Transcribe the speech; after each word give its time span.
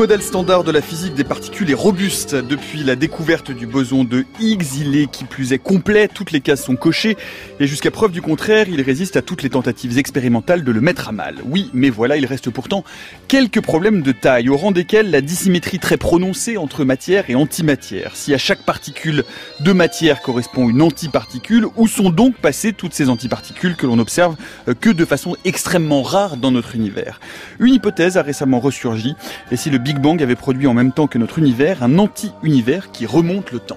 Le 0.00 0.04
modèle 0.06 0.22
standard 0.22 0.64
de 0.64 0.72
la 0.72 0.80
physique 0.80 1.12
des 1.12 1.24
particules 1.24 1.70
est 1.70 1.74
robuste. 1.74 2.34
Depuis 2.34 2.84
la 2.84 2.96
découverte 2.96 3.50
du 3.50 3.66
boson 3.66 4.02
de 4.02 4.24
Higgs, 4.40 4.78
il 4.78 4.96
est 4.96 5.10
qui 5.10 5.24
plus 5.24 5.52
est 5.52 5.58
complet, 5.58 6.08
toutes 6.08 6.32
les 6.32 6.40
cases 6.40 6.64
sont 6.64 6.74
cochées, 6.74 7.18
et 7.60 7.66
jusqu'à 7.66 7.90
preuve 7.90 8.10
du 8.10 8.22
contraire, 8.22 8.66
il 8.70 8.80
résiste 8.80 9.18
à 9.18 9.20
toutes 9.22 9.42
les 9.42 9.50
tentatives 9.50 9.98
expérimentales 9.98 10.64
de 10.64 10.72
le 10.72 10.80
mettre 10.80 11.10
à 11.10 11.12
mal. 11.12 11.34
Oui, 11.44 11.68
mais 11.74 11.90
voilà, 11.90 12.16
il 12.16 12.24
reste 12.24 12.48
pourtant 12.48 12.82
quelques 13.28 13.60
problèmes 13.60 14.00
de 14.00 14.12
taille, 14.12 14.48
au 14.48 14.56
rang 14.56 14.70
desquels 14.70 15.10
la 15.10 15.20
dissymétrie 15.20 15.78
très 15.78 15.98
prononcée 15.98 16.56
entre 16.56 16.86
matière 16.86 17.28
et 17.28 17.34
antimatière. 17.34 18.16
Si 18.16 18.32
à 18.32 18.38
chaque 18.38 18.64
particule 18.64 19.22
de 19.60 19.72
matière 19.72 20.22
correspond 20.22 20.70
une 20.70 20.80
antiparticule, 20.80 21.66
où 21.76 21.86
sont 21.86 22.08
donc 22.08 22.36
passées 22.36 22.72
toutes 22.72 22.94
ces 22.94 23.10
antiparticules 23.10 23.76
que 23.76 23.86
l'on 23.86 23.98
observe 23.98 24.36
euh, 24.66 24.72
que 24.72 24.88
de 24.88 25.04
façon 25.04 25.36
extrêmement 25.44 26.00
rare 26.00 26.38
dans 26.38 26.52
notre 26.52 26.74
univers? 26.74 27.20
Une 27.58 27.74
hypothèse 27.74 28.16
a 28.16 28.22
récemment 28.22 28.60
ressurgi, 28.60 29.14
et 29.52 29.58
si 29.58 29.68
le 29.68 29.89
Big 29.92 29.98
Bang 29.98 30.22
avait 30.22 30.36
produit 30.36 30.68
en 30.68 30.72
même 30.72 30.92
temps 30.92 31.08
que 31.08 31.18
notre 31.18 31.40
univers 31.40 31.82
un 31.82 31.98
anti-univers 31.98 32.92
qui 32.92 33.06
remonte 33.06 33.50
le 33.50 33.58
temps. 33.58 33.76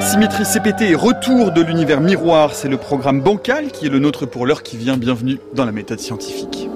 Symétrie 0.00 0.44
CPT 0.44 0.82
et 0.84 0.94
retour 0.94 1.52
de 1.52 1.60
l'univers 1.60 2.00
miroir, 2.00 2.54
c'est 2.54 2.70
le 2.70 2.78
programme 2.78 3.20
bancal 3.20 3.72
qui 3.72 3.84
est 3.84 3.90
le 3.90 3.98
nôtre 3.98 4.24
pour 4.24 4.46
l'heure 4.46 4.62
qui 4.62 4.78
vient. 4.78 4.96
Bienvenue 4.96 5.38
dans 5.52 5.66
la 5.66 5.72
méthode 5.72 6.00
scientifique. 6.00 6.70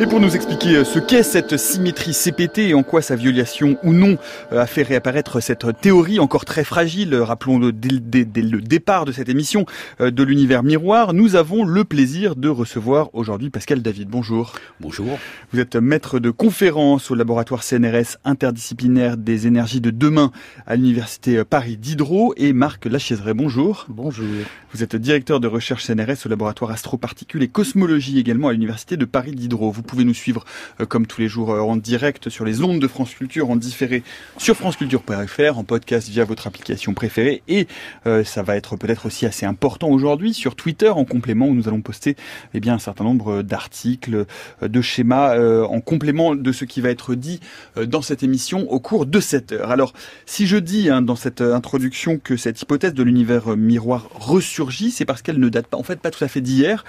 Et 0.00 0.06
pour 0.06 0.20
nous 0.20 0.36
expliquer 0.36 0.76
euh, 0.76 0.84
ce 0.84 1.00
qu'est 1.00 1.24
cette 1.24 1.56
symétrie 1.56 2.12
CPT 2.12 2.58
et 2.58 2.74
en 2.74 2.84
quoi 2.84 3.02
sa 3.02 3.16
violation 3.16 3.76
ou 3.82 3.92
non 3.92 4.16
euh, 4.52 4.60
a 4.60 4.66
fait 4.66 4.84
réapparaître 4.84 5.42
cette 5.42 5.66
théorie 5.80 6.20
encore 6.20 6.44
très 6.44 6.62
fragile, 6.62 7.16
rappelons-le 7.16 7.72
dès, 7.72 7.90
le 7.90 8.60
départ 8.60 9.06
de 9.06 9.10
cette 9.10 9.28
émission 9.28 9.66
euh, 10.00 10.12
de 10.12 10.22
l'univers 10.22 10.62
miroir, 10.62 11.14
nous 11.14 11.34
avons 11.34 11.64
le 11.64 11.82
plaisir 11.82 12.36
de 12.36 12.48
recevoir 12.48 13.12
aujourd'hui 13.12 13.50
Pascal 13.50 13.82
David. 13.82 14.08
Bonjour. 14.08 14.52
Bonjour. 14.78 15.18
Vous 15.52 15.58
êtes 15.58 15.74
maître 15.74 16.20
de 16.20 16.30
conférence 16.30 17.10
au 17.10 17.16
laboratoire 17.16 17.64
CNRS 17.64 18.18
interdisciplinaire 18.24 19.16
des 19.16 19.48
énergies 19.48 19.80
de 19.80 19.90
demain 19.90 20.30
à 20.68 20.76
l'université 20.76 21.42
Paris 21.42 21.76
Diderot 21.76 22.34
et 22.36 22.52
Marc 22.52 22.84
Lachiezeret. 22.86 23.34
Bonjour. 23.34 23.86
Bonjour. 23.88 24.28
Vous 24.72 24.84
êtes 24.84 24.94
directeur 24.94 25.40
de 25.40 25.48
recherche 25.48 25.84
CNRS 25.86 26.26
au 26.26 26.28
laboratoire 26.28 26.70
astroparticules 26.70 27.42
et 27.42 27.48
cosmologie 27.48 28.20
également 28.20 28.46
à 28.46 28.52
l'université 28.52 28.96
de 28.96 29.04
Paris 29.04 29.32
Diderot. 29.32 29.72
Vous 29.72 29.87
pouvez 29.88 30.04
nous 30.04 30.14
suivre 30.14 30.44
euh, 30.80 30.86
comme 30.86 31.06
tous 31.06 31.20
les 31.20 31.28
jours 31.28 31.52
euh, 31.52 31.60
en 31.60 31.76
direct 31.76 32.28
sur 32.28 32.44
les 32.44 32.62
ondes 32.62 32.80
de 32.80 32.86
France 32.86 33.14
Culture, 33.14 33.50
en 33.50 33.56
différé 33.56 34.02
sur 34.36 34.56
franceculture.fr, 34.56 35.58
en 35.58 35.64
podcast 35.64 36.08
via 36.08 36.24
votre 36.24 36.46
application 36.46 36.94
préférée. 36.94 37.42
Et 37.48 37.66
euh, 38.06 38.22
ça 38.22 38.42
va 38.42 38.56
être 38.56 38.76
peut-être 38.76 39.06
aussi 39.06 39.26
assez 39.26 39.46
important 39.46 39.88
aujourd'hui 39.88 40.34
sur 40.34 40.54
Twitter 40.54 40.90
en 40.90 41.04
complément 41.04 41.46
où 41.46 41.54
nous 41.54 41.68
allons 41.68 41.80
poster 41.80 42.16
eh 42.54 42.60
bien, 42.60 42.74
un 42.74 42.78
certain 42.78 43.04
nombre 43.04 43.42
d'articles, 43.42 44.26
de 44.60 44.80
schémas 44.82 45.38
en 45.64 45.80
complément 45.80 46.34
de 46.34 46.52
ce 46.52 46.64
qui 46.64 46.80
va 46.80 46.90
être 46.90 47.14
dit 47.14 47.40
dans 47.76 48.02
cette 48.02 48.22
émission 48.22 48.70
au 48.70 48.80
cours 48.80 49.06
de 49.06 49.20
cette 49.20 49.52
heure. 49.52 49.70
Alors, 49.70 49.92
si 50.26 50.46
je 50.46 50.56
dis 50.56 50.90
hein, 50.90 51.00
dans 51.00 51.16
cette 51.16 51.40
introduction 51.40 52.18
que 52.18 52.36
cette 52.36 52.60
hypothèse 52.60 52.92
de 52.92 53.02
l'univers 53.02 53.56
miroir 53.56 54.08
ressurgit, 54.14 54.90
c'est 54.90 55.04
parce 55.04 55.22
qu'elle 55.22 55.38
ne 55.38 55.48
date 55.48 55.66
pas, 55.66 55.78
en 55.78 55.82
fait, 55.82 56.00
pas 56.00 56.10
tout 56.10 56.24
à 56.24 56.28
fait 56.28 56.40
d'hier. 56.40 56.84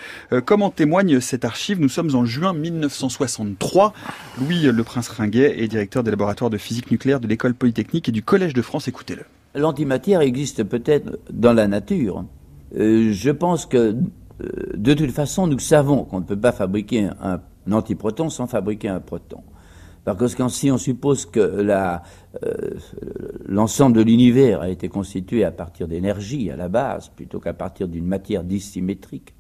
comme 0.45 0.61
en 0.61 0.69
témoigne 0.69 1.21
cette 1.21 1.45
archive, 1.45 1.79
nous 1.79 1.89
sommes 1.89 2.15
en 2.15 2.25
juin 2.25 2.53
19 2.53 2.88
1963. 2.89 3.94
Louis 4.39 4.63
Le 4.63 4.83
Prince 4.83 5.07
Ringuet 5.09 5.61
est 5.61 5.67
directeur 5.67 6.03
des 6.03 6.11
laboratoires 6.11 6.50
de 6.50 6.57
physique 6.57 6.91
nucléaire 6.91 7.19
de 7.19 7.27
l'école 7.27 7.53
polytechnique 7.53 8.09
et 8.09 8.11
du 8.11 8.23
Collège 8.23 8.53
de 8.53 8.61
France. 8.61 8.88
Écoutez-le. 8.88 9.23
L'antimatière 9.55 10.22
existe 10.22 10.63
peut-être 10.63 11.19
dans 11.31 11.53
la 11.53 11.67
nature. 11.67 12.25
Euh, 12.75 13.11
je 13.13 13.31
pense 13.31 13.66
que 13.66 13.77
euh, 13.77 13.97
de 14.75 14.94
toute 14.94 15.11
façon, 15.11 15.47
nous 15.47 15.59
savons 15.59 16.03
qu'on 16.03 16.19
ne 16.19 16.25
peut 16.25 16.39
pas 16.39 16.51
fabriquer 16.51 17.09
un, 17.22 17.41
antiproton 17.72 18.29
sans 18.29 18.47
fabriquer 18.47 18.89
un 18.89 19.00
proton. 19.00 19.41
Parce 20.06 20.33
que 20.33 20.47
si 20.50 20.71
on 20.71 20.77
suppose 20.77 21.25
que 21.25 21.39
euh, 21.39 21.97
l'ensemble 23.45 23.97
de 23.97 24.01
l'univers 24.01 24.61
a 24.61 24.69
été 24.69 24.88
constitué 24.88 25.44
à 25.44 25.51
partir 25.51 25.88
d'énergie 25.88 26.50
à 26.50 26.56
la 26.56 26.67
base, 26.67 27.09
plutôt 27.09 27.39
qu'à 27.39 27.53
partir 27.53 27.88
d'une 27.88 28.06
matière 28.06 28.44
dissymétrique, 28.44 29.33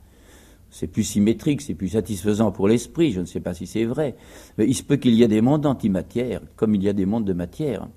c'est 0.71 0.87
plus 0.87 1.03
symétrique, 1.03 1.61
c'est 1.61 1.73
plus 1.73 1.89
satisfaisant 1.89 2.51
pour 2.51 2.67
l'esprit, 2.67 3.11
je 3.11 3.21
ne 3.21 3.25
sais 3.25 3.39
pas 3.39 3.53
si 3.53 3.65
c'est 3.67 3.85
vrai, 3.85 4.15
mais 4.57 4.67
il 4.67 4.73
se 4.73 4.83
peut 4.83 4.97
qu'il 4.97 5.13
y 5.13 5.23
ait 5.23 5.27
des 5.27 5.41
mondes 5.41 5.61
d'antimatière, 5.61 6.41
comme 6.55 6.75
il 6.75 6.83
y 6.83 6.89
a 6.89 6.93
des 6.93 7.05
mondes 7.05 7.25
de 7.25 7.33
matière. 7.33 7.87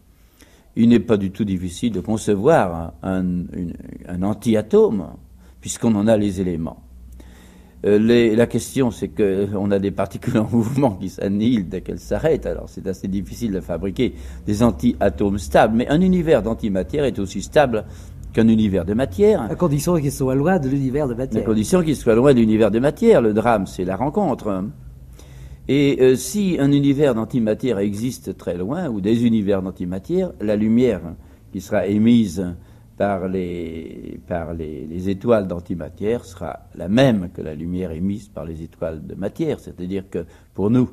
Il 0.74 0.88
n'est 0.88 1.00
pas 1.00 1.18
du 1.18 1.30
tout 1.30 1.44
difficile 1.44 1.92
de 1.92 2.00
concevoir 2.00 2.94
un, 3.02 3.44
anti-atome, 4.22 5.08
puisqu'on 5.60 5.94
en 5.94 6.06
a 6.06 6.16
les 6.16 6.40
éléments. 6.40 6.82
Euh, 7.84 8.36
la 8.36 8.46
question, 8.46 8.90
c'est 8.90 9.08
qu'on 9.08 9.70
a 9.70 9.78
des 9.78 9.90
particules 9.90 10.38
en 10.38 10.48
mouvement 10.52 10.92
qui 10.92 11.10
s'annihilent 11.10 11.68
dès 11.68 11.82
qu'elles 11.82 11.98
s'arrêtent, 11.98 12.46
alors 12.46 12.68
c'est 12.68 12.86
assez 12.86 13.08
difficile 13.08 13.52
de 13.52 13.60
fabriquer 13.60 14.14
des 14.46 14.62
anti-atomes 14.62 15.38
stables, 15.38 15.76
mais 15.76 15.88
un 15.88 16.00
univers 16.00 16.42
d'antimatière 16.42 17.04
est 17.04 17.18
aussi 17.18 17.42
stable 17.42 17.84
qu'un 18.32 18.48
univers 18.48 18.84
de 18.84 18.94
matière. 18.94 19.42
À 19.42 19.54
condition 19.54 19.96
qu'il 19.96 20.12
soit 20.12 20.34
loin 20.34 20.58
de 20.58 20.68
l'univers 20.68 21.08
de 21.08 21.14
matière. 21.14 21.42
À 21.42 21.44
condition 21.44 21.82
qu'il 21.82 21.96
soit 21.96 22.14
loin 22.14 22.32
de 22.32 22.38
l'univers 22.38 22.70
de 22.70 22.78
matière. 22.78 23.20
Le 23.20 23.32
drame, 23.32 23.66
c'est 23.66 23.84
la 23.84 23.96
rencontre. 23.96 24.64
Et 25.68 25.98
euh, 26.00 26.16
si 26.16 26.56
un 26.58 26.72
univers 26.72 27.14
d'antimatière 27.14 27.78
existe 27.78 28.36
très 28.36 28.56
loin, 28.56 28.88
ou 28.88 29.00
des 29.00 29.24
univers 29.24 29.62
d'antimatière, 29.62 30.32
la 30.40 30.56
lumière 30.56 31.00
qui 31.52 31.60
sera 31.60 31.86
émise 31.86 32.44
par 32.96 33.28
les, 33.28 34.20
par 34.26 34.54
les, 34.54 34.86
les 34.86 35.08
étoiles 35.08 35.46
d'antimatière 35.46 36.24
sera 36.24 36.60
la 36.74 36.88
même 36.88 37.30
que 37.32 37.42
la 37.42 37.54
lumière 37.54 37.92
émise 37.92 38.28
par 38.28 38.44
les 38.44 38.62
étoiles 38.62 39.06
de 39.06 39.14
matière. 39.14 39.60
C'est-à-dire 39.60 40.10
que 40.10 40.24
pour 40.54 40.70
nous, 40.70 40.90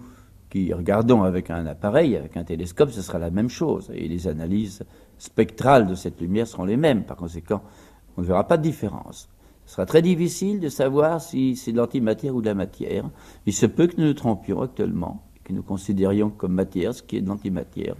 qui 0.49 0.73
regardons 0.73 1.23
avec 1.23 1.49
un 1.49 1.65
appareil, 1.65 2.15
avec 2.15 2.35
un 2.35 2.43
télescope, 2.43 2.91
ce 2.91 3.01
sera 3.01 3.19
la 3.19 3.29
même 3.29 3.49
chose. 3.49 3.91
Et 3.93 4.07
les 4.07 4.27
analyses 4.27 4.83
spectrales 5.17 5.87
de 5.87 5.95
cette 5.95 6.19
lumière 6.19 6.47
seront 6.47 6.65
les 6.65 6.77
mêmes. 6.77 7.03
Par 7.03 7.17
conséquent, 7.17 7.61
on 8.17 8.21
ne 8.21 8.27
verra 8.27 8.47
pas 8.47 8.57
de 8.57 8.63
différence. 8.63 9.29
Ce 9.65 9.75
sera 9.75 9.85
très 9.85 10.01
difficile 10.01 10.59
de 10.59 10.69
savoir 10.69 11.21
si 11.21 11.55
c'est 11.55 11.71
de 11.71 11.77
l'antimatière 11.77 12.35
ou 12.35 12.41
de 12.41 12.47
la 12.47 12.55
matière. 12.55 13.07
Il 13.45 13.53
se 13.53 13.67
peut 13.67 13.85
que 13.85 14.01
nous 14.01 14.07
nous 14.07 14.13
trompions 14.13 14.61
actuellement, 14.61 15.21
que 15.49 15.53
nous 15.53 15.63
considérions 15.63 16.29
comme 16.29 16.53
matière 16.53 16.93
ce 16.93 17.01
qui 17.01 17.17
est 17.17 17.21
de 17.21 17.27
l'antimatière. 17.27 17.95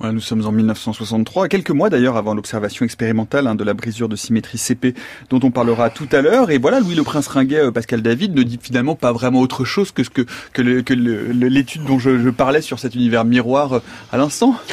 Voilà, 0.00 0.12
nous 0.12 0.20
sommes 0.20 0.44
en 0.44 0.50
1963, 0.50 1.46
quelques 1.46 1.70
mois 1.70 1.90
d'ailleurs 1.90 2.16
avant 2.16 2.34
l'observation 2.34 2.84
expérimentale 2.84 3.46
hein, 3.46 3.54
de 3.54 3.62
la 3.62 3.72
brisure 3.72 4.08
de 4.08 4.16
symétrie 4.16 4.58
CP 4.58 4.94
dont 5.30 5.38
on 5.44 5.52
parlera 5.52 5.90
tout 5.90 6.08
à 6.10 6.22
l'heure. 6.22 6.50
Et 6.50 6.58
voilà, 6.58 6.80
Louis 6.80 6.96
le 6.96 7.04
Prince 7.04 7.28
Ringuet, 7.28 7.66
euh, 7.66 7.70
Pascal 7.70 8.02
David 8.02 8.34
ne 8.34 8.42
dit 8.42 8.58
finalement 8.60 8.96
pas 8.96 9.12
vraiment 9.12 9.40
autre 9.40 9.64
chose 9.64 9.92
que 9.92 10.02
ce 10.02 10.10
que, 10.10 10.22
que 10.52 10.62
l'étude 10.62 11.84
dont 11.84 12.00
je, 12.00 12.18
je, 12.18 12.30
parlais 12.30 12.62
sur 12.62 12.80
cet 12.80 12.96
univers 12.96 13.24
miroir 13.24 13.74
euh, 13.74 13.80
à 14.10 14.18
l'instant. 14.18 14.56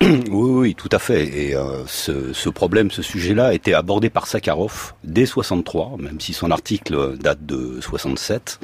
Oui, 0.00 0.20
oui, 0.30 0.74
tout 0.74 0.88
à 0.90 0.98
fait. 0.98 1.24
Et 1.24 1.54
euh, 1.54 1.84
ce, 1.86 2.48
problème, 2.48 2.90
ce 2.90 3.02
sujet-là, 3.02 3.48
a 3.48 3.54
été 3.54 3.74
abordé 3.74 4.10
par 4.10 4.26
Sakharov 4.26 4.94
dès 5.04 5.24
63, 5.24 5.96
même 5.98 6.20
si 6.20 6.32
son 6.32 6.50
article 6.50 7.16
date 7.18 7.44
de 7.46 7.78
67 7.80 8.58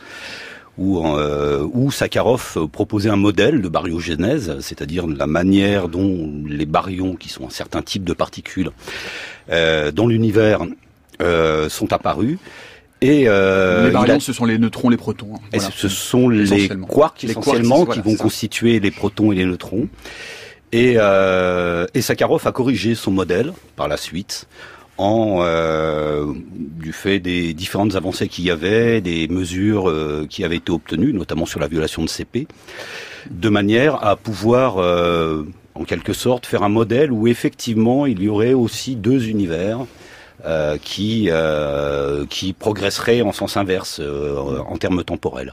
où, 0.78 1.04
euh, 1.04 1.66
où 1.72 1.90
Sakharov 1.90 2.68
proposait 2.72 3.10
un 3.10 3.16
modèle 3.16 3.60
de 3.60 3.68
baryogénèse, 3.68 4.58
c'est-à-dire 4.60 5.06
la 5.06 5.26
manière 5.26 5.88
dont 5.88 6.30
les 6.46 6.66
baryons, 6.66 7.16
qui 7.16 7.28
sont 7.28 7.46
un 7.46 7.50
certain 7.50 7.82
type 7.82 8.04
de 8.04 8.12
particules, 8.12 8.70
euh, 9.50 9.92
dans 9.92 10.06
l'univers 10.06 10.60
euh, 11.20 11.68
sont 11.68 11.92
apparus. 11.92 12.38
Et 13.02 13.24
euh, 13.26 13.86
les 13.86 13.92
baryons, 13.92 14.20
ce 14.20 14.32
sont 14.32 14.44
les 14.44 14.58
neutrons, 14.58 14.90
les 14.90 14.96
protons. 14.96 15.34
Hein. 15.34 15.40
et 15.52 15.58
ce 15.58 15.88
sont 15.88 16.28
les 16.28 16.68
quarks 16.68 17.24
essentiellement 17.24 17.86
qui 17.86 18.00
vont 18.00 18.14
constituer 18.14 18.80
les 18.80 18.90
protons 18.90 19.32
et 19.32 19.36
les 19.36 19.46
neutrons. 19.46 19.88
Et, 20.72 20.94
euh, 20.96 21.86
et 21.94 22.00
Sakharov 22.00 22.46
a 22.46 22.52
corrigé 22.52 22.94
son 22.94 23.10
modèle 23.10 23.52
par 23.76 23.88
la 23.88 23.96
suite 23.96 24.46
euh, 25.00 26.32
du 26.54 26.92
fait 26.92 27.20
des 27.20 27.54
différentes 27.54 27.94
avancées 27.96 28.28
qu'il 28.28 28.44
y 28.44 28.50
avait, 28.50 29.00
des 29.00 29.28
mesures 29.28 29.88
euh, 29.88 30.26
qui 30.28 30.44
avaient 30.44 30.56
été 30.56 30.70
obtenues, 30.70 31.12
notamment 31.12 31.46
sur 31.46 31.60
la 31.60 31.68
violation 31.68 32.02
de 32.02 32.08
CP, 32.08 32.46
de 33.30 33.48
manière 33.48 34.04
à 34.04 34.16
pouvoir, 34.16 34.78
euh, 34.78 35.44
en 35.74 35.84
quelque 35.84 36.12
sorte, 36.12 36.46
faire 36.46 36.62
un 36.62 36.68
modèle 36.68 37.12
où 37.12 37.28
effectivement 37.28 38.06
il 38.06 38.22
y 38.22 38.28
aurait 38.28 38.54
aussi 38.54 38.96
deux 38.96 39.28
univers. 39.28 39.86
Qui 40.82 41.28
euh, 41.28 42.24
qui 42.24 42.54
progresserait 42.54 43.20
en 43.20 43.30
sens 43.30 43.58
inverse 43.58 44.00
en 44.00 44.78
termes 44.78 45.04
temporels. 45.04 45.52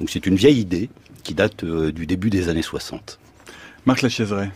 Donc 0.00 0.10
c'est 0.10 0.26
une 0.26 0.34
vieille 0.34 0.58
idée 0.58 0.90
qui 1.22 1.34
date 1.34 1.64
du 1.64 2.04
début 2.04 2.30
des 2.30 2.48
années 2.48 2.60
60. 2.60 3.20
Marc 3.86 4.02
Lachaiseret. 4.02 4.50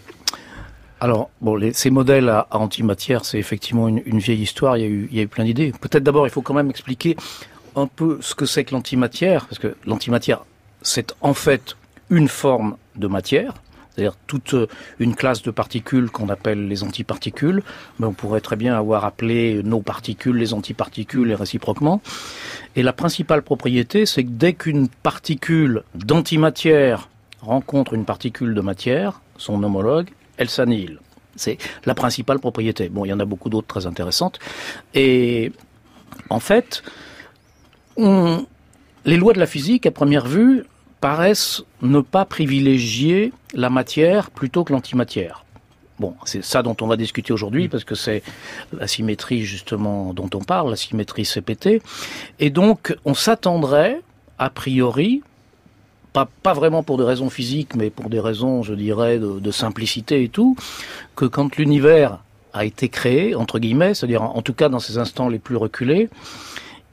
Alors, 1.00 1.30
bon, 1.40 1.60
ces 1.72 1.90
modèles 1.90 2.28
à, 2.28 2.46
antimatière, 2.50 3.24
c'est 3.24 3.38
effectivement 3.38 3.88
une, 3.88 4.18
vieille 4.18 4.42
histoire. 4.42 4.76
Il 4.76 4.80
y 4.80 4.84
a 4.84 4.88
eu, 4.88 5.08
il 5.10 5.16
y 5.16 5.20
a 5.20 5.22
eu 5.22 5.28
plein 5.28 5.44
d'idées. 5.44 5.72
Peut-être 5.80 6.02
d'abord, 6.02 6.26
il 6.26 6.30
faut 6.30 6.42
quand 6.42 6.54
même 6.54 6.70
expliquer 6.70 7.16
un 7.76 7.86
peu 7.86 8.18
ce 8.20 8.34
que 8.34 8.46
c'est 8.46 8.64
que 8.64 8.74
l'antimatière, 8.74 9.46
parce 9.46 9.58
que 9.58 9.76
l'antimatière 9.86 10.44
c'est 10.82 11.14
en 11.20 11.34
fait 11.34 11.76
une 12.10 12.28
forme 12.28 12.76
de 12.96 13.06
matière, 13.06 13.54
c'est-à-dire 13.90 14.16
toute 14.26 14.54
une 14.98 15.14
classe 15.14 15.42
de 15.42 15.50
particules 15.50 16.10
qu'on 16.10 16.28
appelle 16.28 16.68
les 16.68 16.84
antiparticules, 16.84 17.62
mais 17.98 18.06
on 18.06 18.12
pourrait 18.12 18.40
très 18.40 18.56
bien 18.56 18.76
avoir 18.76 19.04
appelé 19.04 19.60
nos 19.64 19.80
particules 19.80 20.36
les 20.36 20.54
antiparticules 20.54 21.30
et 21.30 21.34
réciproquement. 21.34 22.00
Et 22.76 22.82
la 22.82 22.92
principale 22.92 23.42
propriété, 23.42 24.06
c'est 24.06 24.22
que 24.22 24.30
dès 24.30 24.52
qu'une 24.52 24.88
particule 24.88 25.82
d'antimatière 25.94 27.08
rencontre 27.40 27.94
une 27.94 28.04
particule 28.04 28.54
de 28.54 28.60
matière, 28.60 29.20
son 29.36 29.62
homologue, 29.62 30.08
elle 30.38 30.48
s'annihile. 30.48 31.00
C'est 31.36 31.58
la 31.84 31.94
principale 31.94 32.38
propriété. 32.40 32.88
Bon, 32.88 33.04
il 33.04 33.08
y 33.08 33.12
en 33.12 33.20
a 33.20 33.24
beaucoup 33.24 33.48
d'autres 33.48 33.68
très 33.68 33.86
intéressantes. 33.86 34.38
Et 34.94 35.52
en 36.30 36.40
fait, 36.40 36.82
les 37.96 39.16
lois 39.16 39.32
de 39.32 39.38
la 39.38 39.46
physique, 39.46 39.86
à 39.86 39.90
première 39.90 40.26
vue, 40.26 40.64
paraissent 41.00 41.62
ne 41.82 42.00
pas 42.00 42.24
privilégier 42.24 43.32
la 43.54 43.70
matière 43.70 44.30
plutôt 44.30 44.64
que 44.64 44.72
l'antimatière. 44.72 45.44
Bon, 46.00 46.14
c'est 46.24 46.44
ça 46.44 46.62
dont 46.62 46.76
on 46.80 46.86
va 46.86 46.96
discuter 46.96 47.32
aujourd'hui 47.32 47.68
parce 47.68 47.84
que 47.84 47.96
c'est 47.96 48.22
la 48.72 48.86
symétrie 48.86 49.42
justement 49.42 50.14
dont 50.14 50.30
on 50.34 50.40
parle, 50.40 50.70
la 50.70 50.76
symétrie 50.76 51.24
CPT. 51.24 51.82
Et 52.38 52.50
donc, 52.50 52.96
on 53.04 53.14
s'attendrait, 53.14 54.00
a 54.38 54.50
priori, 54.50 55.22
pas, 56.26 56.54
vraiment 56.54 56.82
pour 56.82 56.98
des 56.98 57.04
raisons 57.04 57.30
physiques, 57.30 57.74
mais 57.74 57.90
pour 57.90 58.10
des 58.10 58.20
raisons, 58.20 58.62
je 58.62 58.74
dirais, 58.74 59.18
de, 59.18 59.38
de 59.38 59.50
simplicité 59.50 60.22
et 60.22 60.28
tout, 60.28 60.56
que 61.16 61.24
quand 61.24 61.56
l'univers 61.56 62.18
a 62.52 62.64
été 62.64 62.88
créé, 62.88 63.34
entre 63.34 63.58
guillemets, 63.58 63.94
c'est-à-dire 63.94 64.22
en 64.22 64.42
tout 64.42 64.54
cas 64.54 64.68
dans 64.68 64.78
ses 64.78 64.98
instants 64.98 65.28
les 65.28 65.38
plus 65.38 65.56
reculés, 65.56 66.08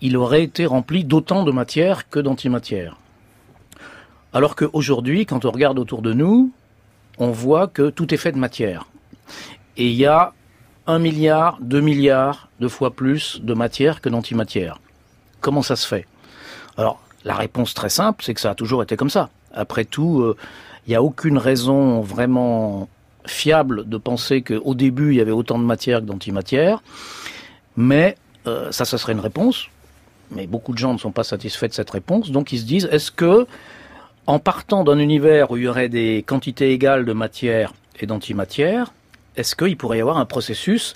il 0.01 0.17
aurait 0.17 0.43
été 0.43 0.65
rempli 0.65 1.03
d'autant 1.03 1.43
de 1.43 1.51
matière 1.51 2.09
que 2.09 2.19
d'antimatière. 2.19 2.97
Alors 4.33 4.55
qu'aujourd'hui, 4.55 5.25
quand 5.25 5.45
on 5.45 5.51
regarde 5.51 5.79
autour 5.79 6.01
de 6.01 6.13
nous, 6.13 6.51
on 7.17 7.31
voit 7.31 7.67
que 7.67 7.89
tout 7.89 8.13
est 8.13 8.17
fait 8.17 8.33
de 8.33 8.37
matière. 8.37 8.85
Et 9.77 9.87
il 9.87 9.95
y 9.95 10.05
a 10.05 10.33
un 10.87 10.99
milliard, 10.99 11.57
deux 11.61 11.81
milliards 11.81 12.49
de 12.59 12.67
fois 12.67 12.91
plus 12.91 13.39
de 13.41 13.53
matière 13.53 14.01
que 14.01 14.09
d'antimatière. 14.09 14.79
Comment 15.39 15.61
ça 15.61 15.75
se 15.75 15.87
fait? 15.87 16.05
Alors, 16.77 17.01
la 17.25 17.35
réponse 17.35 17.73
très 17.73 17.89
simple, 17.89 18.23
c'est 18.23 18.33
que 18.33 18.39
ça 18.39 18.51
a 18.51 18.55
toujours 18.55 18.81
été 18.83 18.95
comme 18.95 19.09
ça. 19.09 19.29
Après 19.53 19.83
tout, 19.83 20.21
euh, 20.21 20.37
il 20.85 20.91
n'y 20.91 20.95
a 20.95 21.03
aucune 21.03 21.37
raison 21.37 22.01
vraiment 22.01 22.87
fiable 23.25 23.89
de 23.89 23.97
penser 23.97 24.43
qu'au 24.43 24.75
début, 24.75 25.11
il 25.13 25.17
y 25.17 25.21
avait 25.21 25.31
autant 25.31 25.57
de 25.57 25.63
matière 25.63 25.99
que 25.99 26.05
d'antimatière. 26.05 26.83
Mais 27.75 28.15
euh, 28.47 28.71
ça, 28.71 28.85
ce 28.85 28.97
serait 28.97 29.13
une 29.13 29.19
réponse. 29.19 29.65
Mais 30.31 30.47
beaucoup 30.47 30.73
de 30.73 30.77
gens 30.77 30.93
ne 30.93 30.99
sont 30.99 31.11
pas 31.11 31.23
satisfaits 31.23 31.67
de 31.67 31.73
cette 31.73 31.89
réponse. 31.89 32.31
Donc, 32.31 32.51
ils 32.51 32.59
se 32.59 32.65
disent, 32.65 32.87
est-ce 32.91 33.11
que 33.11 33.47
en 34.27 34.39
partant 34.39 34.83
d'un 34.83 34.97
univers 34.97 35.51
où 35.51 35.57
il 35.57 35.63
y 35.63 35.67
aurait 35.67 35.89
des 35.89 36.23
quantités 36.25 36.71
égales 36.71 37.05
de 37.05 37.13
matière 37.13 37.73
et 37.99 38.05
d'antimatière, 38.07 38.91
est-ce 39.35 39.55
qu'il 39.55 39.77
pourrait 39.77 39.99
y 39.99 40.01
avoir 40.01 40.17
un 40.17 40.25
processus 40.25 40.93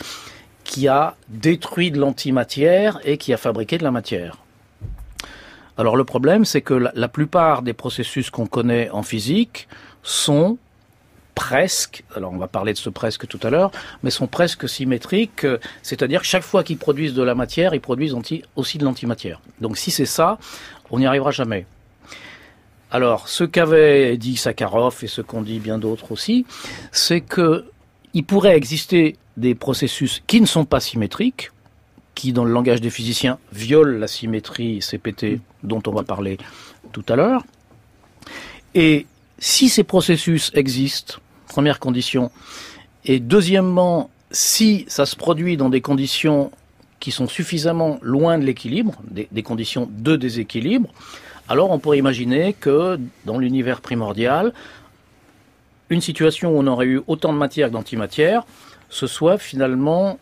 qui 0.63 0.87
a 0.87 1.15
détruit 1.27 1.91
de 1.91 1.99
l'antimatière 1.99 2.99
et 3.03 3.17
qui 3.17 3.33
a 3.33 3.37
fabriqué 3.37 3.77
de 3.77 3.83
la 3.83 3.91
matière? 3.91 4.38
Alors 5.79 5.95
le 5.95 6.03
problème, 6.03 6.43
c'est 6.43 6.59
que 6.59 6.73
la, 6.73 7.07
plupart 7.07 7.61
des 7.61 7.71
processus 7.71 8.29
qu'on 8.29 8.47
connaît 8.47 8.89
en 8.89 9.01
physique 9.01 9.69
sont 10.03 10.57
presque, 11.35 12.03
alors 12.17 12.33
on 12.33 12.37
va 12.37 12.49
parler 12.49 12.73
de 12.73 12.77
ce 12.77 12.89
presque 12.89 13.25
tout 13.27 13.39
à 13.43 13.49
l'heure, 13.49 13.71
mais 14.03 14.09
sont 14.09 14.27
presque 14.27 14.67
symétriques, 14.67 15.47
c'est-à-dire 15.81 16.19
que 16.19 16.27
chaque 16.27 16.43
fois 16.43 16.65
qu'ils 16.65 16.77
produisent 16.77 17.13
de 17.13 17.23
la 17.23 17.33
matière, 17.33 17.73
ils 17.73 17.79
produisent 17.79 18.13
aussi 18.57 18.77
de 18.77 18.83
l'antimatière. 18.83 19.39
Donc 19.61 19.77
si 19.77 19.89
c'est 19.89 20.05
ça, 20.05 20.37
on 20.91 20.99
n'y 20.99 21.05
arrivera 21.05 21.31
jamais. 21.31 21.65
Alors, 22.91 23.29
ce 23.29 23.45
qu'avait 23.45 24.17
dit 24.17 24.35
Sakharov 24.35 24.97
et 25.03 25.07
ce 25.07 25.21
qu'ont 25.21 25.43
dit 25.43 25.59
bien 25.59 25.77
d'autres 25.77 26.11
aussi, 26.11 26.45
c'est 26.91 27.21
que 27.21 27.63
il 28.13 28.25
pourrait 28.25 28.57
exister 28.57 29.15
des 29.37 29.55
processus 29.55 30.21
qui 30.27 30.41
ne 30.41 30.45
sont 30.45 30.65
pas 30.65 30.81
symétriques, 30.81 31.51
qui, 32.19 32.33
dans 32.33 32.43
le 32.43 32.51
langage 32.51 32.81
des 32.81 32.89
physiciens, 32.89 33.39
violent 33.53 33.97
la 33.97 34.07
symétrie 34.09 34.79
CPT 34.81 35.39
dont 35.63 35.81
on 35.87 35.91
va 35.91 36.03
parler 36.03 36.37
tout 36.91 37.05
à 37.07 37.15
l'heure. 37.15 37.43
Et 38.75 39.07
si 39.37 39.69
ces 39.69 39.85
processus 39.85 40.51
existent, 40.53 41.19
première 41.47 41.79
condition, 41.79 42.29
et 43.05 43.21
deuxièmement, 43.21 44.09
si 44.31 44.83
ça 44.89 45.05
se 45.05 45.15
produit 45.15 45.55
dans 45.55 45.69
des 45.69 45.79
conditions 45.79 46.51
qui 46.99 47.11
sont 47.11 47.29
suffisamment 47.29 47.99
loin 48.01 48.37
de 48.37 48.43
l'équilibre, 48.43 49.01
des, 49.09 49.43
conditions 49.43 49.87
de 49.89 50.17
déséquilibre, 50.17 50.89
alors 51.47 51.71
on 51.71 51.79
pourrait 51.79 51.99
imaginer 51.99 52.51
que 52.51 52.99
dans 53.23 53.37
l'univers 53.37 53.79
primordial, 53.79 54.51
une 55.89 56.01
situation 56.01 56.51
où 56.51 56.59
on 56.59 56.67
aurait 56.67 56.87
eu 56.87 56.99
autant 57.07 57.31
de 57.31 57.37
matière 57.37 57.69
que 57.69 57.73
d'antimatière, 57.75 58.45
ce 58.89 59.07
soit 59.07 59.37
finalement 59.37 60.19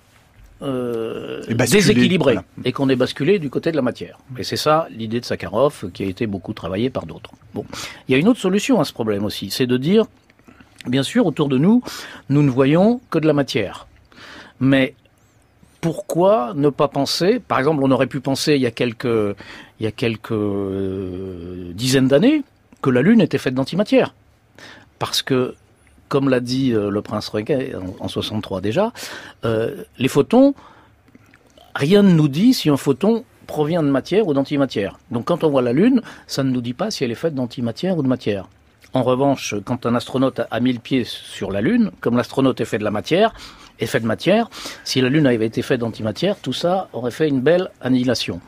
euh, 0.62 1.42
déséquilibré 1.48 2.38
et 2.65 2.71
qu'on 2.71 2.89
ait 2.89 2.95
basculé 2.95 3.39
du 3.39 3.50
côté 3.50 3.71
de 3.71 3.75
la 3.75 3.81
matière. 3.81 4.18
Et 4.38 4.44
c'est 4.44 4.57
ça 4.57 4.88
l'idée 4.89 5.19
de 5.19 5.25
Sakharov 5.25 5.92
qui 5.94 6.04
a 6.04 6.07
été 6.07 6.27
beaucoup 6.27 6.54
travaillée 6.54 6.89
par 6.89 7.06
d'autres. 7.06 7.31
Bon, 7.54 7.65
il 8.07 8.12
y 8.12 8.15
a 8.15 8.18
une 8.18 8.27
autre 8.27 8.39
solution 8.39 8.80
à 8.80 8.86
ce 8.86 8.94
problème 8.94 9.25
aussi, 9.25 9.50
c'est 9.50 9.68
de 9.68 9.77
dire, 9.77 10.06
bien 10.88 11.04
sûr, 11.04 11.25
autour 11.25 11.48
de 11.48 11.57
nous, 11.57 11.83
nous 12.30 12.42
ne 12.42 12.50
voyons 12.50 13.01
que 13.09 13.19
de 13.19 13.27
la 13.27 13.33
matière. 13.33 13.88
Mais 14.59 14.95
pourquoi 15.81 16.54
ne 16.56 16.69
pas 16.69 16.88
penser, 16.88 17.39
par 17.39 17.59
exemple, 17.59 17.81
on 17.83 17.92
aurait 17.92 18.07
pu 18.07 18.19
penser 18.19 18.56
il 18.56 18.62
y 18.62 18.65
a 18.65 18.71
quelques, 18.71 19.06
il 19.06 19.83
y 19.83 19.88
a 19.88 19.92
quelques 19.92 20.31
euh, 20.31 21.71
dizaines 21.74 22.07
d'années 22.07 22.44
que 22.81 22.89
la 22.89 23.01
Lune 23.01 23.21
était 23.21 23.38
faite 23.38 23.54
d'antimatière. 23.54 24.13
Parce 25.00 25.21
que, 25.21 25.56
comme 26.07 26.30
l'a 26.30 26.39
dit 26.39 26.74
euh, 26.74 26.89
le 26.89 27.01
prince 27.01 27.30
Reggae 27.30 27.75
en, 28.00 28.07
63 28.07 28.62
déjà, 28.62 28.92
euh, 29.45 29.83
les 29.98 30.07
photons, 30.07 30.54
rien 31.76 32.04
ne 32.04 32.11
nous 32.11 32.28
dit 32.28 32.54
si 32.54 32.69
un 32.69 32.78
photon 32.78 33.23
provient 33.45 33.83
de 33.83 33.90
matière 33.90 34.28
ou 34.28 34.33
d'antimatière. 34.33 34.99
Donc 35.11 35.26
quand 35.26 35.44
on 35.44 35.49
voit 35.49 35.61
la 35.61 35.73
Lune, 35.73 36.02
ça 36.28 36.44
ne 36.44 36.52
nous 36.52 36.61
dit 36.61 36.73
pas 36.73 36.92
si 36.92 37.04
elle 37.04 37.11
est 37.11 37.16
faite 37.16 37.33
d'antimatière 37.33 37.97
ou 37.97 38.04
de 38.04 38.07
matière. 38.07 38.47
En 38.94 39.04
revanche, 39.04 39.56
quand 39.66 39.85
un 39.85 39.95
astronaute 39.95 40.42
a 40.49 40.59
mis 40.59 40.73
le 40.73 40.80
pied 40.80 41.04
sur 41.04 41.52
la 41.52 41.61
Lune, 41.61 41.92
comme 42.02 42.18
l'astronaute 42.18 42.61
est 42.61 42.66
fait 42.66 42.78
de 42.78 42.83
la 42.83 42.92
matière, 42.92 43.33
est 43.80 43.85
fait 43.85 43.99
de 43.99 44.06
matière, 44.06 44.49
si 44.83 45.02
la 45.02 45.09
Lune 45.09 45.28
avait 45.28 45.45
été 45.45 45.61
faite 45.61 45.81
d'antimatière, 45.81 46.37
tout 46.42 46.54
ça 46.54 46.90
aurait 46.94 47.11
fait 47.11 47.28
une 47.28 47.42
belle 47.42 47.69
annihilation. 47.81 48.40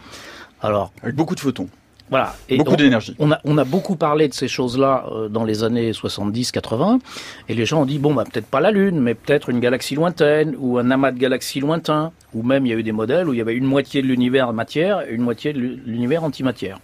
Alors, 0.62 0.92
avec 1.04 1.16
beaucoup 1.16 1.36
de 1.36 1.40
photons. 1.40 1.70
Voilà. 2.10 2.36
Et 2.50 2.58
beaucoup 2.58 2.76
d'énergie. 2.76 3.16
On 3.20 3.32
a, 3.32 3.40
on 3.44 3.58
a 3.58 3.64
beaucoup 3.64 3.96
parlé 3.96 4.28
de 4.28 4.34
ces 4.34 4.48
choses-là 4.48 5.06
euh, 5.12 5.30
dans 5.30 5.44
les 5.44 5.64
années 5.64 5.92
70-80, 5.92 7.00
et 7.48 7.54
les 7.54 7.66
gens 7.66 7.82
ont 7.82 7.86
dit, 7.86 8.00
bon, 8.00 8.14
bah, 8.14 8.24
peut-être 8.24 8.48
pas 8.48 8.62
la 8.62 8.72
Lune, 8.72 9.00
mais 9.00 9.14
peut-être 9.14 9.50
une 9.50 9.60
galaxie 9.60 9.96
lointaine, 9.96 10.56
ou 10.58 10.78
un 10.78 10.90
amas 10.92 11.12
de 11.12 11.20
galaxies 11.20 11.60
lointains, 11.60 12.12
ou 12.34 12.42
même 12.42 12.66
il 12.66 12.70
y 12.70 12.74
a 12.74 12.78
eu 12.78 12.84
des 12.84 12.92
modèles 12.92 13.30
où 13.30 13.34
il 13.34 13.38
y 13.38 13.42
avait 13.42 13.56
une 13.56 13.66
moitié 13.66 14.02
de 14.02 14.08
l'univers 14.08 14.52
matière 14.54 15.02
et 15.02 15.14
une 15.14 15.22
moitié 15.22 15.54
de 15.54 15.60
l'univers 15.60 16.24
antimatière. 16.24 16.80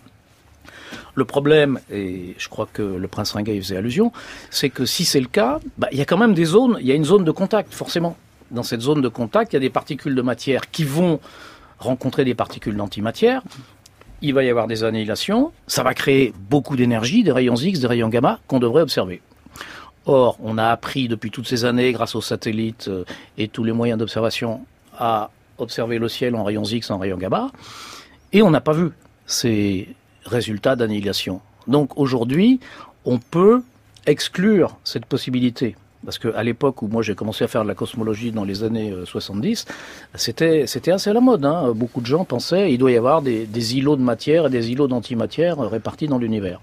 Le 1.15 1.25
problème, 1.25 1.79
et 1.91 2.35
je 2.37 2.49
crois 2.49 2.67
que 2.71 2.81
le 2.81 3.07
prince 3.07 3.31
Ringay 3.31 3.59
faisait 3.59 3.77
allusion, 3.77 4.11
c'est 4.49 4.69
que 4.69 4.85
si 4.85 5.05
c'est 5.05 5.21
le 5.21 5.27
cas, 5.27 5.59
bah, 5.77 5.87
il 5.91 5.97
y 5.97 6.01
a 6.01 6.05
quand 6.05 6.17
même 6.17 6.33
des 6.33 6.45
zones, 6.45 6.77
il 6.81 6.85
y 6.85 6.91
a 6.91 6.95
une 6.95 7.05
zone 7.05 7.23
de 7.23 7.31
contact, 7.31 7.73
forcément. 7.73 8.17
Dans 8.51 8.63
cette 8.63 8.81
zone 8.81 9.01
de 9.01 9.07
contact, 9.07 9.53
il 9.53 9.55
y 9.55 9.57
a 9.57 9.61
des 9.61 9.69
particules 9.69 10.13
de 10.13 10.21
matière 10.21 10.69
qui 10.69 10.83
vont 10.83 11.19
rencontrer 11.79 12.25
des 12.25 12.35
particules 12.35 12.75
d'antimatière, 12.75 13.41
il 14.25 14.33
va 14.33 14.43
y 14.43 14.49
avoir 14.49 14.67
des 14.67 14.83
annihilations, 14.83 15.51
ça 15.67 15.83
va 15.83 15.93
créer 15.93 16.33
beaucoup 16.49 16.75
d'énergie, 16.75 17.23
des 17.23 17.31
rayons 17.31 17.55
X, 17.55 17.79
des 17.79 17.87
rayons 17.87 18.09
gamma 18.09 18.39
qu'on 18.47 18.59
devrait 18.59 18.81
observer. 18.81 19.21
Or, 20.05 20.37
on 20.43 20.57
a 20.57 20.67
appris 20.67 21.07
depuis 21.07 21.31
toutes 21.31 21.47
ces 21.47 21.63
années, 21.63 21.91
grâce 21.91 22.15
aux 22.15 22.21
satellites 22.21 22.87
euh, 22.87 23.05
et 23.37 23.47
tous 23.47 23.63
les 23.63 23.71
moyens 23.71 23.99
d'observation, 23.99 24.65
à 24.97 25.29
observer 25.57 25.99
le 25.99 26.09
ciel 26.09 26.35
en 26.35 26.43
rayons 26.43 26.63
X, 26.63 26.91
en 26.91 26.97
rayons 26.97 27.17
gamma, 27.17 27.51
et 28.33 28.41
on 28.41 28.49
n'a 28.49 28.61
pas 28.61 28.73
vu 28.73 28.89
ces 29.25 29.89
résultats 30.25 30.75
d'annihilation. 30.75 31.41
Donc 31.67 31.97
aujourd'hui, 31.97 32.59
on 33.05 33.19
peut 33.19 33.61
exclure 34.05 34.77
cette 34.83 35.05
possibilité. 35.05 35.75
Parce 36.05 36.19
qu'à 36.19 36.43
l'époque 36.43 36.81
où 36.81 36.87
moi 36.87 37.01
j'ai 37.01 37.15
commencé 37.15 37.43
à 37.43 37.47
faire 37.47 37.63
de 37.63 37.67
la 37.67 37.75
cosmologie 37.75 38.31
dans 38.31 38.43
les 38.43 38.63
années 38.63 38.93
70, 39.03 39.65
euh, 39.67 39.73
c'était 40.15 40.67
c'était 40.67 40.91
assez 40.91 41.09
à 41.09 41.13
la 41.13 41.21
mode. 41.21 41.45
Hein. 41.45 41.73
Beaucoup 41.75 42.01
de 42.01 42.05
gens 42.05 42.23
pensaient 42.23 42.71
il 42.71 42.77
doit 42.77 42.91
y 42.91 42.97
avoir 42.97 43.21
des, 43.21 43.75
îlots 43.75 43.95
de 43.95 44.01
matière 44.01 44.47
et 44.47 44.49
des 44.49 44.71
îlots 44.71 44.87
d'antimatière 44.87 45.57
répartis 45.59 46.07
dans 46.07 46.17
l'univers. 46.17 46.61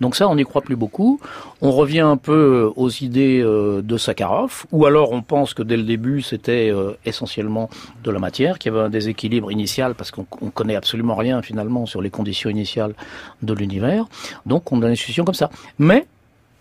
Donc 0.00 0.14
ça, 0.14 0.28
on 0.28 0.34
n'y 0.34 0.44
croit 0.44 0.60
plus 0.60 0.76
beaucoup. 0.76 1.20
On 1.62 1.70
revient 1.70 2.00
un 2.00 2.18
peu 2.18 2.70
aux 2.76 2.90
idées 2.90 3.40
euh, 3.42 3.80
de 3.80 3.96
Sakharov, 3.96 4.66
ou 4.70 4.84
alors 4.84 5.12
on 5.12 5.22
pense 5.22 5.54
que 5.54 5.62
dès 5.62 5.76
le 5.78 5.84
début, 5.84 6.20
c'était 6.20 6.70
euh, 6.70 6.92
essentiellement 7.06 7.70
de 8.04 8.10
la 8.10 8.18
matière, 8.18 8.58
qu'il 8.58 8.72
y 8.72 8.76
avait 8.76 8.84
un 8.84 8.90
déséquilibre 8.90 9.50
initial, 9.50 9.94
parce 9.94 10.10
qu'on 10.10 10.24
connaît 10.24 10.76
absolument 10.76 11.14
rien 11.14 11.40
finalement 11.40 11.86
sur 11.86 12.02
les 12.02 12.10
conditions 12.10 12.50
initiales 12.50 12.94
de 13.42 13.54
l'univers. 13.54 14.04
Donc 14.44 14.70
on 14.70 14.82
a 14.82 14.88
une 14.88 14.96
situation 14.96 15.24
comme 15.24 15.34
ça. 15.34 15.50
Mais 15.78 16.06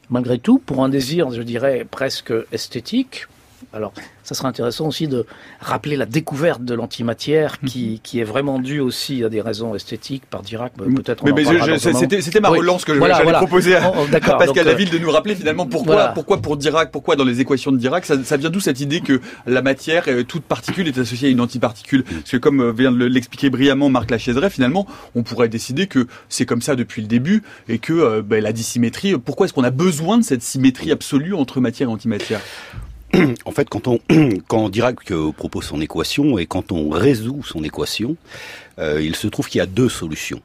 malgré 0.09 0.37
tout, 0.37 0.59
pour 0.59 0.83
un 0.83 0.89
désir, 0.89 1.31
je 1.31 1.41
dirais, 1.41 1.85
presque 1.89 2.33
esthétique, 2.51 3.27
alors 3.73 3.93
ça 4.23 4.33
serait 4.33 4.47
intéressant 4.47 4.87
aussi 4.87 5.07
de 5.07 5.25
rappeler 5.59 5.95
la 5.95 6.05
découverte 6.05 6.63
de 6.63 6.73
l'antimatière 6.73 7.57
mhm. 7.61 7.69
qui, 7.69 7.99
qui 8.03 8.19
est 8.19 8.23
vraiment 8.23 8.59
due 8.59 8.79
aussi 8.79 9.23
à 9.23 9.29
des 9.29 9.41
raisons 9.41 9.75
esthétiques 9.75 10.23
par 10.25 10.41
Dirac. 10.41 10.73
Peut-être. 10.73 11.23
Mais, 11.23 11.31
mais 11.33 11.77
c'était 11.77 12.39
ma 12.39 12.49
relance 12.49 12.85
que 12.85 12.93
je 12.93 12.99
voulais 12.99 13.33
proposer 13.33 13.75
à, 13.75 13.91
Pascal 14.37 14.65
Laville 14.65 14.89
de 14.89 14.97
nous 14.97 15.11
rappeler 15.11 15.35
finalement 15.35 15.65
pourquoi, 15.65 16.07
pourquoi 16.07 16.41
pour 16.41 16.57
Dirac, 16.57 16.91
pourquoi 16.91 17.15
dans 17.15 17.23
les 17.23 17.39
équations 17.39 17.71
de 17.71 17.77
Dirac, 17.77 18.05
ça, 18.05 18.15
ça 18.23 18.37
vient 18.37 18.49
d'où 18.49 18.59
cette 18.59 18.79
idée 18.79 19.01
que 19.01 19.21
la 19.45 19.61
matière, 19.61 20.05
toute 20.27 20.43
particule 20.43 20.87
est 20.87 20.97
associée 20.97 21.27
à 21.27 21.31
une 21.31 21.41
antiparticule? 21.41 22.01
Mm. 22.01 22.13
Parce 22.15 22.31
que 22.31 22.37
comme 22.37 22.71
vient 22.71 22.91
de 22.91 23.05
l'expliquer 23.05 23.49
brillamment 23.49 23.89
Marc 23.89 24.09
Lachaiseray, 24.09 24.49
finalement, 24.49 24.87
on 25.13 25.23
pourrait 25.23 25.49
décider 25.49 25.87
que 25.87 26.07
c'est 26.29 26.45
comme 26.45 26.61
ça 26.61 26.75
depuis 26.75 27.01
le 27.01 27.07
début 27.07 27.43
et 27.69 27.77
que 27.77 28.21
ben, 28.21 28.43
la 28.43 28.53
dissymétrie, 28.53 29.17
pourquoi 29.17 29.45
est-ce 29.45 29.53
qu'on 29.53 29.63
a 29.63 29.71
besoin 29.71 30.17
de 30.17 30.23
cette 30.23 30.41
symétrie 30.41 30.91
absolue 30.91 31.35
entre 31.35 31.61
matière 31.61 31.89
et 31.89 31.91
antimatière? 31.91 32.41
En 33.45 33.51
fait, 33.51 33.69
quand 33.69 33.87
on 33.87 33.99
quand 34.47 34.69
Dirac 34.69 34.97
propose 35.37 35.65
son 35.65 35.81
équation 35.81 36.37
et 36.37 36.45
quand 36.45 36.71
on 36.71 36.89
résout 36.89 37.41
son 37.43 37.63
équation, 37.63 38.15
euh, 38.79 39.01
il 39.01 39.15
se 39.15 39.27
trouve 39.27 39.47
qu'il 39.47 39.59
y 39.59 39.61
a 39.61 39.65
deux 39.65 39.89
solutions. 39.89 40.41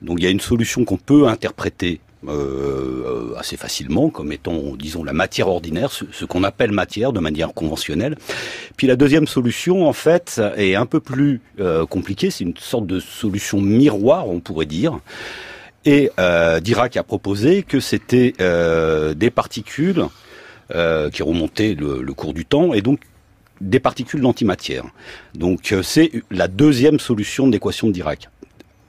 Donc 0.00 0.18
il 0.20 0.24
y 0.24 0.26
a 0.26 0.30
une 0.30 0.40
solution 0.40 0.84
qu'on 0.84 0.96
peut 0.96 1.28
interpréter 1.28 2.00
euh, 2.28 3.34
assez 3.36 3.56
facilement 3.56 4.08
comme 4.08 4.32
étant, 4.32 4.76
disons, 4.76 5.02
la 5.02 5.12
matière 5.12 5.48
ordinaire, 5.48 5.90
ce, 5.90 6.24
qu'on 6.24 6.44
appelle 6.44 6.70
matière 6.70 7.12
de 7.12 7.20
manière 7.20 7.52
conventionnelle. 7.52 8.16
Puis 8.76 8.86
la 8.86 8.96
deuxième 8.96 9.26
solution, 9.26 9.88
en 9.88 9.92
fait, 9.92 10.40
est 10.56 10.74
un 10.74 10.86
peu 10.86 11.00
plus 11.00 11.40
euh, 11.60 11.84
compliquée. 11.86 12.30
C'est 12.30 12.44
une 12.44 12.56
sorte 12.56 12.86
de 12.86 13.00
solution 13.00 13.60
miroir, 13.60 14.28
on 14.28 14.40
pourrait 14.40 14.66
dire. 14.66 15.00
Et 15.84 16.10
euh, 16.18 16.60
Dirac 16.60 16.96
a 16.96 17.02
proposé 17.02 17.62
que 17.62 17.80
c'était 17.80 18.34
euh, 18.40 19.14
des 19.14 19.30
particules 19.30 20.04
euh, 20.70 21.10
qui 21.10 21.22
remontaient 21.22 21.74
le, 21.74 22.02
le, 22.02 22.14
cours 22.14 22.34
du 22.34 22.44
temps 22.44 22.72
et 22.74 22.82
donc 22.82 23.00
des 23.60 23.80
particules 23.80 24.20
d'antimatière. 24.20 24.84
Donc 25.34 25.72
euh, 25.72 25.82
c'est 25.82 26.10
la 26.30 26.48
deuxième 26.48 26.98
solution 26.98 27.48
d'équation 27.48 27.88
de 27.88 27.92
Dirac. 27.92 28.28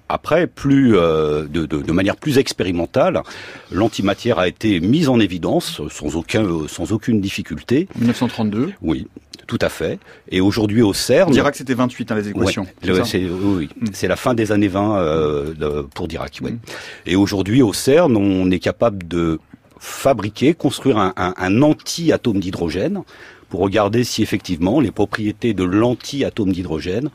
Après, 0.09 0.47
plus 0.47 0.95
euh, 0.95 1.45
de, 1.47 1.65
de, 1.65 1.81
de, 1.81 1.91
manière 1.91 2.17
plus 2.17 2.37
expérimentale, 2.37 3.23
l'antimatière 3.71 4.37
a 4.37 4.47
été 4.47 4.79
mise 4.79 5.09
en 5.09 5.19
évidence 5.19 5.81
sans 5.89 6.15
aucun 6.15 6.45
sans 6.67 6.91
aucune 6.91 7.19
difficulté. 7.21 7.87
1932. 7.95 8.73
Oui, 8.81 9.07
tout 9.47 9.59
à 9.61 9.69
fait. 9.69 9.99
Et 10.29 10.41
aujourd'hui 10.41 10.81
au 10.81 10.93
CERN... 10.93 11.31
Dirac, 11.31 11.55
c'était 11.55 11.73
28, 11.73 12.11
hein, 12.11 12.15
les 12.15 12.29
équations. 12.29 12.67
c'est, 13.05 13.25
oui, 13.25 13.69
mm. 13.79 13.87
c'est 13.93 14.07
la 14.07 14.15
fin 14.15 14.33
des 14.33 14.51
années 14.51 14.67
20 14.67 14.97
euh, 14.97 15.83
pour 15.95 16.07
Dirac. 16.07 16.41
Mm. 16.41 16.57
Et 17.05 17.15
aujourd'hui 17.15 17.61
au 17.61 17.73
CERN, 17.73 18.15
on 18.15 18.51
est 18.51 18.59
capable 18.59 19.07
de 19.07 19.39
fabriquer, 19.83 20.53
construire 20.53 20.97
un, 20.97 21.13
un, 21.17 21.33
un 21.37 21.61
anti-atome 21.61 22.39
d'hydrogène 22.39 23.03
pour 23.49 23.59
regarder 23.59 24.03
si 24.03 24.23
effectivement 24.23 24.79
les 24.79 24.91
propriétés 24.91 25.53
de 25.53 25.63
l'anti-atome 25.63 26.51
d'hydrogène 26.51 27.09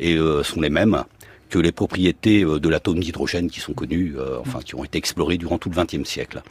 euh, 0.00 0.42
sont 0.42 0.60
les 0.60 0.70
mêmes 0.70 1.04
que 1.54 1.58
les 1.60 1.70
propriétés 1.70 2.42
euh, 2.42 2.58
de 2.58 2.68
l'atome 2.68 2.98
d'hydrogène 2.98 3.48
qui 3.48 3.60
sont 3.60 3.74
connues, 3.74 4.14
euh, 4.18 4.38
enfin 4.40 4.58
qui 4.64 4.74
ont 4.74 4.82
été 4.82 4.98
explorées 4.98 5.36
durant 5.36 5.58
tout 5.58 5.70
le 5.70 5.76
XXe 5.76 6.08
siècle. 6.08 6.42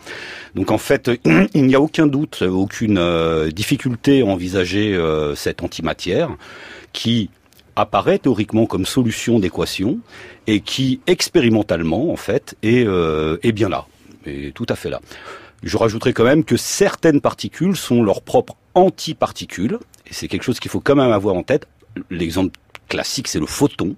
Donc 0.56 0.72
en 0.72 0.77
fait, 0.77 1.12
il 1.53 1.65
n'y 1.65 1.75
a 1.75 1.82
aucun 1.82 2.08
doute, 2.08 2.44
aucune 2.44 2.98
euh, 2.98 3.51
difficulté 3.51 4.22
à 4.22 4.25
envisager 4.25 4.98
cette 5.36 5.63
antimatière 5.63 6.30
qui 6.94 7.30
apparaît 7.75 8.20
théoriquement 8.20 8.65
comme 8.65 8.86
solution 8.86 9.39
d'équation 9.39 10.00
et 10.48 10.62
qui 10.62 11.01
expérimentalement 11.08 12.12
en 12.12 12.15
fait 12.15 12.56
est, 12.62 12.86
est 12.86 13.51
bien 13.51 13.68
là, 13.70 13.88
est 14.25 14.53
tout 14.53 14.65
à 14.70 14.75
fait 14.75 14.89
là. 14.89 15.01
Je 15.63 15.77
rajouterai 15.77 16.13
quand 16.13 16.25
même 16.25 16.43
que 16.43 16.58
certaines 16.58 17.22
particules 17.22 17.75
sont 17.75 18.03
leurs 18.03 18.22
propres 18.22 18.55
antiparticules 18.75 19.79
et 20.05 20.13
c'est 20.13 20.27
quelque 20.27 20.43
chose 20.43 20.60
qu'il 20.60 20.70
faut 20.70 20.82
quand 20.82 20.96
même 20.96 21.12
avoir 21.12 21.36
en 21.36 21.43
tête. 21.43 21.67
L'exemple 22.10 22.60
classique, 22.89 23.27
c'est 23.27 23.39
le 23.39 23.46
photon. 23.46 23.96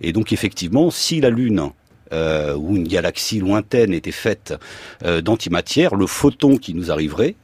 Et 0.00 0.12
donc 0.12 0.32
effectivement, 0.32 0.90
si 0.90 1.20
la 1.20 1.30
Lune 1.30 1.70
euh, 2.12 2.56
ou 2.56 2.76
une 2.76 2.88
galaxie 2.88 3.38
lointaine 3.38 3.94
était 3.94 4.10
faite 4.10 4.54
euh, 5.04 5.20
d'antimatière, 5.20 5.94
le 5.94 6.06
photon 6.06 6.56
qui 6.56 6.74
nous 6.74 6.90
arriverait 6.90 7.36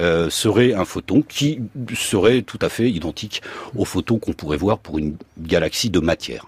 euh, 0.00 0.30
serait 0.30 0.72
un 0.74 0.84
photon 0.84 1.22
qui 1.22 1.60
serait 1.94 2.42
tout 2.42 2.58
à 2.62 2.68
fait 2.68 2.88
identique 2.88 3.42
au 3.74 3.84
photon 3.84 4.20
qu'on 4.20 4.32
pourrait 4.32 4.56
voir 4.56 4.78
pour 4.78 4.98
une 4.98 5.16
galaxie 5.38 5.90
de 5.90 5.98
matière. 5.98 6.46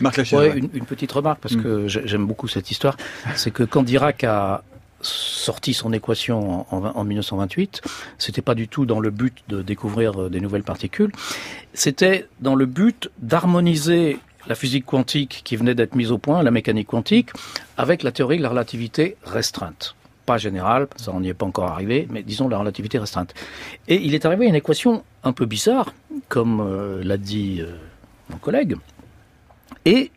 Marc 0.00 0.16
ouais, 0.32 0.56
une, 0.56 0.70
une, 0.72 0.86
petite 0.86 1.12
remarque, 1.12 1.40
parce 1.40 1.54
mm. 1.54 1.62
que 1.62 1.86
j'aime 1.86 2.26
beaucoup 2.26 2.48
cette 2.48 2.70
histoire, 2.70 2.96
c'est 3.36 3.50
que 3.50 3.62
quand 3.62 3.82
Dirac 3.82 4.24
a 4.24 4.64
sorti 5.02 5.74
son 5.74 5.92
équation 5.92 6.66
en, 6.72 6.84
en, 6.84 6.96
en 6.96 7.04
1928, 7.04 7.82
c'était 8.18 8.42
pas 8.42 8.54
du 8.54 8.68
tout 8.68 8.86
dans 8.86 9.00
le 9.00 9.10
but 9.10 9.42
de 9.48 9.62
découvrir 9.62 10.30
des 10.30 10.40
nouvelles 10.40 10.62
particules, 10.62 11.12
c'était 11.74 12.26
dans 12.40 12.54
le 12.54 12.66
but 12.66 13.10
d'harmoniser 13.18 14.18
la 14.46 14.54
physique 14.54 14.86
quantique 14.86 15.42
qui 15.44 15.56
venait 15.56 15.74
d'être 15.74 15.94
mise 15.94 16.10
au 16.10 16.18
point, 16.18 16.42
la 16.42 16.50
mécanique 16.50 16.88
quantique, 16.88 17.30
avec 17.76 18.02
la 18.02 18.12
théorie 18.12 18.38
de 18.38 18.42
la 18.42 18.48
relativité 18.48 19.16
restreinte. 19.24 19.94
Pas 20.26 20.38
générale, 20.38 20.88
ça 20.96 21.12
on 21.12 21.20
n'y 21.20 21.28
est 21.28 21.34
pas 21.34 21.46
encore 21.46 21.68
arrivé, 21.68 22.06
mais 22.10 22.22
disons 22.22 22.48
la 22.48 22.58
relativité 22.58 22.98
restreinte. 22.98 23.34
Et 23.88 23.96
il 24.02 24.14
est 24.14 24.24
arrivé 24.24 24.46
à 24.46 24.48
une 24.48 24.54
équation 24.54 25.04
un 25.24 25.32
peu 25.32 25.46
bizarre, 25.46 25.92
comme 26.28 26.60
euh, 26.60 27.02
l'a 27.04 27.16
dit 27.16 27.60
euh, 27.60 27.74
mon 28.30 28.36
collègue, 28.36 28.76
et 29.84 30.10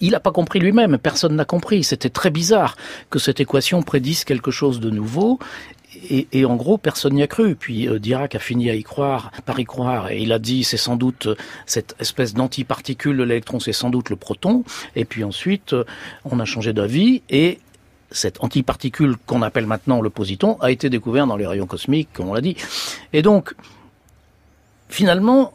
il 0.00 0.10
n'a 0.10 0.20
pas 0.20 0.32
compris 0.32 0.58
lui-même, 0.58 0.98
personne 0.98 1.36
n'a 1.36 1.44
compris. 1.44 1.84
C'était 1.84 2.10
très 2.10 2.30
bizarre 2.30 2.76
que 3.10 3.18
cette 3.18 3.40
équation 3.40 3.82
prédise 3.82 4.24
quelque 4.24 4.50
chose 4.50 4.80
de 4.80 4.90
nouveau 4.90 5.38
et, 6.10 6.44
en 6.44 6.56
gros, 6.56 6.78
personne 6.78 7.14
n'y 7.14 7.22
a 7.22 7.26
cru. 7.26 7.54
Puis 7.54 7.88
euh, 7.88 7.98
Dirac 7.98 8.34
a 8.34 8.38
fini 8.38 8.70
à 8.70 8.74
y 8.74 8.82
croire, 8.82 9.32
par 9.44 9.58
y 9.58 9.64
croire, 9.64 10.10
et 10.10 10.20
il 10.20 10.32
a 10.32 10.38
dit 10.38 10.64
c'est 10.64 10.76
sans 10.76 10.96
doute 10.96 11.26
euh, 11.26 11.36
cette 11.66 11.94
espèce 11.98 12.34
d'antiparticule 12.34 13.16
de 13.16 13.22
l'électron, 13.22 13.60
c'est 13.60 13.72
sans 13.72 13.90
doute 13.90 14.10
le 14.10 14.16
proton. 14.16 14.64
Et 14.96 15.04
puis 15.04 15.24
ensuite, 15.24 15.72
euh, 15.72 15.84
on 16.24 16.40
a 16.40 16.44
changé 16.44 16.72
d'avis 16.72 17.22
et 17.30 17.58
cette 18.10 18.42
antiparticule 18.42 19.16
qu'on 19.26 19.42
appelle 19.42 19.66
maintenant 19.66 20.00
le 20.00 20.08
positon 20.08 20.56
a 20.60 20.70
été 20.70 20.88
découvert 20.88 21.26
dans 21.26 21.36
les 21.36 21.46
rayons 21.46 21.66
cosmiques, 21.66 22.08
comme 22.12 22.28
on 22.28 22.34
l'a 22.34 22.40
dit. 22.40 22.56
Et 23.12 23.22
donc, 23.22 23.54
finalement, 24.88 25.52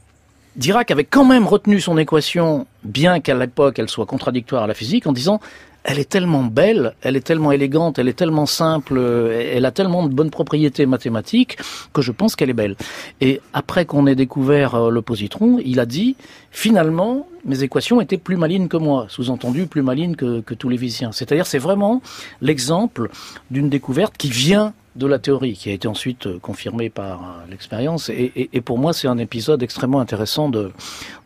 Dirac 0.55 0.91
avait 0.91 1.03
quand 1.03 1.25
même 1.25 1.47
retenu 1.47 1.79
son 1.79 1.97
équation, 1.97 2.67
bien 2.83 3.19
qu'à 3.19 3.33
l'époque 3.33 3.79
elle 3.79 3.89
soit 3.89 4.05
contradictoire 4.05 4.63
à 4.63 4.67
la 4.67 4.73
physique, 4.73 5.07
en 5.07 5.13
disant 5.13 5.39
elle 5.83 5.99
est 5.99 6.09
tellement 6.09 6.43
belle, 6.43 6.93
elle 7.01 7.15
est 7.15 7.25
tellement 7.25 7.51
élégante, 7.51 7.99
elle 7.99 8.07
est 8.07 8.13
tellement 8.13 8.45
simple, 8.45 8.97
elle 8.99 9.65
a 9.65 9.71
tellement 9.71 10.07
de 10.07 10.13
bonnes 10.13 10.29
propriétés 10.29 10.85
mathématiques 10.85 11.57
que 11.91 12.01
je 12.01 12.11
pense 12.11 12.35
qu'elle 12.35 12.49
est 12.49 12.53
belle. 12.53 12.77
Et 13.19 13.41
après 13.53 13.85
qu'on 13.85 14.07
ait 14.07 14.15
découvert 14.15 14.75
euh, 14.75 14.89
le 14.89 15.01
positron, 15.01 15.59
il 15.65 15.79
a 15.79 15.85
dit 15.85 16.15
finalement 16.51 17.27
mes 17.45 17.63
équations 17.63 17.99
étaient 17.99 18.17
plus 18.17 18.37
malines 18.37 18.69
que 18.69 18.77
moi, 18.77 19.07
sous-entendu 19.09 19.65
plus 19.67 19.81
malines 19.81 20.15
que, 20.15 20.39
que 20.39 20.53
tous 20.53 20.69
les 20.69 20.77
physiciens. 20.77 21.11
C'est-à-dire 21.11 21.45
c'est 21.45 21.57
vraiment 21.57 22.01
l'exemple 22.41 23.09
d'une 23.51 23.69
découverte 23.69 24.15
qui 24.17 24.29
vient 24.29 24.73
de 24.95 25.07
la 25.07 25.19
théorie, 25.19 25.53
qui 25.53 25.69
a 25.69 25.73
été 25.73 25.87
ensuite 25.87 26.27
euh, 26.27 26.39
confirmée 26.39 26.89
par 26.89 27.21
euh, 27.21 27.49
l'expérience. 27.49 28.09
Et, 28.09 28.49
pour 28.61 28.77
moi, 28.77 28.93
c'est 28.93 29.07
un 29.07 29.17
épisode 29.17 29.63
extrêmement 29.63 29.99
intéressant 29.99 30.49
de, 30.49 30.71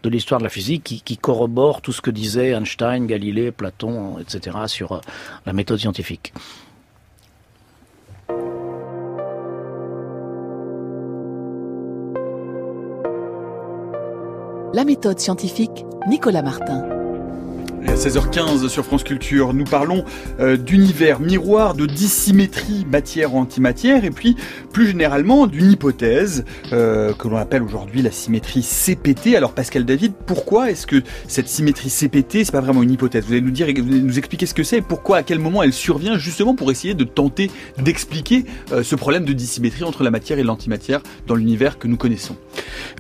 l'histoire 0.06 0.40
de 0.40 0.46
la 0.46 0.50
physique 0.50 0.84
qui, 0.84 1.02
qui, 1.02 1.18
corrobore 1.18 1.82
tout 1.82 1.92
ce 1.92 2.02
que 2.02 2.12
disaient 2.12 2.52
Einstein, 2.52 3.08
Galilée, 3.08 3.52
Platon, 3.52 4.20
etc. 4.20 4.58
sur 4.68 4.94
euh, 4.94 5.00
la 5.46 5.54
méthode 5.54 5.80
scientifique. 5.80 6.34
La 14.74 14.86
méthode 14.86 15.20
scientifique, 15.20 15.86
Nicolas 16.08 16.44
Martin. 16.44 16.97
À 17.88 17.96
16h15 17.96 18.68
sur 18.68 18.86
France 18.86 19.04
Culture, 19.04 19.54
nous 19.54 19.64
parlons 19.64 20.04
euh, 20.40 20.58
d'univers 20.58 21.22
miroir, 21.22 21.74
de 21.74 21.86
dissymétrie 21.86 22.86
matière-antimatière, 22.86 24.04
et 24.04 24.12
puis 24.12 24.36
plus 24.74 24.88
généralement 24.88 25.48
d'une 25.48 25.72
hypothèse 25.72 26.44
euh, 26.74 27.14
que 27.14 27.28
l'on 27.30 27.38
appelle 27.38 27.64
aujourd'hui 27.64 28.02
la 28.02 28.12
symétrie 28.12 28.62
CPT. 28.62 29.36
Alors 29.36 29.54
Pascal 29.54 29.86
David, 29.86 30.14
pourquoi 30.26 30.70
est-ce 30.70 30.86
que 30.86 31.02
cette 31.28 31.48
symétrie 31.48 31.90
CPT, 31.90 32.44
c'est 32.44 32.52
pas 32.52 32.62
vraiment 32.62 32.84
une 32.84 32.92
hypothèse? 32.92 33.24
Vous 33.26 33.32
allez 33.32 33.42
nous 33.42 33.52
dire, 33.52 33.68
vous 33.68 33.90
allez 33.90 34.02
nous 34.02 34.18
expliquer 34.20 34.46
ce 34.46 34.54
que 34.54 34.64
c'est 34.64 34.78
et 34.78 34.82
pourquoi, 34.82 35.18
à 35.18 35.24
quel 35.24 35.40
moment 35.40 35.64
elle 35.64 35.74
survient, 35.74 36.18
justement 36.18 36.56
pour 36.56 36.70
essayer 36.70 36.94
de 36.94 37.06
tenter 37.06 37.50
d'expliquer 37.78 38.46
euh, 38.74 38.84
ce 38.84 38.96
problème 38.96 39.24
de 39.24 39.34
dissymétrie 39.34 39.86
entre 39.86 40.04
la 40.04 40.12
matière 40.12 40.40
et 40.40 40.44
l'antimatière 40.44 41.02
dans 41.26 41.36
l'univers 41.36 41.80
que 41.80 41.88
nous 41.88 41.98
connaissons. 41.98 42.36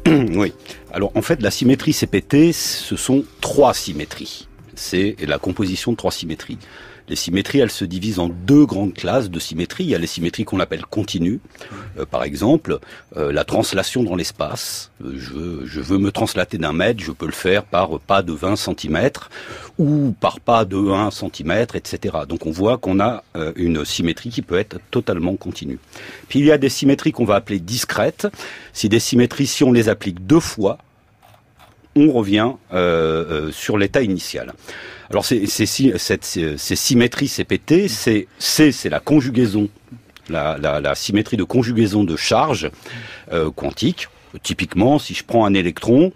Oui. 0.08 0.54
Alors 0.94 1.12
en 1.16 1.22
fait, 1.22 1.42
la 1.42 1.52
symétrie 1.52 1.94
CPT, 1.94 2.54
ce 2.54 2.96
sont 2.96 3.26
trois 3.42 3.74
symétries 3.74 4.48
c'est 4.78 5.16
la 5.26 5.40
composition 5.40 5.92
de 5.92 5.98
trois 5.98 6.12
symétries. 6.12 6.58
Les 7.10 7.16
symétries, 7.16 7.60
elles 7.60 7.72
se 7.72 7.86
divisent 7.86 8.20
en 8.20 8.28
deux 8.28 8.66
grandes 8.66 8.94
classes 8.94 9.30
de 9.30 9.40
symétries. 9.40 9.86
Il 9.86 9.90
y 9.90 9.96
a 9.96 9.98
les 9.98 10.08
symétries 10.08 10.44
qu'on 10.44 10.60
appelle 10.60 10.86
continues. 10.86 11.40
Euh, 11.98 12.06
par 12.06 12.24
exemple, 12.24 12.80
euh, 13.16 13.32
la 13.32 13.46
translation 13.46 14.04
dans 14.04 14.16
l'espace. 14.16 14.92
Euh, 15.02 15.14
je, 15.16 15.66
je, 15.66 15.80
veux 15.80 16.00
me 16.00 16.12
translater 16.12 16.58
d'un 16.58 16.74
mètre, 16.74 17.02
je 17.02 17.12
peux 17.12 17.26
le 17.26 17.32
faire 17.32 17.64
par 17.64 18.00
pas 18.00 18.24
de 18.24 18.34
20 18.34 18.58
cm 18.58 19.10
ou 19.78 20.14
par 20.20 20.42
pas 20.42 20.66
de 20.66 20.76
1 20.78 21.12
cm, 21.12 21.66
etc. 21.76 22.18
Donc 22.28 22.46
on 22.46 22.52
voit 22.52 22.78
qu'on 22.78 23.00
a 23.00 23.24
une 23.56 23.86
symétrie 23.86 24.30
qui 24.30 24.42
peut 24.42 24.58
être 24.58 24.80
totalement 24.92 25.36
continue. 25.36 25.80
Puis 26.28 26.40
il 26.40 26.46
y 26.46 26.52
a 26.52 26.58
des 26.58 26.70
symétries 26.70 27.12
qu'on 27.12 27.26
va 27.26 27.36
appeler 27.36 27.60
discrètes. 27.60 28.28
Si 28.74 28.90
des 28.90 29.00
symétries, 29.00 29.48
si 29.48 29.64
on 29.64 29.72
les 29.72 29.88
applique 29.88 30.26
deux 30.26 30.40
fois, 30.40 30.80
on 31.98 32.12
revient 32.12 32.52
sur 33.52 33.78
l'état 33.78 34.02
initial. 34.02 34.54
Alors 35.10 35.26
c'est, 35.26 35.46
cette, 35.46 36.26
ces 36.26 36.76
symétries 36.76 37.30
CPT, 37.30 37.88
c'est 37.88 38.28
c'est 38.40 38.90
la 38.90 39.00
conjugaison, 39.00 39.70
la, 40.30 40.96
symétrie 40.96 41.38
de 41.38 41.44
conjugaison 41.44 42.04
de 42.04 42.16
charge 42.16 42.70
euh, 43.32 43.50
quantique. 43.52 44.10
Typiquement, 44.44 45.00
si 45.00 45.14
je 45.14 45.24
prends 45.24 45.46
un 45.46 45.54
électron, 45.54 46.12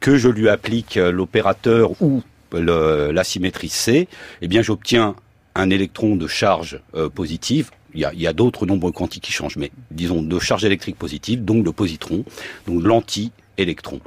que 0.00 0.16
je 0.16 0.28
lui 0.28 0.48
applique 0.48 0.96
l'opérateur 0.96 1.90
ou 2.02 2.22
la 2.52 3.24
symétrie 3.24 3.70
C, 3.70 4.08
eh 4.42 4.48
bien 4.48 4.60
j'obtiens 4.60 5.16
un 5.54 5.70
électron 5.70 6.16
de 6.16 6.26
charge 6.26 6.80
euh, 6.94 7.08
positive. 7.08 7.70
Il 7.94 8.00
y 8.00 8.26
a, 8.26 8.32
d'autres 8.34 8.66
nombres 8.66 8.90
quantiques 8.90 9.24
qui 9.24 9.32
changent, 9.32 9.56
mais 9.56 9.70
disons 9.90 10.20
de 10.20 10.38
charge 10.38 10.66
électrique 10.66 10.96
positive, 10.96 11.42
donc 11.46 11.64
de 11.64 11.70
positron, 11.70 12.26
donc 12.66 12.82
l'anti-électron. 12.82 14.00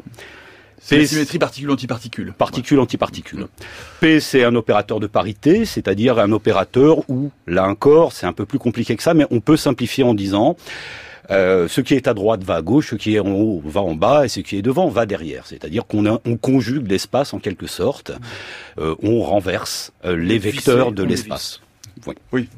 C'est 0.82 0.98
la 0.98 1.06
symétrie 1.06 1.40
particule-antiparticule. 1.40 2.34
Particule-antiparticule. 2.38 3.48
P, 4.00 4.20
c'est 4.20 4.44
un 4.44 4.56
opérateur 4.56 5.00
de 5.00 5.08
parité, 5.08 5.66
c'est-à-dire 5.66 6.20
un 6.20 6.32
opérateur 6.32 7.10
où, 7.10 7.32
là 7.48 7.68
encore, 7.68 8.14
c'est 8.14 8.26
un 8.26 8.34
peu 8.34 8.46
plus 8.46 8.60
compliqué 8.60 8.96
que 8.96 9.04
ça, 9.04 9.14
mais 9.14 9.26
on 9.32 9.40
peut 9.40 9.58
simplifier 9.58 10.04
en 10.04 10.14
disant 10.14 10.56
euh, 11.32 11.68
ce 11.68 11.82
qui 11.82 11.94
est 11.94 12.08
à 12.08 12.14
droite 12.14 12.44
va 12.44 12.56
à 12.56 12.62
gauche, 12.62 12.90
ce 12.90 12.96
qui 12.96 13.16
est 13.16 13.20
en 13.20 13.32
haut 13.32 13.62
va 13.64 13.82
en 13.82 13.94
bas, 13.94 14.26
et 14.26 14.30
ce 14.30 14.40
qui 14.40 14.58
est 14.58 14.62
devant 14.62 14.88
va 14.88 15.06
derrière. 15.06 15.46
C'est-à-dire 15.46 15.86
qu'on 15.86 16.06
on 16.26 16.38
conjugue 16.38 16.90
l'espace 16.90 17.34
en 17.34 17.40
quelque 17.40 17.68
sorte, 17.68 18.12
euh, 18.80 18.96
on 19.04 19.22
renverse 19.22 19.92
euh, 20.06 20.16
les 20.16 20.40
vecteurs 20.40 20.92
de 20.92 21.04
l'espace. 21.04 21.62
Oui. 22.08 22.16
oui. 22.32 22.50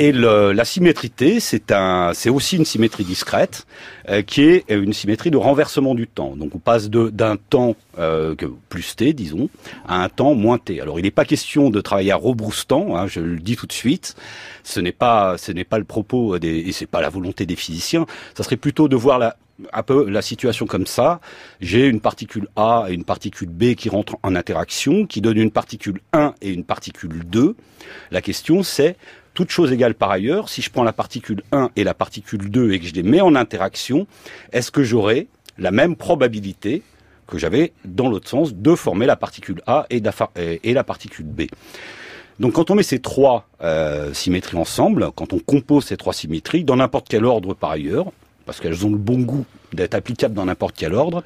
Et 0.00 0.12
le, 0.12 0.52
la 0.52 0.64
symétrité, 0.64 1.40
c'est 1.40 1.72
un, 1.72 2.12
c'est 2.14 2.30
aussi 2.30 2.56
une 2.56 2.64
symétrie 2.64 3.02
discrète, 3.02 3.66
euh, 4.08 4.22
qui 4.22 4.42
est 4.42 4.64
une 4.68 4.92
symétrie 4.92 5.32
de 5.32 5.36
renversement 5.36 5.96
du 5.96 6.06
temps. 6.06 6.36
Donc 6.36 6.54
on 6.54 6.58
passe 6.58 6.88
d'un 6.88 7.36
temps 7.36 7.74
euh, 7.98 8.36
plus 8.68 8.94
t, 8.94 9.12
disons, 9.12 9.50
à 9.88 10.04
un 10.04 10.08
temps 10.08 10.34
moins 10.34 10.58
t. 10.58 10.80
Alors 10.80 11.00
il 11.00 11.02
n'est 11.02 11.10
pas 11.10 11.24
question 11.24 11.70
de 11.70 11.80
travailler 11.80 12.12
à 12.12 12.16
rebrousse-temps, 12.16 12.96
hein, 12.96 13.08
je 13.08 13.18
le 13.18 13.38
dis 13.40 13.56
tout 13.56 13.66
de 13.66 13.72
suite. 13.72 14.14
Ce 14.62 14.78
n'est 14.78 14.92
pas, 14.92 15.36
ce 15.36 15.50
n'est 15.50 15.64
pas 15.64 15.78
le 15.78 15.84
propos 15.84 16.38
des, 16.38 16.58
et 16.58 16.70
c'est 16.70 16.86
pas 16.86 17.00
la 17.00 17.08
volonté 17.08 17.44
des 17.44 17.56
physiciens. 17.56 18.06
Ça 18.36 18.44
serait 18.44 18.56
plutôt 18.56 18.86
de 18.86 18.94
voir 18.94 19.18
la, 19.18 19.36
un 19.72 19.82
peu 19.82 20.08
la 20.08 20.22
situation 20.22 20.66
comme 20.66 20.86
ça. 20.86 21.20
J'ai 21.60 21.86
une 21.88 22.00
particule 22.00 22.46
A 22.54 22.86
et 22.88 22.94
une 22.94 23.04
particule 23.04 23.48
B 23.48 23.74
qui 23.74 23.88
rentrent 23.88 24.16
en 24.22 24.36
interaction, 24.36 25.06
qui 25.06 25.20
donnent 25.20 25.38
une 25.38 25.50
particule 25.50 26.00
1 26.12 26.34
et 26.40 26.50
une 26.50 26.62
particule 26.62 27.24
2. 27.24 27.56
La 28.12 28.22
question 28.22 28.62
c'est 28.62 28.96
toute 29.38 29.50
chose 29.50 29.70
égale 29.70 29.94
par 29.94 30.10
ailleurs, 30.10 30.48
si 30.48 30.62
je 30.62 30.68
prends 30.68 30.82
la 30.82 30.92
particule 30.92 31.44
1 31.52 31.70
et 31.76 31.84
la 31.84 31.94
particule 31.94 32.50
2 32.50 32.72
et 32.72 32.80
que 32.80 32.86
je 32.86 32.92
les 32.92 33.04
mets 33.04 33.20
en 33.20 33.36
interaction, 33.36 34.08
est-ce 34.52 34.72
que 34.72 34.82
j'aurai 34.82 35.28
la 35.58 35.70
même 35.70 35.94
probabilité 35.94 36.82
que 37.28 37.38
j'avais 37.38 37.72
dans 37.84 38.08
l'autre 38.08 38.28
sens 38.28 38.52
de 38.52 38.74
former 38.74 39.06
la 39.06 39.14
particule 39.14 39.62
A 39.68 39.86
et, 39.90 40.00
la 40.00 40.82
particule 40.82 41.26
B? 41.26 41.42
Donc 42.40 42.54
quand 42.54 42.72
on 42.72 42.74
met 42.74 42.82
ces 42.82 42.98
trois 42.98 43.48
euh, 43.62 44.12
symétries 44.12 44.56
ensemble, 44.56 45.12
quand 45.14 45.32
on 45.32 45.38
compose 45.38 45.84
ces 45.84 45.96
trois 45.96 46.14
symétries, 46.14 46.64
dans 46.64 46.74
n'importe 46.74 47.06
quel 47.08 47.24
ordre 47.24 47.54
par 47.54 47.70
ailleurs, 47.70 48.10
parce 48.44 48.58
qu'elles 48.58 48.84
ont 48.84 48.90
le 48.90 48.98
bon 48.98 49.20
goût 49.20 49.46
d'être 49.72 49.94
applicables 49.94 50.34
dans 50.34 50.46
n'importe 50.46 50.74
quel 50.76 50.94
ordre, 50.94 51.22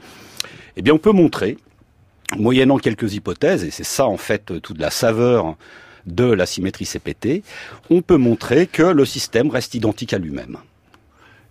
eh 0.77 0.83
bien 0.83 0.93
on 0.93 0.99
peut 0.99 1.13
montrer, 1.13 1.57
moyennant 2.37 2.77
quelques 2.77 3.15
hypothèses, 3.15 3.65
et 3.65 3.71
c'est 3.71 3.85
ça 3.85 4.07
en 4.07 4.19
fait 4.19 4.61
toute 4.61 4.79
la 4.79 4.91
saveur 4.91 5.57
de 6.07 6.25
la 6.25 6.47
symétrie 6.47 6.87
CPT, 6.87 7.43
on 7.91 8.03
peut 8.03 8.17
montrer 8.17 8.67
que 8.67 8.83
le 8.83 9.05
système 9.05 9.51
reste 9.51 9.75
identique 9.75 10.13
à 10.13 10.19
lui-même 10.19 10.59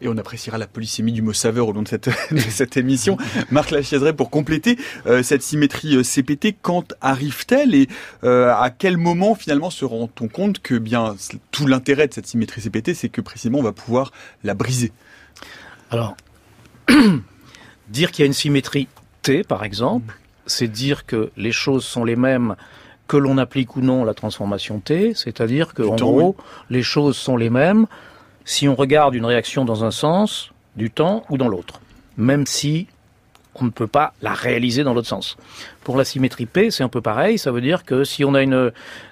et 0.02 0.08
on 0.08 0.18
appréciera 0.18 0.58
la 0.58 0.68
polysémie 0.68 1.12
du 1.12 1.22
mot 1.22 1.34
saveur 1.34 1.68
au 1.68 1.74
long 1.74 1.84
de 1.84 1.88
cette, 1.88 2.10
cette 2.50 2.76
émission. 2.76 3.18
Marc 3.52 3.72
Lachaiseret, 3.72 4.14
pour 4.14 4.30
compléter 4.30 4.78
euh, 5.06 5.24
cette 5.24 5.44
symétrie 5.44 5.96
euh, 5.96 6.04
CPT, 6.04 6.56
quand 6.62 6.94
arrive-t-elle 7.02 7.76
et 7.76 7.88
euh, 8.24 8.54
à 8.54 8.72
quel 8.72 8.98
moment 8.98 9.36
finalement 9.36 9.70
se 9.70 9.86
rend-on 9.86 10.28
compte 10.28 10.60
que 10.60 10.76
bien 10.76 11.16
tout 11.52 11.68
l'intérêt 11.68 12.08
de 12.08 12.14
cette 12.14 12.28
symétrie 12.28 12.62
CPT, 12.62 12.94
c'est 12.94 13.10
que 13.10 13.22
précisément 13.22 13.60
on 13.60 13.64
va 13.64 13.74
pouvoir 13.74 14.12
la 14.44 14.54
briser? 14.54 14.92
Alors, 15.92 16.16
dire 17.90 18.12
qu'il 18.12 18.24
y 18.24 18.26
a 18.26 18.28
une 18.28 18.34
symétrie 18.34 18.88
T, 19.22 19.44
par 19.44 19.64
exemple, 19.64 20.18
c'est 20.48 20.68
dire 20.68 21.06
que 21.06 21.32
les 21.38 21.52
choses 21.52 21.86
sont 21.86 22.04
les 22.04 22.16
mêmes 22.16 22.56
que 23.12 23.18
l'on 23.18 23.38
applique 23.38 23.76
ou 23.76 23.82
non 23.82 24.06
la 24.06 24.14
transformation 24.14 24.80
T, 24.80 25.12
c'est-à-dire 25.16 25.74
que 25.74 25.84
en 25.84 25.98
gros, 25.98 26.38
les 26.70 26.82
choses 26.82 27.18
sont 27.18 27.36
les 27.36 27.50
mêmes 27.50 27.86
si 28.46 28.70
on 28.70 28.76
regarde 28.76 29.16
une 29.16 29.26
réaction 29.26 29.66
dans 29.66 29.84
un 29.84 29.92
sens 29.92 30.52
du 30.78 30.90
temps 30.90 31.26
ou 31.30 31.38
dans 31.38 31.50
l'autre, 31.50 31.82
même 32.16 32.46
si 32.48 32.88
on 33.56 33.66
ne 33.66 33.70
peut 33.70 33.86
pas 33.86 34.14
la 34.22 34.34
réaliser 34.34 34.86
dans 34.86 34.94
l'autre 34.94 35.10
sens. 35.10 35.36
Pour 35.84 35.98
la 35.98 36.06
symétrie 36.06 36.46
P, 36.46 36.72
c'est 36.72 36.84
un 36.84 36.88
peu 36.88 37.02
pareil, 37.02 37.38
ça 37.38 37.52
veut 37.52 37.60
dire 37.60 37.84
que 37.84 38.06
si 38.06 38.24
on 38.24 38.34
a 38.34 38.42
une 38.42 38.72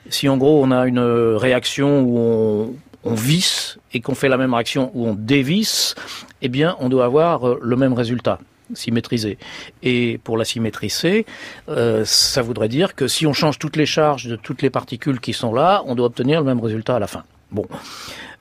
si 0.10 0.30
en 0.30 0.38
gros 0.38 0.64
on 0.64 0.72
a 0.72 0.88
une 0.88 1.02
réaction 1.36 2.00
où 2.00 2.18
on, 2.18 2.76
on 3.04 3.16
visse 3.16 3.80
et 3.94 4.00
qu'on 4.00 4.16
fait 4.16 4.30
la 4.30 4.38
même 4.38 4.54
réaction 4.54 4.92
où 4.94 5.08
on 5.08 5.14
dévisse, 5.14 5.96
eh 6.42 6.48
bien 6.48 6.78
on 6.80 6.88
doit 6.88 7.04
avoir 7.04 7.56
le 7.56 7.76
même 7.76 7.92
résultat 7.92 8.40
symétrisé. 8.74 9.38
Et 9.84 10.20
pour 10.24 10.38
la 10.38 10.46
symétrie 10.46 10.90
C, 10.90 11.26
euh, 11.70 12.04
ça 12.06 12.42
voudrait 12.42 12.70
dire 12.70 12.96
que 12.96 13.08
si 13.08 13.26
on 13.28 13.34
change 13.34 13.60
toutes 13.60 13.76
les 13.76 13.86
charges 13.86 14.26
de 14.26 14.36
toutes 14.36 14.62
les 14.62 14.70
particules 14.70 15.20
qui 15.20 15.34
sont 15.34 15.54
là, 15.54 15.84
on 15.86 15.96
doit 15.96 16.08
obtenir 16.08 16.40
le 16.40 16.46
même 16.46 16.60
résultat 16.60 16.96
à 16.96 17.00
la 17.00 17.08
fin. 17.08 17.24
Bon. 17.52 17.66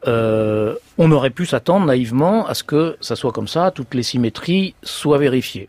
Euh, 0.06 0.76
on 0.96 1.10
aurait 1.10 1.30
pu 1.30 1.44
s'attendre 1.44 1.86
naïvement 1.86 2.46
à 2.46 2.54
ce 2.54 2.62
que 2.62 2.96
ça 3.00 3.16
soit 3.16 3.32
comme 3.32 3.48
ça, 3.48 3.72
toutes 3.72 3.94
les 3.94 4.04
symétries 4.04 4.74
soient 4.82 5.18
vérifiées. 5.18 5.68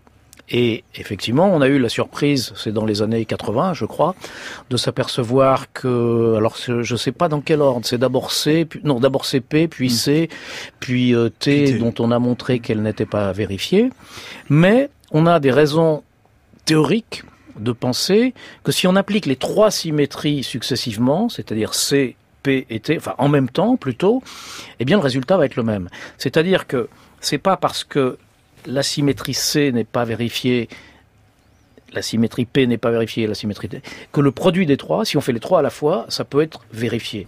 Et 0.52 0.84
effectivement, 0.96 1.54
on 1.54 1.62
a 1.62 1.68
eu 1.68 1.78
la 1.78 1.90
surprise, 1.90 2.54
c'est 2.56 2.72
dans 2.72 2.86
les 2.86 3.02
années 3.02 3.26
80, 3.26 3.74
je 3.74 3.86
crois, 3.86 4.16
de 4.70 4.78
s'apercevoir 4.78 5.72
que, 5.74 6.36
alors 6.38 6.56
je 6.58 6.74
ne 6.92 6.98
sais 6.98 7.12
pas 7.12 7.28
dans 7.28 7.42
quel 7.42 7.62
ordre, 7.62 7.86
c'est 7.86 8.00
d'abord 8.00 8.32
C, 8.32 8.66
puis, 8.66 8.82
non, 8.84 9.00
d'abord 9.00 9.26
CP, 9.26 9.68
puis 9.68 9.88
hmm. 9.88 9.92
C, 9.92 10.30
puis 10.80 11.14
euh, 11.14 11.30
T, 11.30 11.74
dont 11.74 11.94
on 12.00 12.12
a 12.12 12.18
montré 12.18 12.60
qu'elle 12.60 12.82
n'était 12.82 13.06
pas 13.06 13.32
vérifiée. 13.32 13.92
Mais 14.50 14.90
on 15.12 15.28
a 15.28 15.40
des 15.40 15.52
raisons 15.52 16.04
théoriques 16.66 17.24
de 17.60 17.72
penser 17.72 18.34
que 18.64 18.72
si 18.72 18.88
on 18.88 18.96
applique 18.96 19.26
les 19.26 19.36
trois 19.36 19.70
symétries 19.70 20.44
successivement, 20.44 21.30
c'est-à-dire 21.30 21.74
C, 21.76 22.16
P 22.42 22.66
et 22.70 22.80
T, 22.80 22.98
enfin 22.98 23.16
en 23.18 23.28
même 23.28 23.50
temps 23.50 23.76
plutôt, 23.76 24.24
eh 24.80 24.86
bien 24.86 24.98
le 24.98 25.04
résultat 25.04 25.38
va 25.38 25.46
être 25.46 25.58
le 25.58 25.64
même. 25.64 25.90
C'est-à-dire 26.18 26.68
que 26.68 26.90
c'est 27.20 27.38
pas 27.38 27.58
parce 27.58 27.84
que 27.84 28.18
la 28.70 28.84
symétrie 28.84 29.34
C 29.34 29.72
n'est 29.72 29.84
pas 29.84 30.06
vérifiée, 30.06 30.70
la 31.94 32.02
symétrie 32.02 32.46
P 32.46 32.68
n'est 32.68 32.78
pas 32.78 32.92
vérifiée, 32.92 33.28
la 33.28 33.36
symétrie 33.36 33.70
T, 33.70 33.82
que 34.12 34.22
le 34.22 34.32
produit 34.32 34.66
des 34.66 34.78
trois, 34.78 35.06
si 35.06 35.18
on 35.18 35.22
fait 35.22 35.34
les 35.34 35.40
trois 35.40 35.60
à 35.60 35.62
la 35.62 35.70
fois, 35.70 36.06
ça 36.10 36.24
peut 36.24 36.42
être 36.42 36.62
vérifié. 36.72 37.28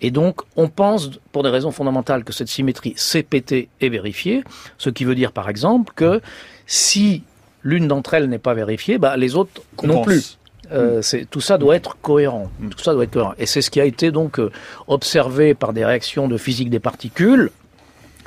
Et 0.00 0.10
donc, 0.10 0.42
on 0.56 0.68
pense, 0.68 1.10
pour 1.32 1.42
des 1.42 1.48
raisons 1.48 1.70
fondamentales, 1.70 2.22
que 2.22 2.32
cette 2.32 2.48
symétrie 2.48 2.94
CPT 2.94 3.68
est 3.80 3.88
vérifiée, 3.88 4.44
ce 4.78 4.90
qui 4.90 5.04
veut 5.04 5.14
dire, 5.14 5.32
par 5.32 5.48
exemple, 5.48 5.92
que 5.96 6.20
si 6.66 7.22
l'une 7.62 7.88
d'entre 7.88 8.14
elles 8.14 8.28
n'est 8.28 8.38
pas 8.38 8.54
vérifiée, 8.54 8.98
bah, 8.98 9.16
les 9.16 9.34
autres 9.34 9.62
non 9.82 10.02
plus. 10.02 10.38
Euh, 10.72 11.00
tout 11.30 11.40
ça 11.40 11.58
doit 11.58 11.76
être 11.76 11.96
cohérent. 12.02 12.50
Tout 12.76 12.82
ça 12.82 12.92
doit 12.92 13.04
être 13.04 13.12
cohérent. 13.12 13.34
Et 13.38 13.46
c'est 13.46 13.62
ce 13.62 13.70
qui 13.70 13.80
a 13.80 13.84
été 13.84 14.10
donc 14.10 14.40
euh, 14.40 14.50
observé 14.88 15.54
par 15.54 15.72
des 15.72 15.84
réactions 15.84 16.26
de 16.26 16.36
physique 16.36 16.70
des 16.70 16.80
particules 16.80 17.50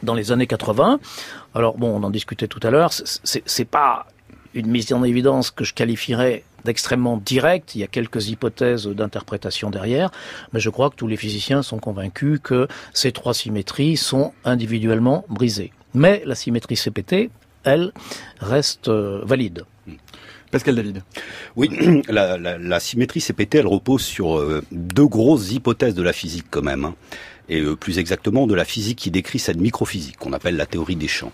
dans 0.04 0.14
les 0.14 0.32
années 0.32 0.48
80. 0.48 1.00
Alors 1.56 1.78
bon, 1.78 1.90
on 1.96 2.04
en 2.04 2.10
discutait 2.10 2.48
tout 2.48 2.60
à 2.64 2.70
l'heure. 2.70 2.92
C'est 2.94 3.66
pas 3.66 4.08
une 4.54 4.68
mise 4.68 4.92
en 4.94 5.04
évidence 5.04 5.52
que 5.52 5.64
je 5.64 5.74
qualifierais 5.74 6.44
d'extrêmement 6.66 7.18
directe. 7.18 7.76
Il 7.76 7.82
y 7.82 7.84
a 7.84 7.88
quelques 7.88 8.30
hypothèses 8.30 8.88
d'interprétation 8.88 9.70
derrière, 9.70 10.12
mais 10.54 10.60
je 10.60 10.70
crois 10.70 10.90
que 10.90 10.96
tous 10.96 11.08
les 11.08 11.18
physiciens 11.18 11.62
sont 11.62 11.80
convaincus 11.80 12.40
que 12.44 12.68
ces 12.94 13.12
trois 13.12 13.34
symétries 13.34 13.98
sont 13.98 14.34
individuellement 14.46 15.26
brisées. 15.30 15.72
Mais 15.94 16.22
la 16.26 16.36
symétrie 16.36 16.76
CPT, 16.76 17.30
elle, 17.64 17.92
reste 18.40 18.90
euh, 18.90 19.22
valide. 19.24 19.64
Pascal 20.52 20.76
David. 20.76 21.04
Oui, 21.56 21.70
la, 22.10 22.38
la, 22.38 22.58
la, 22.58 22.80
symétrie 22.80 23.22
CPT, 23.22 23.56
elle 23.56 23.68
repose 23.68 24.02
sur 24.02 24.38
euh, 24.38 24.64
deux 24.72 25.06
grosses 25.08 25.52
hypothèses 25.52 25.94
de 25.94 26.02
la 26.02 26.14
physique 26.14 26.46
quand 26.50 26.64
même, 26.64 26.86
hein, 26.86 26.96
et 27.50 27.62
euh, 27.62 27.76
plus 27.76 28.00
exactement 28.00 28.48
de 28.48 28.56
la 28.56 28.66
physique 28.66 28.98
qui 28.98 29.12
décrit 29.12 29.40
cette 29.40 29.58
microphysique 29.58 30.18
qu'on 30.18 30.34
appelle 30.34 30.56
la 30.56 30.66
théorie 30.66 30.96
des 30.96 31.08
champs. 31.08 31.32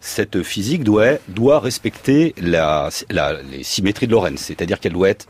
Cette 0.00 0.42
physique 0.42 0.84
doit, 0.84 1.18
respecter 1.58 2.34
les 2.38 3.62
symétries 3.62 4.06
de 4.06 4.12
Lorentz, 4.12 4.40
c'est-à-dire 4.40 4.78
qu'elle 4.78 4.92
doit 4.92 5.08
être 5.08 5.26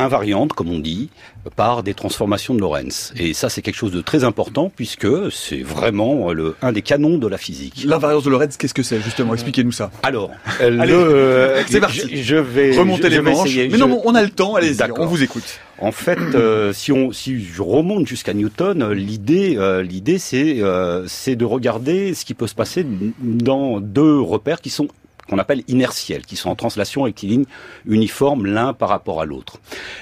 invariantes, 0.00 0.52
comme 0.52 0.70
on 0.70 0.78
dit, 0.78 1.10
par 1.56 1.82
des 1.82 1.94
transformations 1.94 2.54
de 2.54 2.60
Lorentz. 2.60 3.12
Et 3.16 3.32
ça, 3.32 3.48
c'est 3.48 3.62
quelque 3.62 3.76
chose 3.76 3.92
de 3.92 4.00
très 4.00 4.24
important 4.24 4.70
puisque 4.74 5.08
c'est 5.32 5.62
vraiment 5.62 6.32
le, 6.32 6.56
un 6.62 6.72
des 6.72 6.82
canons 6.82 7.18
de 7.18 7.26
la 7.26 7.38
physique. 7.38 7.84
L'invariance 7.86 8.24
de 8.24 8.30
Lorentz, 8.30 8.56
qu'est-ce 8.56 8.74
que 8.74 8.82
c'est 8.82 9.00
justement? 9.00 9.34
Expliquez-nous 9.34 9.72
ça. 9.72 9.90
Alors, 10.02 10.30
le, 10.60 11.54
c'est 11.68 11.80
parti. 11.80 12.22
Je, 12.22 12.36
vais 12.36 12.76
remonter 12.76 13.08
les 13.08 13.20
manches. 13.20 13.54
Mais 13.54 13.78
non, 13.78 14.00
on 14.04 14.14
a 14.14 14.22
le 14.22 14.30
temps. 14.30 14.54
Allez-y, 14.54 14.82
on 14.98 15.06
vous 15.06 15.22
écoute. 15.22 15.60
En 15.80 15.92
fait, 15.92 16.18
euh, 16.34 16.74
si 16.74 16.92
on 16.92 17.10
si 17.10 17.42
je 17.42 17.62
remonte 17.62 18.06
jusqu'à 18.06 18.34
Newton, 18.34 18.92
l'idée 18.92 19.56
euh, 19.56 19.82
l'idée 19.82 20.18
c'est 20.18 20.60
euh, 20.60 21.06
c'est 21.06 21.36
de 21.36 21.46
regarder 21.46 22.12
ce 22.12 22.26
qui 22.26 22.34
peut 22.34 22.46
se 22.46 22.54
passer 22.54 22.84
dans 23.20 23.80
deux 23.80 24.20
repères 24.20 24.60
qui 24.60 24.68
sont 24.68 24.88
qu'on 25.30 25.38
appelle 25.38 25.62
inertiels, 25.68 26.26
qui 26.26 26.34
sont 26.34 26.50
en 26.50 26.56
translation 26.56 27.02
rectiligne 27.02 27.44
uniforme 27.86 28.46
l'un 28.46 28.72
par 28.72 28.88
rapport 28.88 29.20
à 29.20 29.24
l'autre. 29.24 29.58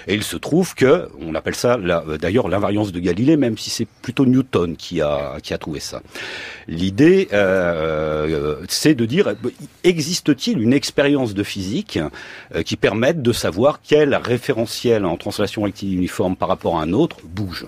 Et 0.07 0.15
il 0.15 0.23
se 0.23 0.39
trouve 0.39 0.75
que, 0.75 1.09
on 1.21 1.35
appelle 1.35 1.55
ça 1.55 1.77
d'ailleurs 2.21 2.49
l'invariance 2.49 2.93
de 2.93 2.99
Galilée, 2.99 3.37
même 3.37 3.59
si 3.59 3.69
c'est 3.69 3.87
plutôt 4.01 4.25
Newton 4.25 4.75
qui 4.77 5.03
a, 5.03 5.37
qui 5.43 5.53
a 5.53 5.59
trouvé 5.59 5.81
ça. 5.81 6.01
L'idée, 6.67 7.29
euh, 7.35 8.57
c'est 8.69 8.95
de 8.95 9.05
dire, 9.05 9.35
existe-t-il 9.85 10.61
une 10.61 10.73
expérience 10.73 11.35
de 11.35 11.43
physique 11.43 11.99
euh, 12.55 12.63
qui 12.63 12.77
permette 12.77 13.21
de 13.21 13.33
savoir 13.33 13.81
quel 13.87 14.15
référentiel 14.15 15.05
en 15.05 15.19
translation 15.19 15.63
rectiligne 15.63 15.99
uniforme 15.99 16.37
par 16.37 16.49
rapport 16.49 16.79
à 16.79 16.83
un 16.83 16.93
autre 16.95 17.19
bouge? 17.25 17.67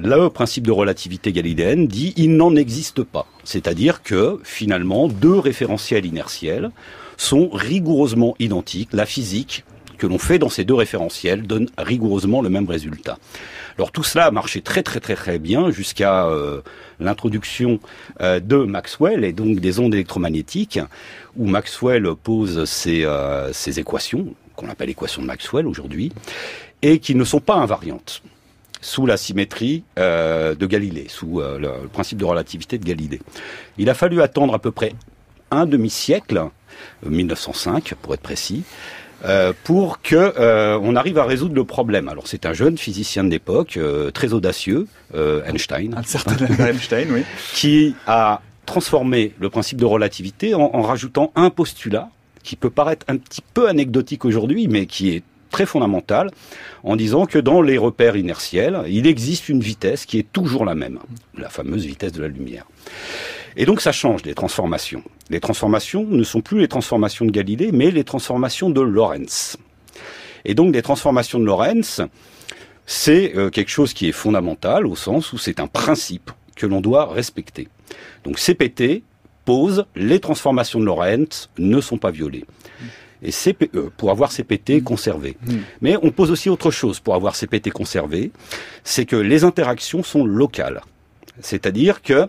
Le 0.00 0.28
principe 0.28 0.64
de 0.64 0.70
relativité 0.70 1.32
galiléenne 1.32 1.88
dit 1.88 2.14
il 2.16 2.36
n'en 2.36 2.54
existe 2.54 3.02
pas. 3.02 3.26
C'est-à-dire 3.42 4.02
que 4.04 4.38
finalement, 4.44 5.08
deux 5.08 5.38
référentiels 5.38 6.06
inertiels 6.06 6.70
sont 7.16 7.48
rigoureusement 7.50 8.36
identiques. 8.38 8.90
La 8.92 9.06
physique 9.06 9.64
que 9.98 10.06
l'on 10.06 10.18
fait 10.18 10.38
dans 10.38 10.48
ces 10.48 10.64
deux 10.64 10.74
référentiels 10.74 11.42
donne 11.42 11.68
rigoureusement 11.76 12.42
le 12.42 12.48
même 12.48 12.68
résultat. 12.68 13.18
Alors 13.76 13.90
tout 13.90 14.04
cela 14.04 14.26
a 14.26 14.30
marché 14.30 14.60
très 14.60 14.84
très 14.84 15.00
très 15.00 15.16
très 15.16 15.40
bien 15.40 15.72
jusqu'à 15.72 16.26
euh, 16.26 16.60
l'introduction 17.00 17.80
euh, 18.20 18.38
de 18.38 18.58
Maxwell 18.58 19.24
et 19.24 19.32
donc 19.32 19.58
des 19.58 19.80
ondes 19.80 19.94
électromagnétiques, 19.94 20.78
où 21.36 21.46
Maxwell 21.46 22.08
pose 22.22 22.64
ses, 22.66 23.04
euh, 23.04 23.52
ses 23.52 23.80
équations, 23.80 24.28
qu'on 24.54 24.68
appelle 24.68 24.90
équations 24.90 25.22
de 25.22 25.26
Maxwell 25.26 25.66
aujourd'hui, 25.66 26.12
et 26.82 27.00
qui 27.00 27.16
ne 27.16 27.24
sont 27.24 27.40
pas 27.40 27.56
invariantes 27.56 28.22
sous 28.80 29.06
la 29.06 29.16
symétrie 29.16 29.84
euh, 29.98 30.54
de 30.54 30.66
Galilée, 30.66 31.06
sous 31.08 31.40
euh, 31.40 31.58
le, 31.58 31.88
principe 31.88 32.18
de 32.18 32.24
relativité 32.24 32.78
de 32.78 32.84
Galilée. 32.84 33.20
Il 33.76 33.90
a 33.90 33.94
fallu 33.94 34.22
attendre 34.22 34.54
à 34.54 34.58
peu 34.58 34.70
près 34.70 34.92
un 35.50 35.66
demi-siècle, 35.66 36.44
1905 37.06 37.94
pour 38.00 38.14
être 38.14 38.20
précis, 38.20 38.64
euh, 39.24 39.52
pour 39.64 40.00
que 40.00 40.78
on 40.80 40.94
arrive 40.94 41.18
à 41.18 41.24
résoudre 41.24 41.54
le 41.54 41.64
problème. 41.64 42.08
Alors 42.08 42.26
c'est 42.26 42.46
un 42.46 42.52
jeune 42.52 42.78
physicien 42.78 43.24
de 43.24 43.30
l'époque, 43.30 43.78
très 44.14 44.32
audacieux, 44.32 44.86
Einstein, 45.14 45.94
un 45.96 46.02
certain 46.02 46.36
Einstein, 46.66 47.08
oui, 47.10 47.22
qui 47.54 47.94
a 48.06 48.42
transformé 48.66 49.32
le 49.40 49.48
principe 49.48 49.78
de 49.78 49.86
relativité 49.86 50.54
en, 50.54 50.70
en 50.74 50.82
rajoutant 50.82 51.32
un 51.34 51.50
postulat 51.50 52.10
qui 52.42 52.54
peut 52.54 52.70
paraître 52.70 53.04
un 53.08 53.16
petit 53.16 53.42
peu 53.54 53.68
anecdotique 53.68 54.24
aujourd'hui, 54.24 54.68
mais 54.68 54.86
qui 54.86 55.10
est 55.10 55.22
très 55.50 55.66
fondamentale 55.66 56.30
en 56.82 56.96
disant 56.96 57.26
que 57.26 57.38
dans 57.38 57.62
les 57.62 57.78
repères 57.78 58.16
inertiels, 58.16 58.82
il 58.88 59.06
existe 59.06 59.48
une 59.48 59.60
vitesse 59.60 60.06
qui 60.06 60.18
est 60.18 60.32
toujours 60.32 60.64
la 60.64 60.74
même, 60.74 60.98
la 61.36 61.48
fameuse 61.48 61.84
vitesse 61.84 62.12
de 62.12 62.22
la 62.22 62.28
lumière. 62.28 62.66
Et 63.56 63.66
donc 63.66 63.80
ça 63.80 63.92
change 63.92 64.24
les 64.24 64.34
transformations. 64.34 65.02
Les 65.30 65.40
transformations 65.40 66.04
ne 66.04 66.22
sont 66.22 66.40
plus 66.40 66.60
les 66.60 66.68
transformations 66.68 67.24
de 67.24 67.30
Galilée, 67.30 67.70
mais 67.72 67.90
les 67.90 68.04
transformations 68.04 68.70
de 68.70 68.80
Lorentz. 68.80 69.56
Et 70.44 70.54
donc 70.54 70.72
des 70.72 70.82
transformations 70.82 71.38
de 71.38 71.44
Lorentz, 71.44 72.00
c'est 72.86 73.36
euh, 73.36 73.50
quelque 73.50 73.70
chose 73.70 73.92
qui 73.92 74.08
est 74.08 74.12
fondamental 74.12 74.86
au 74.86 74.96
sens 74.96 75.32
où 75.32 75.38
c'est 75.38 75.60
un 75.60 75.66
principe 75.66 76.30
que 76.56 76.66
l'on 76.66 76.80
doit 76.80 77.06
respecter. 77.12 77.68
Donc 78.24 78.38
CPT 78.38 79.02
pose 79.44 79.86
les 79.96 80.20
transformations 80.20 80.78
de 80.78 80.84
Lorentz 80.84 81.50
ne 81.58 81.80
sont 81.80 81.98
pas 81.98 82.10
violées 82.10 82.44
et 83.22 83.30
CPE 83.30 83.90
pour 83.96 84.10
avoir 84.10 84.30
CPT 84.30 84.80
mmh. 84.80 84.82
conservé. 84.82 85.36
Mmh. 85.46 85.56
Mais 85.80 85.96
on 86.02 86.10
pose 86.10 86.30
aussi 86.30 86.48
autre 86.48 86.70
chose 86.70 87.00
pour 87.00 87.14
avoir 87.14 87.34
CPT 87.34 87.70
conservé, 87.70 88.30
c'est 88.84 89.06
que 89.06 89.16
les 89.16 89.44
interactions 89.44 90.02
sont 90.02 90.24
locales. 90.24 90.82
C'est-à-dire 91.40 92.02
que 92.02 92.28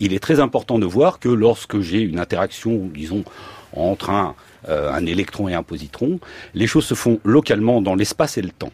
il 0.00 0.14
est 0.14 0.18
très 0.18 0.40
important 0.40 0.78
de 0.78 0.86
voir 0.86 1.18
que 1.18 1.28
lorsque 1.28 1.80
j'ai 1.80 2.00
une 2.00 2.18
interaction, 2.18 2.88
disons, 2.94 3.24
entre 3.72 4.10
un, 4.10 4.34
euh, 4.68 4.90
un 4.90 5.04
électron 5.04 5.48
et 5.48 5.54
un 5.54 5.62
positron, 5.62 6.20
les 6.54 6.66
choses 6.66 6.86
se 6.86 6.94
font 6.94 7.20
localement 7.24 7.82
dans 7.82 7.94
l'espace 7.94 8.38
et 8.38 8.42
le 8.42 8.50
temps. 8.50 8.72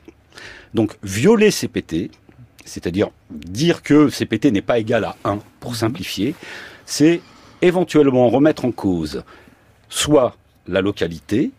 Donc 0.73 0.97
violer 1.03 1.51
CPT, 1.51 2.13
c'est-à-dire 2.65 3.09
dire 3.31 3.83
que 3.83 4.09
CPT 4.09 4.53
n'est 4.53 4.63
pas 4.63 4.79
égal 4.79 5.05
à 5.05 5.17
1, 5.25 5.41
pour 5.59 5.73
mmh. 5.73 5.77
simplifier, 5.77 6.35
c'est 6.87 7.21
éventuellement 7.63 8.29
remettre 8.29 8.65
en 8.65 8.73
cause 8.73 9.23
soit 9.89 10.37
la 10.67 10.81
localité, 10.81 11.51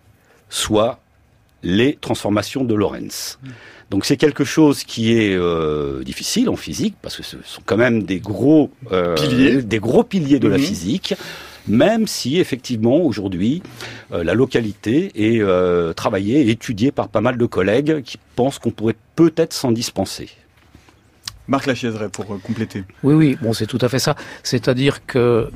soit 0.50 1.00
les 1.64 1.98
transformations 2.00 2.64
de 2.64 2.74
Lorentz. 2.74 3.40
Donc 3.90 4.06
c'est 4.06 4.18
quelque 4.18 4.44
chose 4.44 4.84
qui 4.84 5.14
est 5.14 5.36
euh, 5.36 6.04
difficile 6.04 6.50
en 6.50 6.56
physique 6.56 6.96
parce 7.02 7.18
que 7.18 7.24
ce 7.24 7.38
sont 7.44 7.62
quand 7.66 7.78
même 7.78 8.04
des 8.04 8.20
gros 8.20 8.72
euh, 8.92 9.16
piliers, 9.16 9.62
des 9.62 9.80
gros 9.80 10.04
piliers 10.04 10.40
de 10.40 10.48
la 10.48 10.58
mhm. 10.58 10.64
physique. 10.64 11.14
Même 11.68 12.08
si 12.08 12.40
effectivement 12.40 13.02
aujourd'hui 13.02 13.62
euh, 14.12 14.24
la 14.24 14.34
localité 14.34 15.12
est 15.16 15.44
travaillée 15.94 16.42
et 16.42 16.50
étudiée 16.50 16.92
par 16.92 17.10
pas 17.10 17.22
mal 17.22 17.38
de 17.38 17.46
collègues 17.46 18.02
qui 18.02 18.18
pensent 18.36 18.58
qu'on 18.58 18.72
pourrait 18.72 18.96
peut-être 19.16 19.54
s'en 19.54 19.72
dispenser. 19.72 20.30
Marc 21.48 21.66
Lachiaiserait 21.66 22.10
pour 22.10 22.26
compléter. 22.42 22.84
Oui, 23.04 23.14
oui, 23.14 23.38
bon, 23.42 23.52
c'est 23.52 23.68
tout 23.68 23.80
à 23.82 23.90
fait 23.90 24.00
ça. 24.00 24.16
C'est-à-dire 24.42 25.06
que 25.06 25.52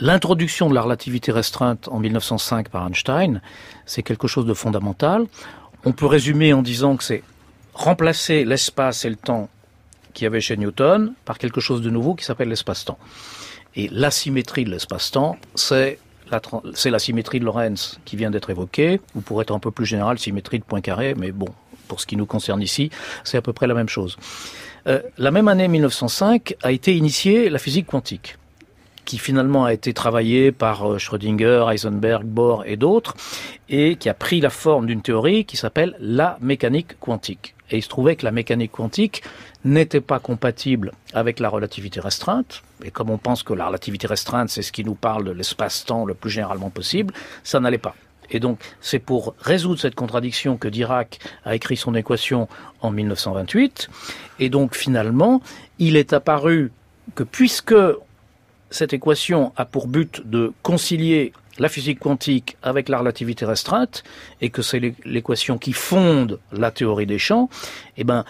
L'introduction 0.00 0.68
de 0.68 0.74
la 0.74 0.82
relativité 0.82 1.32
restreinte 1.32 1.88
en 1.88 1.98
1905 1.98 2.68
par 2.68 2.86
Einstein, 2.86 3.42
c'est 3.84 4.04
quelque 4.04 4.28
chose 4.28 4.46
de 4.46 4.54
fondamental. 4.54 5.26
On 5.84 5.92
peut 5.92 6.06
résumer 6.06 6.52
en 6.52 6.62
disant 6.62 6.96
que 6.96 7.02
c'est 7.02 7.24
remplacer 7.74 8.44
l'espace 8.44 9.04
et 9.04 9.10
le 9.10 9.16
temps 9.16 9.48
qu'il 10.14 10.24
y 10.24 10.26
avait 10.26 10.40
chez 10.40 10.56
Newton 10.56 11.14
par 11.24 11.38
quelque 11.38 11.60
chose 11.60 11.82
de 11.82 11.90
nouveau 11.90 12.14
qui 12.14 12.24
s'appelle 12.24 12.48
l'espace-temps. 12.48 12.98
Et 13.74 13.88
l'asymétrie 13.90 14.64
de 14.64 14.70
l'espace-temps, 14.70 15.36
c'est 15.56 15.98
la, 16.30 16.98
symétrie 16.98 17.40
de 17.40 17.44
Lorentz 17.44 17.98
qui 18.04 18.16
vient 18.16 18.30
d'être 18.30 18.50
évoquée, 18.50 19.00
ou 19.16 19.20
pour 19.20 19.42
être 19.42 19.52
un 19.52 19.58
peu 19.58 19.72
plus 19.72 19.86
général, 19.86 20.18
symétrie 20.18 20.60
de 20.60 20.64
Poincaré, 20.64 21.14
mais 21.16 21.32
bon, 21.32 21.48
pour 21.88 22.00
ce 22.00 22.06
qui 22.06 22.16
nous 22.16 22.26
concerne 22.26 22.62
ici, 22.62 22.90
c'est 23.24 23.36
à 23.36 23.42
peu 23.42 23.52
près 23.52 23.66
la 23.66 23.74
même 23.74 23.88
chose. 23.88 24.16
Euh, 24.86 25.02
la 25.16 25.32
même 25.32 25.48
année 25.48 25.66
1905 25.66 26.54
a 26.62 26.70
été 26.70 26.96
initiée 26.96 27.50
la 27.50 27.58
physique 27.58 27.86
quantique 27.86 28.36
qui 29.08 29.16
finalement 29.16 29.64
a 29.64 29.72
été 29.72 29.94
travaillé 29.94 30.52
par 30.52 30.86
euh, 30.86 30.98
Schrödinger, 30.98 31.64
Heisenberg, 31.72 32.26
Bohr 32.26 32.64
et 32.66 32.76
d'autres, 32.76 33.14
et 33.70 33.96
qui 33.96 34.10
a 34.10 34.14
pris 34.14 34.38
la 34.42 34.50
forme 34.50 34.84
d'une 34.84 35.00
théorie 35.00 35.46
qui 35.46 35.56
s'appelle 35.56 35.96
la 35.98 36.36
mécanique 36.42 37.00
quantique. 37.00 37.54
Et 37.70 37.78
il 37.78 37.82
se 37.82 37.88
trouvait 37.88 38.16
que 38.16 38.26
la 38.26 38.32
mécanique 38.32 38.72
quantique 38.72 39.22
n'était 39.64 40.02
pas 40.02 40.18
compatible 40.18 40.92
avec 41.14 41.40
la 41.40 41.48
relativité 41.48 42.00
restreinte. 42.00 42.62
Et 42.84 42.90
comme 42.90 43.08
on 43.08 43.16
pense 43.16 43.42
que 43.42 43.54
la 43.54 43.68
relativité 43.68 44.06
restreinte, 44.06 44.50
c'est 44.50 44.60
ce 44.60 44.72
qui 44.72 44.84
nous 44.84 44.94
parle 44.94 45.24
de 45.24 45.30
l'espace-temps 45.30 46.04
le 46.04 46.12
plus 46.12 46.30
généralement 46.30 46.68
possible, 46.68 47.14
ça 47.44 47.60
n'allait 47.60 47.78
pas. 47.78 47.94
Et 48.30 48.40
donc, 48.40 48.60
c'est 48.82 48.98
pour 48.98 49.34
résoudre 49.40 49.80
cette 49.80 49.94
contradiction 49.94 50.58
que 50.58 50.68
Dirac 50.68 51.18
a 51.46 51.54
écrit 51.54 51.78
son 51.78 51.94
équation 51.94 52.46
en 52.82 52.90
1928. 52.90 53.88
Et 54.38 54.50
donc, 54.50 54.76
finalement, 54.76 55.40
il 55.78 55.96
est 55.96 56.12
apparu 56.12 56.72
que 57.14 57.22
puisque 57.22 57.74
cette 58.70 58.92
équation 58.92 59.52
a 59.56 59.64
pour 59.64 59.86
but 59.86 60.28
de 60.28 60.52
concilier 60.62 61.32
la 61.58 61.68
physique 61.68 61.98
quantique 61.98 62.56
avec 62.62 62.88
la 62.88 62.98
relativité 62.98 63.44
restreinte, 63.44 64.04
et 64.40 64.50
que 64.50 64.62
c'est 64.62 64.80
l'équation 65.04 65.58
qui 65.58 65.72
fonde 65.72 66.38
la 66.52 66.70
théorie 66.70 67.06
des 67.06 67.18
champs, 67.18 67.48
eh 67.96 68.04
ben, 68.04 68.24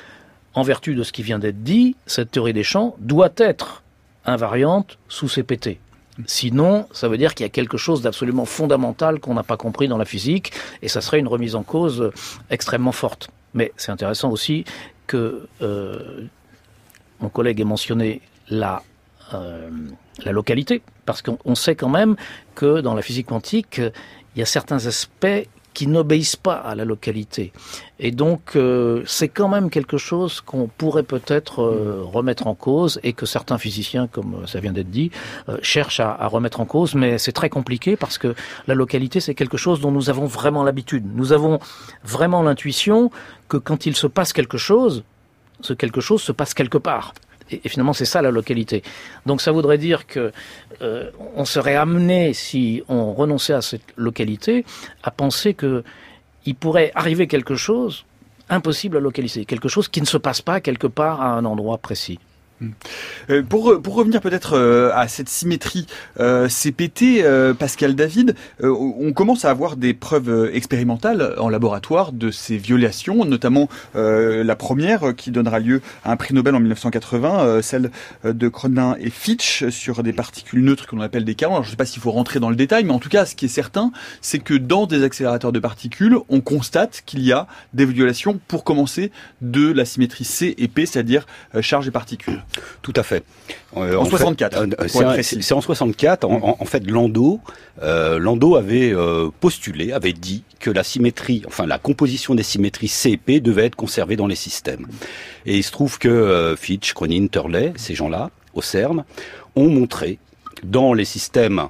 en 0.54 0.62
vertu 0.62 0.94
de 0.94 1.02
ce 1.02 1.12
qui 1.12 1.22
vient 1.22 1.38
d'être 1.38 1.62
dit, 1.62 1.94
cette 2.06 2.30
théorie 2.30 2.54
des 2.54 2.62
champs 2.62 2.96
doit 2.98 3.32
être 3.36 3.82
invariante 4.24 4.98
sous 5.08 5.28
CPT. 5.28 5.78
Sinon, 6.26 6.88
ça 6.92 7.08
veut 7.08 7.18
dire 7.18 7.34
qu'il 7.34 7.44
y 7.44 7.46
a 7.46 7.50
quelque 7.50 7.76
chose 7.76 8.02
d'absolument 8.02 8.44
fondamental 8.44 9.20
qu'on 9.20 9.34
n'a 9.34 9.44
pas 9.44 9.56
compris 9.56 9.86
dans 9.86 9.98
la 9.98 10.04
physique, 10.04 10.52
et 10.82 10.88
ça 10.88 11.00
serait 11.00 11.18
une 11.18 11.28
remise 11.28 11.54
en 11.54 11.62
cause 11.62 12.10
extrêmement 12.50 12.92
forte. 12.92 13.30
Mais 13.54 13.72
c'est 13.76 13.92
intéressant 13.92 14.30
aussi 14.30 14.64
que 15.06 15.46
euh, 15.62 16.26
mon 17.20 17.28
collègue 17.28 17.60
ait 17.60 17.64
mentionné 17.64 18.20
la 18.48 18.82
euh, 19.34 19.70
la 20.24 20.32
localité, 20.32 20.82
parce 21.06 21.22
qu'on 21.22 21.54
sait 21.54 21.74
quand 21.74 21.88
même 21.88 22.16
que 22.54 22.80
dans 22.80 22.94
la 22.94 23.02
physique 23.02 23.26
quantique, 23.26 23.78
il 23.78 24.38
y 24.38 24.42
a 24.42 24.46
certains 24.46 24.86
aspects 24.86 25.46
qui 25.78 25.86
n'obéissent 25.86 26.34
pas 26.34 26.54
à 26.54 26.74
la 26.74 26.84
localité. 26.84 27.52
Et 28.00 28.10
donc, 28.10 28.56
euh, 28.56 29.04
c'est 29.06 29.28
quand 29.28 29.48
même 29.48 29.70
quelque 29.70 29.96
chose 29.96 30.40
qu'on 30.40 30.66
pourrait 30.66 31.04
peut-être 31.04 31.62
euh, 31.62 32.02
remettre 32.02 32.48
en 32.48 32.56
cause 32.56 32.98
et 33.04 33.12
que 33.12 33.26
certains 33.26 33.58
physiciens, 33.58 34.08
comme 34.08 34.40
euh, 34.42 34.46
ça 34.48 34.58
vient 34.58 34.72
d'être 34.72 34.90
dit, 34.90 35.12
cherchent 35.62 36.00
à, 36.00 36.10
à, 36.12 36.26
remettre 36.26 36.60
en 36.60 36.64
cause. 36.64 36.96
Mais 36.96 37.16
c'est 37.18 37.30
très 37.30 37.48
compliqué 37.48 37.94
parce 37.94 38.18
que 38.18 38.34
la 38.66 38.74
localité, 38.74 39.20
c'est 39.20 39.36
quelque 39.36 39.56
chose 39.56 39.80
dont 39.80 39.92
nous 39.92 40.10
avons 40.10 40.26
vraiment 40.26 40.64
l'habitude. 40.64 41.04
Nous 41.14 41.32
avons 41.32 41.60
vraiment 42.02 42.42
l'intuition 42.42 43.12
que 43.48 43.56
quand 43.56 43.86
il 43.86 43.94
se 43.94 44.08
passe 44.08 44.32
quelque 44.32 44.58
chose, 44.58 45.04
ce 45.60 45.74
quelque 45.74 46.00
chose 46.00 46.22
se 46.22 46.32
passe 46.32 46.54
quelque 46.54 46.78
part. 46.78 47.14
Et, 47.50 47.68
finalement, 47.68 47.92
c'est 47.92 48.04
ça 48.04 48.22
la 48.22 48.30
localité. 48.30 48.82
Donc, 49.26 49.40
ça 49.40 49.52
voudrait 49.52 49.78
dire 49.78 50.06
que 50.06 50.32
on 51.36 51.44
serait 51.44 51.76
amené, 51.76 52.34
si 52.34 52.82
on 52.88 53.12
renonçait 53.12 53.54
à 53.54 53.62
cette 53.62 53.82
localité, 53.96 54.64
à 55.02 55.10
penser 55.10 55.54
que 55.54 55.82
il 56.46 56.54
pourrait 56.54 56.92
arriver 56.94 57.26
quelque 57.26 57.56
chose 57.56 58.04
impossible 58.48 58.96
à 58.96 59.00
localiser, 59.00 59.44
quelque 59.44 59.68
chose 59.68 59.88
qui 59.88 60.00
ne 60.00 60.06
se 60.06 60.16
passe 60.16 60.40
pas 60.40 60.60
quelque 60.60 60.86
part 60.86 61.20
à 61.20 61.32
un 61.32 61.44
endroit 61.44 61.78
précis. 61.78 62.18
Euh, 63.30 63.42
pour, 63.42 63.80
pour 63.80 63.94
revenir 63.94 64.20
peut-être 64.20 64.54
euh, 64.54 64.90
à 64.94 65.08
cette 65.08 65.28
symétrie 65.28 65.86
euh, 66.20 66.48
CPT, 66.48 67.24
Pascal 67.58 67.94
David, 67.94 68.34
on 68.62 69.12
commence 69.12 69.44
à 69.44 69.50
avoir 69.50 69.76
des 69.76 69.94
preuves 69.94 70.50
expérimentales 70.52 71.34
en 71.38 71.48
laboratoire 71.48 72.12
de 72.12 72.30
ces 72.30 72.56
violations, 72.56 73.24
notamment 73.24 73.68
la 73.94 74.56
première 74.56 75.14
qui 75.16 75.30
donnera 75.30 75.58
lieu 75.58 75.80
à 76.04 76.12
un 76.12 76.16
prix 76.16 76.34
Nobel 76.34 76.54
en 76.54 76.60
1980, 76.60 77.62
celle 77.62 77.90
de 78.24 78.48
Cronin 78.48 78.96
et 79.00 79.10
Fitch 79.10 79.68
sur 79.68 80.02
des 80.02 80.12
particules 80.12 80.62
neutres 80.62 80.86
qu'on 80.86 81.00
appelle 81.00 81.24
des 81.24 81.34
carons. 81.34 81.54
Alors, 81.54 81.64
je 81.64 81.68
ne 81.68 81.72
sais 81.72 81.76
pas 81.76 81.86
s'il 81.86 82.02
faut 82.02 82.10
rentrer 82.10 82.40
dans 82.40 82.50
le 82.50 82.56
détail, 82.56 82.84
mais 82.84 82.92
en 82.92 82.98
tout 82.98 83.08
cas, 83.08 83.26
ce 83.26 83.34
qui 83.34 83.46
est 83.46 83.48
certain, 83.48 83.92
c'est 84.20 84.38
que 84.38 84.54
dans 84.54 84.86
des 84.86 85.02
accélérateurs 85.02 85.52
de 85.52 85.60
particules, 85.60 86.16
on 86.28 86.40
constate 86.40 87.02
qu'il 87.06 87.22
y 87.22 87.32
a 87.32 87.46
des 87.74 87.86
violations, 87.86 88.40
pour 88.48 88.64
commencer, 88.64 89.10
de 89.40 89.70
la 89.72 89.84
symétrie 89.84 90.24
C 90.24 90.54
et 90.58 90.68
P, 90.68 90.86
c'est-à-dire 90.86 91.26
charge 91.60 91.88
et 91.88 91.92
particules. 91.92 92.42
Tout 92.82 92.92
à 92.96 93.02
fait. 93.02 93.24
Euh, 93.76 93.96
en, 93.96 94.04
64. 94.04 94.56
Euh, 94.56 95.22
c'est 95.22 95.52
en 95.52 95.60
64. 95.60 96.24
En, 96.24 96.64
fait, 96.64 96.88
Landau, 96.88 97.40
euh, 97.82 98.18
Landau 98.18 98.56
avait 98.56 98.94
postulé, 99.40 99.92
avait 99.92 100.12
dit 100.12 100.44
que 100.60 100.70
la 100.70 100.82
symétrie, 100.82 101.42
enfin 101.46 101.66
la 101.66 101.78
composition 101.78 102.34
des 102.34 102.42
symétries 102.42 102.88
C 102.88 103.10
et 103.10 103.16
P 103.16 103.40
devait 103.40 103.66
être 103.66 103.76
conservée 103.76 104.16
dans 104.16 104.26
les 104.26 104.34
systèmes. 104.34 104.86
Et 105.46 105.56
il 105.56 105.62
se 105.62 105.70
trouve 105.72 105.98
que 105.98 106.54
Fitch, 106.58 106.92
Cronin, 106.94 107.26
Turley, 107.28 107.72
ces 107.76 107.94
gens-là, 107.94 108.30
au 108.54 108.62
CERN, 108.62 109.04
ont 109.56 109.68
montré 109.68 110.18
dans 110.62 110.92
les 110.92 111.04
systèmes 111.04 111.68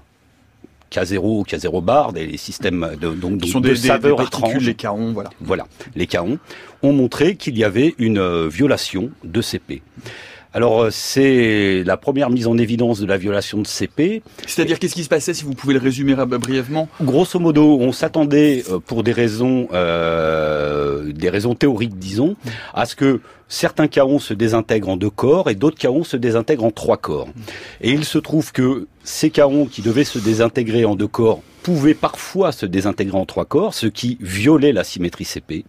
K0, 0.90 1.46
K0 1.46 1.84
bar, 1.84 2.12
des 2.12 2.36
systèmes 2.38 2.96
de, 2.98 3.10
donc, 3.10 3.44
sont 3.44 3.60
des, 3.60 3.76
saveurs 3.76 4.22
étranges. 4.22 4.64
Les 4.64 4.74
kaons, 4.74 5.12
voilà. 5.12 5.30
Voilà, 5.40 5.66
les 5.94 6.06
kaons 6.06 6.38
ont 6.82 6.92
montré 6.92 7.36
qu'il 7.36 7.58
y 7.58 7.64
avait 7.64 7.94
une 7.98 8.46
violation 8.48 9.10
de 9.24 9.42
CP. 9.42 9.82
Alors 10.54 10.84
euh, 10.84 10.90
c'est 10.90 11.82
la 11.84 11.96
première 11.96 12.30
mise 12.30 12.46
en 12.46 12.56
évidence 12.56 13.00
de 13.00 13.06
la 13.06 13.18
violation 13.18 13.58
de 13.58 13.66
CP. 13.66 14.22
C'est-à-dire 14.46 14.78
qu'est-ce 14.78 14.94
qui 14.94 15.04
se 15.04 15.08
passait 15.08 15.34
si 15.34 15.44
vous 15.44 15.52
pouvez 15.54 15.74
le 15.74 15.80
résumer 15.80 16.14
brièvement? 16.14 16.88
Grosso 17.02 17.38
modo, 17.38 17.78
on 17.80 17.92
s'attendait 17.92 18.64
euh, 18.70 18.78
pour 18.78 19.02
des 19.02 19.12
raisons 19.12 19.68
euh, 19.72 21.12
des 21.12 21.28
raisons 21.28 21.54
théoriques 21.54 21.98
disons 21.98 22.36
à 22.72 22.86
ce 22.86 22.96
que 22.96 23.20
certains 23.48 23.88
kaons 23.88 24.18
se 24.18 24.34
désintègrent 24.34 24.90
en 24.90 24.96
deux 24.96 25.10
corps 25.10 25.50
et 25.50 25.54
d'autres 25.54 25.78
kaons 25.78 26.04
se 26.04 26.16
désintègrent 26.16 26.64
en 26.64 26.70
trois 26.70 26.96
corps. 26.96 27.28
Et 27.80 27.90
il 27.90 28.04
se 28.04 28.18
trouve 28.18 28.52
que 28.52 28.86
ces 29.02 29.30
kaons 29.30 29.66
qui 29.66 29.82
devaient 29.82 30.04
se 30.04 30.18
désintégrer 30.18 30.84
en 30.84 30.94
deux 30.94 31.08
corps 31.08 31.42
pouvaient 31.62 31.94
parfois 31.94 32.52
se 32.52 32.66
désintégrer 32.66 33.18
en 33.18 33.26
trois 33.26 33.44
corps, 33.44 33.74
ce 33.74 33.86
qui 33.86 34.16
violait 34.20 34.72
la 34.72 34.84
symétrie 34.84 35.24
CP. 35.24 35.64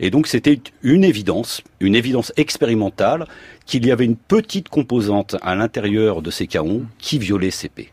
Et 0.00 0.10
donc 0.10 0.26
c'était 0.26 0.60
une 0.82 1.04
évidence, 1.04 1.62
une 1.80 1.94
évidence 1.94 2.32
expérimentale 2.36 3.26
qu'il 3.66 3.86
y 3.86 3.92
avait 3.92 4.04
une 4.04 4.16
petite 4.16 4.68
composante 4.68 5.36
à 5.42 5.54
l'intérieur 5.54 6.22
de 6.22 6.30
ces 6.30 6.46
kaons 6.46 6.82
qui 6.98 7.18
violait 7.18 7.50
CP. 7.50 7.92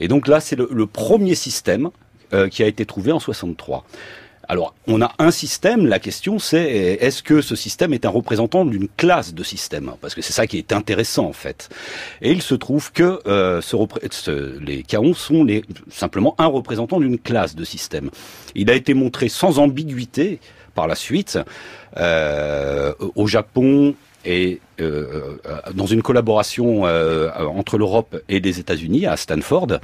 Et 0.00 0.08
donc 0.08 0.28
là, 0.28 0.40
c'est 0.40 0.56
le, 0.56 0.86
premier 0.86 1.34
système 1.34 1.90
euh, 2.32 2.48
qui 2.48 2.62
a 2.62 2.66
été 2.66 2.84
trouvé 2.84 3.12
en 3.12 3.20
63. 3.20 3.84
Alors, 4.48 4.74
on 4.86 5.02
a 5.02 5.12
un 5.18 5.32
système, 5.32 5.86
la 5.86 5.98
question 5.98 6.38
c'est 6.38 6.62
est-ce 7.00 7.22
que 7.22 7.40
ce 7.40 7.56
système 7.56 7.92
est 7.92 8.04
un 8.04 8.10
représentant 8.10 8.64
d'une 8.64 8.88
classe 8.88 9.34
de 9.34 9.42
systèmes 9.42 9.92
Parce 10.00 10.14
que 10.14 10.22
c'est 10.22 10.32
ça 10.32 10.46
qui 10.46 10.58
est 10.58 10.72
intéressant 10.72 11.26
en 11.26 11.32
fait. 11.32 11.68
Et 12.22 12.30
il 12.30 12.42
se 12.42 12.54
trouve 12.54 12.92
que 12.92 13.20
euh, 13.26 13.60
les 14.60 14.82
kaons 14.84 15.14
sont 15.14 15.46
simplement 15.90 16.36
un 16.38 16.46
représentant 16.46 17.00
d'une 17.00 17.18
classe 17.18 17.56
de 17.56 17.64
systèmes. 17.64 18.10
Il 18.54 18.70
a 18.70 18.74
été 18.74 18.94
montré 18.94 19.28
sans 19.28 19.58
ambiguïté 19.58 20.38
par 20.76 20.86
la 20.86 20.94
suite 20.94 21.38
euh, 21.96 22.92
au 23.16 23.26
Japon, 23.26 23.94
et 24.24 24.60
euh, 24.80 25.38
dans 25.74 25.86
une 25.86 26.02
collaboration 26.02 26.82
entre 26.82 27.78
l'Europe 27.78 28.16
et 28.28 28.40
les 28.40 28.58
États-Unis 28.58 29.06
à 29.06 29.16
Stanford, 29.16 29.78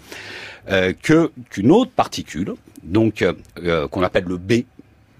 qu'une 1.02 1.70
autre 1.70 1.92
particule, 1.94 2.54
donc 2.82 3.24
qu'on 3.90 4.02
appelle 4.02 4.24
le 4.24 4.38
B, 4.38 4.64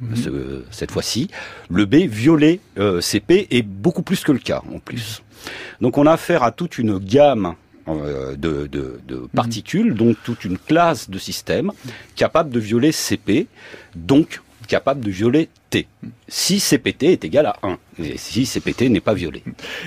mhm. 0.01 0.65
cette 0.71 0.91
fois-ci, 0.91 1.29
le 1.71 1.85
B 1.85 1.95
violet 2.09 2.61
CP 3.01 3.49
est 3.51 3.63
beaucoup 3.63 4.03
plus 4.03 4.23
que 4.25 4.33
le 4.33 4.39
K 4.39 4.53
en 4.53 4.79
plus. 4.79 5.23
Donc 5.81 5.99
on 5.99 6.07
a 6.07 6.13
affaire 6.13 6.43
à 6.43 6.53
toute 6.53 6.79
une 6.79 6.99
gamme 6.99 7.55
de, 7.87 8.67
de, 8.67 9.01
de, 9.07 9.17
mhm. 9.17 9.29
particules, 9.29 9.95
donc 9.95 10.17
toute 10.25 10.45
une 10.45 10.59
classe 10.59 11.11
de 11.11 11.19
systèmes 11.19 11.73
capable 12.15 12.51
de 12.51 12.61
violer 12.61 12.93
CP, 12.93 13.47
donc 13.97 14.41
capable 14.69 15.05
de 15.05 15.11
violer 15.11 15.49
T. 15.73 15.89
Si 16.29 16.61
CPT 16.61 17.05
est 17.05 17.25
égal 17.25 17.47
à 17.47 17.57
1 17.63 17.79
si 18.17 18.47
CPT 18.47 18.89
n'est 18.89 19.01
pas 19.01 19.15
violé. 19.15 19.43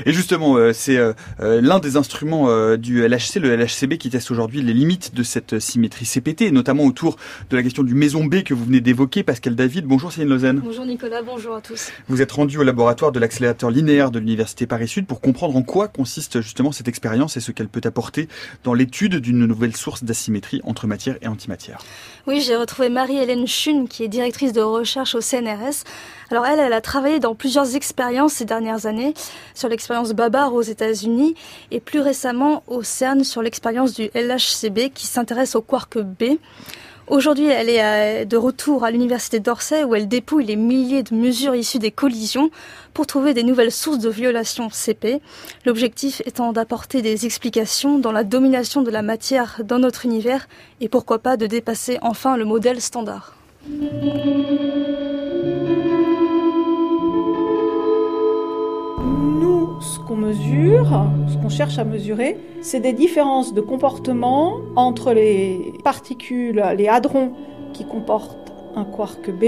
Et 0.05 0.13
justement, 0.13 0.57
euh, 0.57 0.73
c'est 0.73 0.97
euh, 0.97 1.13
euh, 1.39 1.59
l'un 1.61 1.79
des 1.79 1.97
instruments 1.97 2.75
du 2.77 3.07
LHC, 3.07 3.39
le 3.39 3.55
LHCb, 3.55 3.97
qui 3.97 4.09
teste 4.09 4.31
aujourd'hui 4.31 4.61
les 4.61 4.73
limites 4.73 5.15
de 5.15 5.23
cette 5.23 5.59
symétrie 5.59 6.05
CPT, 6.05 6.51
notamment 6.51 6.83
autour 6.83 7.17
de 7.49 7.55
la 7.55 7.63
question 7.63 7.83
du 7.83 7.95
maison 7.95 8.25
B 8.25 8.43
que 8.43 8.53
vous 8.53 8.65
venez 8.65 8.81
d'évoquer, 8.81 9.23
Pascal 9.23 9.55
David. 9.55 9.85
Bonjour 9.85 10.11
Céline 10.11 10.29
Lausanne. 10.29 10.61
Bonjour 10.63 10.85
Nicolas, 10.85 11.21
bonjour 11.21 11.55
à 11.55 11.61
tous. 11.61 11.91
Vous 12.07 12.21
êtes 12.21 12.31
rendu 12.31 12.57
au 12.57 12.63
laboratoire 12.63 13.11
de 13.11 13.19
l'accélérateur 13.19 13.71
linéaire 13.71 14.11
de 14.11 14.19
l'Université 14.19 14.67
Paris-Sud 14.67 15.07
pour 15.07 15.21
comprendre 15.21 15.55
en 15.55 15.63
quoi 15.63 15.87
consiste 15.87 16.41
justement 16.41 16.71
cette 16.71 16.87
expérience 16.87 17.37
et 17.37 17.39
ce 17.39 17.51
qu'elle 17.51 17.69
peut 17.69 17.81
apporter 17.83 18.27
dans 18.63 18.73
l'étude 18.73 19.15
d'une 19.15 19.45
nouvelle 19.45 19.75
source 19.75 20.03
d'asymétrie 20.03 20.61
entre 20.63 20.87
matière 20.87 21.17
et 21.21 21.27
antimatière. 21.27 21.79
Oui, 22.27 22.41
j'ai 22.41 22.55
retrouvé 22.55 22.89
Marie-Hélène 22.89 23.47
Chun, 23.47 23.85
qui 23.87 24.03
est 24.03 24.07
directrice 24.07 24.53
de 24.53 24.61
recherche 24.61 25.15
au 25.15 25.21
CNRS. 25.21 25.74
Alors 26.31 26.45
elle, 26.45 26.59
elle 26.59 26.73
a 26.73 26.81
travaillé 26.81 27.19
dans 27.19 27.35
plusieurs 27.35 27.75
expériences 27.75 28.33
ces 28.33 28.45
dernières 28.45 28.85
années, 28.85 29.13
sur 29.53 29.69
l'expérience 29.69 30.11
Babar 30.13 30.53
aux 30.53 30.61
États-Unis 30.61 31.35
et 31.71 31.79
plus 31.79 31.99
récemment 31.99 32.63
au 32.67 32.81
CERN 32.83 33.23
sur 33.23 33.41
l'expérience 33.41 33.93
du 33.93 34.09
LHCb 34.15 34.91
qui 34.93 35.05
s'intéresse 35.07 35.55
au 35.55 35.61
quark 35.61 35.97
B. 35.97 36.37
Aujourd'hui, 37.07 37.45
elle 37.45 37.69
est 37.69 37.83
euh, 37.83 38.25
de 38.25 38.35
retour 38.35 38.83
à 38.83 38.89
l'université 38.89 39.39
d'Orsay 39.39 39.83
où 39.83 39.93
elle 39.93 40.07
dépouille 40.07 40.45
les 40.45 40.55
milliers 40.55 41.03
de 41.03 41.13
mesures 41.13 41.53
issues 41.53 41.77
des 41.77 41.91
collisions 41.91 42.49
pour 42.95 43.05
trouver 43.05 43.35
des 43.35 43.43
nouvelles 43.43 43.71
sources 43.71 43.99
de 43.99 44.09
violation 44.09 44.69
CP. 44.71 45.21
L'objectif 45.67 46.23
étant 46.25 46.51
d'apporter 46.51 47.03
des 47.03 47.27
explications 47.27 47.99
dans 47.99 48.11
la 48.11 48.23
domination 48.23 48.81
de 48.81 48.89
la 48.89 49.03
matière 49.03 49.61
dans 49.63 49.77
notre 49.77 50.05
univers 50.05 50.47
et 50.81 50.89
pourquoi 50.89 51.19
pas 51.19 51.37
de 51.37 51.45
dépasser 51.45 51.99
enfin 52.01 52.37
le 52.37 52.45
modèle 52.45 52.81
standard. 52.81 53.35
Ce 59.85 59.99
qu'on 59.99 60.15
mesure, 60.15 60.87
ce 61.27 61.37
qu'on 61.37 61.49
cherche 61.49 61.77
à 61.77 61.83
mesurer, 61.83 62.37
c'est 62.61 62.79
des 62.79 62.93
différences 62.93 63.53
de 63.53 63.61
comportement 63.61 64.57
entre 64.75 65.13
les 65.13 65.73
particules, 65.83 66.63
les 66.75 66.87
hadrons 66.87 67.33
qui 67.73 67.85
comportent 67.85 68.51
un 68.75 68.83
quark 68.83 69.29
B 69.29 69.43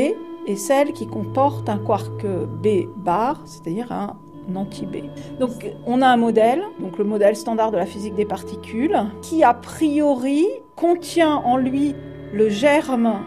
et 0.45 0.55
celles 0.55 0.93
qui 0.93 1.07
comportent 1.07 1.69
un 1.69 1.79
quark 1.79 2.25
B 2.63 2.87
bar, 2.95 3.41
c'est-à-dire 3.45 3.91
un 3.91 4.15
anti-B. 4.55 5.07
Donc 5.39 5.73
on 5.85 6.01
a 6.01 6.07
un 6.07 6.17
modèle, 6.17 6.61
donc 6.79 6.97
le 6.97 7.03
modèle 7.03 7.35
standard 7.35 7.71
de 7.71 7.77
la 7.77 7.85
physique 7.85 8.15
des 8.15 8.25
particules, 8.25 8.97
qui 9.21 9.43
a 9.43 9.53
priori 9.53 10.45
contient 10.75 11.35
en 11.35 11.57
lui 11.57 11.95
le 12.31 12.49
germe 12.49 13.21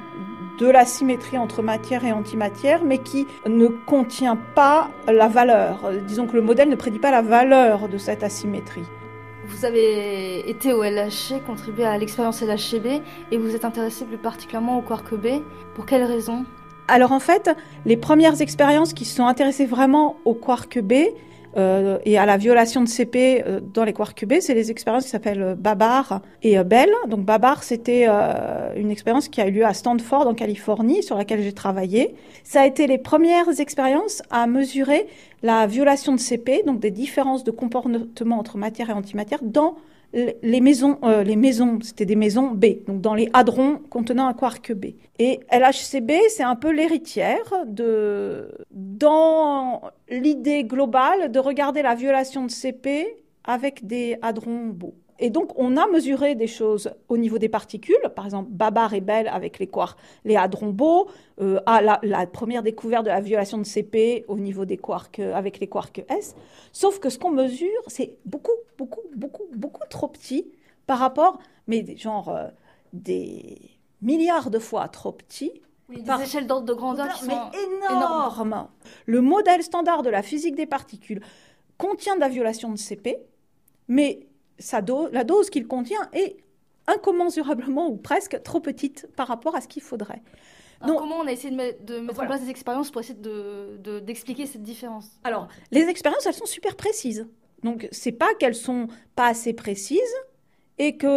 de 0.61 0.67
la 0.67 0.85
symétrie 0.85 1.39
entre 1.39 1.63
matière 1.63 2.05
et 2.05 2.13
antimatière, 2.13 2.85
mais 2.85 2.99
qui 2.99 3.27
ne 3.47 3.67
contient 3.67 4.37
pas 4.37 4.91
la 5.09 5.27
valeur. 5.27 5.91
Disons 6.07 6.27
que 6.27 6.37
le 6.37 6.43
modèle 6.43 6.69
ne 6.69 6.77
prédit 6.77 6.99
pas 6.99 7.11
la 7.11 7.23
valeur 7.23 7.89
de 7.89 7.97
cette 7.97 8.23
asymétrie. 8.23 8.85
Vous 9.47 9.65
avez 9.65 10.49
été 10.49 10.73
au 10.73 10.83
LHC, 10.83 11.43
contribué 11.47 11.85
à 11.85 11.97
l'expérience 11.97 12.43
LHCb, 12.43 13.03
et 13.33 13.39
vous 13.39 13.57
êtes 13.57 13.65
intéressé 13.65 14.05
plus 14.05 14.19
particulièrement 14.19 14.79
au 14.79 14.83
quark 14.83 15.15
B. 15.15 15.43
Pour 15.75 15.87
quelles 15.87 16.05
raisons 16.05 16.45
Alors 16.89 17.13
en 17.13 17.21
fait, 17.21 17.51
les 17.87 17.97
premières 17.97 18.41
expériences 18.43 18.93
qui 18.93 19.07
se 19.07 19.17
sont 19.17 19.27
intéressées 19.27 19.67
vraiment 19.67 20.19
au 20.27 20.35
quark 20.35 20.79
B 20.79 20.93
euh, 21.57 21.99
et 22.05 22.19
à 22.19 22.27
la 22.27 22.37
violation 22.37 22.83
de 22.83 22.89
CP 22.89 23.43
euh, 23.47 23.61
dans 23.61 23.85
les 23.85 23.93
quarks 23.93 24.25
B, 24.25 24.35
c'est 24.41 24.55
les 24.55 24.71
expériences 24.71 25.05
qui 25.05 25.11
s'appellent 25.11 25.43
euh, 25.43 25.55
Babar 25.55 26.21
et 26.43 26.63
Bell. 26.63 26.91
Donc 27.09 27.25
Babar, 27.25 27.63
c'était 27.63 28.07
une 28.77 28.91
expérience 28.91 29.29
qui 29.29 29.41
a 29.41 29.49
eu 29.49 29.51
lieu 29.51 29.65
à 29.65 29.75
Stanford 29.75 30.27
en 30.27 30.35
Californie, 30.35 31.03
sur 31.03 31.17
laquelle 31.17 31.43
j'ai 31.43 31.53
travaillé. 31.53 32.15
Ça 32.45 32.63
a 32.63 32.67
été 32.67 32.87
les 32.87 32.99
premières 32.99 33.61
expériences 33.61 34.23
à 34.31 34.47
mesurer 34.47 35.07
la 35.43 35.67
violation 35.67 36.15
de 36.15 36.21
CP, 36.21 36.63
donc 36.67 36.81
des 36.81 36.91
différences 36.91 37.45
de 37.45 37.51
comportement 37.51 38.39
entre 38.39 38.57
matière 38.57 38.91
et 38.91 38.93
antimatière 38.93 39.41
dans 39.43 39.77
les 40.13 40.61
maisons, 40.61 40.99
euh, 41.05 41.23
les 41.23 41.37
maisons, 41.37 41.79
c'était 41.83 42.07
des 42.07 42.17
maisons 42.17 42.51
B, 42.51 42.85
donc 42.87 43.01
dans 43.01 43.15
les 43.15 43.29
hadrons 43.33 43.81
contenant 43.91 44.27
un 44.27 44.35
quark 44.35 44.73
B. 44.73 44.87
Et 45.19 45.41
LHCb, 45.53 46.13
c'est 46.29 46.43
un 46.43 46.57
peu 46.57 46.71
l'héritière 46.71 47.53
de, 47.67 48.51
dans 48.71 49.83
l'idée 50.09 50.65
globale 50.65 51.31
de 51.31 51.39
regarder 51.39 51.83
la 51.83 51.95
violation 51.95 52.45
de 52.45 52.51
CP 52.51 53.07
avec 53.45 53.87
des 53.87 54.17
hadrons 54.23 54.67
beaux. 54.67 54.95
Et 55.21 55.29
donc, 55.29 55.53
on 55.57 55.77
a 55.77 55.87
mesuré 55.87 56.35
des 56.35 56.47
choses 56.47 56.91
au 57.09 57.19
niveau 57.19 57.39
des 57.39 57.51
particules, 57.51 58.01
par 58.17 58.25
exemple 58.25 58.49
Babar 58.51 58.95
et 58.95 59.03
Bell 59.03 59.29
avec 59.29 59.59
les 59.59 59.67
quarks, 59.67 59.99
les 60.25 60.35
hadrons 60.35 60.71
beaux, 60.71 61.09
euh, 61.41 61.61
à 61.67 61.83
la, 61.83 62.27
première 62.27 62.63
découverte 62.63 63.05
de 63.05 63.11
la 63.11 63.21
violation 63.21 63.59
de 63.59 63.65
CP 63.65 64.25
au 64.29 64.39
niveau 64.39 64.65
des 64.65 64.79
quarks 64.79 65.19
euh, 65.19 65.35
avec 65.35 65.61
les 65.61 65.67
quarks 65.69 66.03
S. 66.09 66.35
Sauf 66.73 67.01
que 67.01 67.11
ce 67.11 67.19
qu'on 67.19 67.31
mesure, 67.31 67.69
c'est 67.87 68.17
beaucoup, 68.25 68.53
beaucoup, 68.79 69.03
beaucoup, 69.15 69.45
beaucoup 69.55 69.87
trop 69.91 70.09
petit 70.09 70.51
par 70.87 70.99
rapport, 70.99 71.39
mais 71.67 71.85
genre 71.97 72.31
euh, 72.31 72.49
des 72.95 73.61
milliards 74.01 74.51
de 74.51 74.59
fois 74.59 74.89
trop 74.89 75.13
petit. 75.13 75.53
Oui, 75.91 76.03
des 76.03 76.23
échelles 76.23 76.47
d'ordre 76.47 76.67
de 76.67 76.73
grandeur 76.73 77.09
qui 77.13 77.27
mais 77.27 77.35
sont 77.35 77.51
énormes. 77.91 78.69
Le 79.05 79.21
modèle 79.21 79.63
standard 79.63 80.03
de 80.03 80.09
la 80.09 80.23
physique 80.23 80.55
des 80.55 80.67
particules 80.67 81.21
contient 81.77 82.15
de 82.15 82.21
la 82.21 82.29
violation 82.29 82.71
de 82.71 82.77
CP, 82.77 83.19
mais 83.89 84.30
la 85.13 85.25
dose 85.25 85.51
qu'il 85.51 85.67
contient 85.67 86.09
est 86.13 86.37
incommensurablement 86.87 87.89
ou 87.89 87.97
presque 87.97 88.43
trop 88.43 88.61
petite 88.61 89.09
par 89.17 89.29
rapport 89.29 89.55
à 89.55 89.61
ce 89.61 89.69
qu'il 89.69 89.83
faudrait. 89.83 90.23
Donc, 90.87 90.99
comment 90.99 91.19
on 91.19 91.27
a 91.27 91.33
essayé 91.33 91.55
de, 91.55 92.01
mettre 92.01 92.21
en 92.21 92.27
place 92.27 92.43
des 92.43 92.51
expériences 92.51 92.91
pour 92.91 93.03
essayer 93.03 93.19
d'expliquer 94.03 94.47
cette 94.47 94.63
différence? 94.63 95.11
Alors, 95.25 95.49
les 95.71 95.83
expériences, 95.83 96.25
elles 96.27 96.35
sont 96.35 96.47
super 96.47 96.75
précises. 96.75 97.27
Donc, 97.63 97.87
c'est 97.93 98.13
pas 98.13 98.35
qu'elles 98.39 98.55
sont 98.55 98.89
pas 99.15 99.27
assez 99.27 99.53
précises 99.53 100.01
et 100.79 100.97
qu'elles 100.97 101.11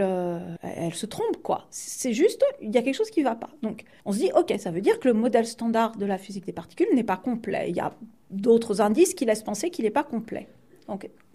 euh, 0.00 0.38
euh, 0.64 0.90
se 0.92 1.04
trompent, 1.04 1.42
quoi. 1.42 1.66
C'est 1.68 2.14
juste, 2.14 2.42
il 2.62 2.74
y 2.74 2.78
a 2.78 2.82
quelque 2.82 2.94
chose 2.94 3.10
qui 3.10 3.20
ne 3.20 3.26
va 3.26 3.34
pas. 3.34 3.50
Donc, 3.60 3.84
on 4.06 4.12
se 4.12 4.18
dit, 4.18 4.30
OK, 4.34 4.54
ça 4.58 4.70
veut 4.70 4.80
dire 4.80 4.98
que 4.98 5.08
le 5.08 5.12
modèle 5.12 5.46
standard 5.46 5.94
de 5.96 6.06
la 6.06 6.16
physique 6.16 6.46
des 6.46 6.54
particules 6.54 6.88
n'est 6.94 7.04
pas 7.04 7.18
complet. 7.18 7.66
Il 7.68 7.76
y 7.76 7.80
a 7.80 7.92
d'autres 8.30 8.80
indices 8.80 9.12
qui 9.12 9.26
laissent 9.26 9.42
penser 9.42 9.68
qu'il 9.68 9.84
n'est 9.84 9.90
pas 9.90 10.04
complet. 10.04 10.48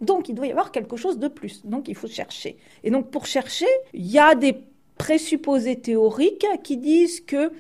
Donc, 0.02 0.30
il 0.30 0.36
doit 0.36 0.48
y 0.48 0.52
avoir 0.52 0.72
quelque 0.72 0.96
chose 0.96 1.18
de 1.20 1.28
plus. 1.28 1.66
Donc, 1.66 1.88
il 1.88 1.96
faut 1.96 2.08
chercher. 2.08 2.58
Et 2.84 2.92
donc, 2.92 3.10
pour 3.12 3.26
chercher, 3.26 3.68
il 3.94 4.06
y 4.06 4.20
a 4.20 4.36
des 4.36 4.58
présupposés 4.98 5.80
théoriques 5.80 6.46
qui 6.64 6.78
disent 6.78 7.22
que 7.22 7.52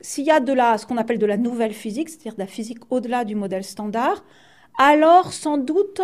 s'il 0.00 0.24
y 0.24 0.30
a 0.30 0.40
de 0.40 0.52
la, 0.52 0.78
ce 0.78 0.86
qu'on 0.86 0.96
appelle 0.98 1.18
de 1.18 1.26
la 1.26 1.36
nouvelle 1.36 1.72
physique, 1.72 2.08
c'est-à-dire 2.08 2.34
de 2.34 2.40
la 2.40 2.46
physique 2.46 2.78
au-delà 2.90 3.24
du 3.24 3.34
modèle 3.34 3.64
standard, 3.64 4.24
alors 4.78 5.32
sans 5.32 5.58
doute 5.58 6.00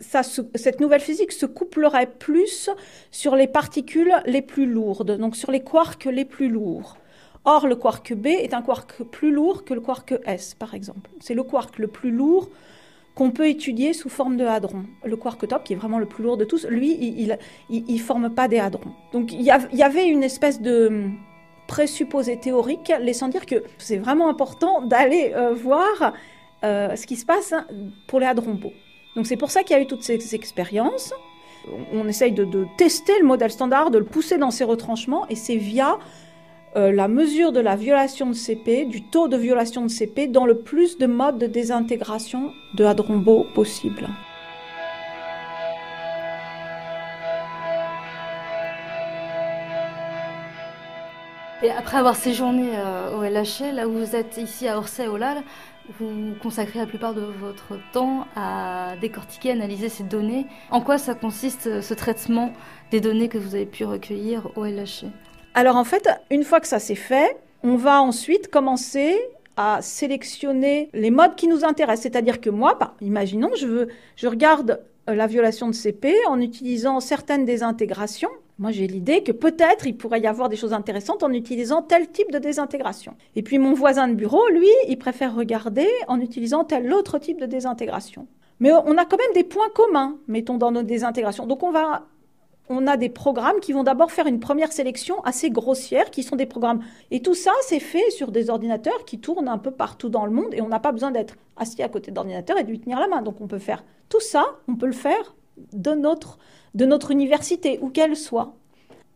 cette 0.00 0.80
nouvelle 0.80 1.00
physique 1.00 1.32
se 1.32 1.46
couplerait 1.46 2.10
plus 2.10 2.68
sur 3.10 3.36
les 3.36 3.46
particules 3.46 4.12
les 4.26 4.42
plus 4.42 4.66
lourdes, 4.66 5.16
donc 5.16 5.36
sur 5.36 5.50
les 5.50 5.60
quarks 5.60 6.06
les 6.06 6.24
plus 6.24 6.48
lourds. 6.48 6.96
Or, 7.44 7.66
le 7.66 7.76
quark 7.76 8.14
B 8.14 8.26
est 8.26 8.54
un 8.54 8.62
quark 8.62 9.02
plus 9.04 9.30
lourd 9.30 9.64
que 9.64 9.74
le 9.74 9.80
quark 9.80 10.14
S, 10.24 10.54
par 10.54 10.74
exemple. 10.74 11.10
C'est 11.20 11.34
le 11.34 11.42
quark 11.42 11.78
le 11.78 11.88
plus 11.88 12.10
lourd 12.10 12.48
qu'on 13.14 13.30
peut 13.30 13.48
étudier 13.48 13.92
sous 13.92 14.08
forme 14.08 14.36
de 14.36 14.44
hadron. 14.44 14.84
Le 15.04 15.16
quark 15.16 15.46
top, 15.46 15.64
qui 15.64 15.72
est 15.72 15.76
vraiment 15.76 15.98
le 15.98 16.06
plus 16.06 16.24
lourd 16.24 16.36
de 16.36 16.44
tous, 16.44 16.66
lui, 16.66 16.96
il 17.00 17.38
il, 17.70 18.00
forme 18.00 18.30
pas 18.30 18.48
des 18.48 18.58
hadrons. 18.58 18.92
Donc 19.12 19.32
il 19.32 19.42
y, 19.42 19.50
avait 19.50 20.06
une 20.06 20.24
espèce 20.24 20.60
de 20.60 20.88
hum, 20.88 21.18
présupposé 21.66 22.38
théorique 22.38 22.92
laissant 23.00 23.28
dire 23.28 23.46
que 23.46 23.62
c'est 23.78 23.98
vraiment 23.98 24.28
important 24.28 24.82
d'aller 24.82 25.32
euh, 25.34 25.54
voir 25.54 26.12
euh, 26.64 26.96
ce 26.96 27.06
qui 27.06 27.16
se 27.16 27.24
passe 27.24 27.52
hein, 27.52 27.66
pour 28.08 28.18
les 28.20 28.26
hadrons 28.26 28.54
beaux. 28.54 28.72
Donc 29.14 29.26
c'est 29.26 29.36
pour 29.36 29.50
ça 29.50 29.62
qu'il 29.62 29.76
y 29.76 29.78
a 29.78 29.82
eu 29.82 29.86
toutes 29.86 30.02
ces 30.02 30.34
expériences. 30.34 31.14
On 31.92 32.06
essaye 32.08 32.32
de, 32.32 32.44
de, 32.44 32.66
tester 32.76 33.18
le 33.20 33.26
modèle 33.26 33.50
standard, 33.50 33.90
de 33.90 33.98
le 33.98 34.04
pousser 34.04 34.36
dans 34.36 34.50
ses 34.50 34.64
retranchements, 34.64 35.26
et 35.28 35.34
c'est 35.34 35.56
via 35.56 35.98
euh, 36.76 36.90
la 36.90 37.06
mesure 37.06 37.52
de 37.52 37.60
la 37.60 37.76
violation 37.76 38.26
de 38.26 38.32
CP, 38.34 38.86
du 38.86 39.02
taux 39.02 39.28
de 39.28 39.36
violation 39.36 39.82
de 39.82 39.88
CP, 39.88 40.26
dans 40.26 40.44
le 40.44 40.58
plus 40.58 40.98
de 40.98 41.06
modes 41.06 41.38
de 41.38 41.46
désintégration 41.46 42.52
de 42.74 42.84
hadron 42.84 43.22
possible. 43.54 44.08
Et 51.62 51.70
après 51.70 51.98
avoir 51.98 52.16
séjourné 52.16 52.72
euh, 52.74 53.16
au 53.16 53.22
LHC, 53.22 53.72
là 53.72 53.86
où 53.86 53.92
vous 53.92 54.16
êtes 54.16 54.36
ici 54.36 54.66
à 54.66 54.76
Orsay, 54.76 55.06
au 55.06 55.16
LAL, 55.16 55.44
vous 56.00 56.34
consacrez 56.42 56.80
la 56.80 56.86
plupart 56.86 57.14
de 57.14 57.20
votre 57.20 57.78
temps 57.92 58.26
à 58.34 58.94
décortiquer, 59.00 59.52
analyser 59.52 59.88
ces 59.88 60.02
données. 60.02 60.46
En 60.70 60.80
quoi 60.80 60.98
ça 60.98 61.14
consiste 61.14 61.80
ce 61.80 61.94
traitement 61.94 62.52
des 62.90 63.00
données 63.00 63.28
que 63.28 63.38
vous 63.38 63.54
avez 63.54 63.66
pu 63.66 63.84
recueillir 63.84 64.48
au 64.56 64.64
LHC 64.64 65.06
alors 65.54 65.76
en 65.76 65.84
fait, 65.84 66.08
une 66.30 66.44
fois 66.44 66.60
que 66.60 66.66
ça 66.66 66.78
s'est 66.78 66.94
fait, 66.94 67.36
on 67.62 67.76
va 67.76 68.02
ensuite 68.02 68.48
commencer 68.48 69.18
à 69.56 69.80
sélectionner 69.82 70.90
les 70.92 71.10
modes 71.10 71.36
qui 71.36 71.46
nous 71.46 71.64
intéressent. 71.64 72.02
C'est-à-dire 72.02 72.40
que 72.40 72.50
moi, 72.50 72.76
imaginons, 73.00 73.50
je, 73.56 73.66
veux, 73.66 73.88
je 74.16 74.26
regarde 74.26 74.80
euh, 75.08 75.14
la 75.14 75.26
violation 75.26 75.68
de 75.68 75.72
CP 75.72 76.12
en 76.26 76.40
utilisant 76.40 76.98
certaines 77.00 77.44
désintégrations. 77.44 78.30
Moi, 78.58 78.72
j'ai 78.72 78.86
l'idée 78.86 79.22
que 79.22 79.32
peut-être 79.32 79.86
il 79.86 79.96
pourrait 79.96 80.20
y 80.20 80.26
avoir 80.26 80.48
des 80.48 80.56
choses 80.56 80.72
intéressantes 80.72 81.22
en 81.22 81.32
utilisant 81.32 81.82
tel 81.82 82.08
type 82.10 82.30
de 82.30 82.38
désintégration. 82.38 83.14
Et 83.36 83.42
puis 83.42 83.58
mon 83.58 83.74
voisin 83.74 84.08
de 84.08 84.14
bureau, 84.14 84.48
lui, 84.50 84.70
il 84.88 84.98
préfère 84.98 85.34
regarder 85.34 85.88
en 86.08 86.20
utilisant 86.20 86.64
tel 86.64 86.92
autre 86.92 87.18
type 87.18 87.40
de 87.40 87.46
désintégration. 87.46 88.26
Mais 88.60 88.72
on 88.72 88.96
a 88.96 89.04
quand 89.04 89.18
même 89.18 89.34
des 89.34 89.44
points 89.44 89.70
communs, 89.74 90.16
mettons, 90.28 90.58
dans 90.58 90.70
nos 90.70 90.82
désintégrations. 90.82 91.46
Donc 91.46 91.62
on 91.62 91.72
va 91.72 92.06
on 92.68 92.86
a 92.86 92.96
des 92.96 93.08
programmes 93.08 93.60
qui 93.60 93.72
vont 93.72 93.82
d'abord 93.82 94.10
faire 94.10 94.26
une 94.26 94.40
première 94.40 94.72
sélection 94.72 95.22
assez 95.24 95.50
grossière, 95.50 96.10
qui 96.10 96.22
sont 96.22 96.36
des 96.36 96.46
programmes. 96.46 96.80
Et 97.10 97.20
tout 97.20 97.34
ça, 97.34 97.52
c'est 97.62 97.80
fait 97.80 98.10
sur 98.10 98.32
des 98.32 98.48
ordinateurs 98.48 99.04
qui 99.04 99.20
tournent 99.20 99.48
un 99.48 99.58
peu 99.58 99.70
partout 99.70 100.08
dans 100.08 100.24
le 100.24 100.32
monde, 100.32 100.54
et 100.54 100.62
on 100.62 100.68
n'a 100.68 100.80
pas 100.80 100.92
besoin 100.92 101.10
d'être 101.10 101.36
assis 101.56 101.82
à 101.82 101.88
côté 101.88 102.10
d'ordinateur 102.10 102.58
et 102.58 102.64
de 102.64 102.70
lui 102.70 102.80
tenir 102.80 102.98
la 103.00 103.08
main. 103.08 103.22
Donc 103.22 103.40
on 103.40 103.46
peut 103.46 103.58
faire 103.58 103.84
tout 104.08 104.20
ça, 104.20 104.46
on 104.68 104.76
peut 104.76 104.86
le 104.86 104.92
faire 104.92 105.34
de 105.72 105.92
notre, 105.92 106.38
de 106.74 106.86
notre 106.86 107.10
université, 107.10 107.78
où 107.82 107.90
qu'elle 107.90 108.16
soit. 108.16 108.56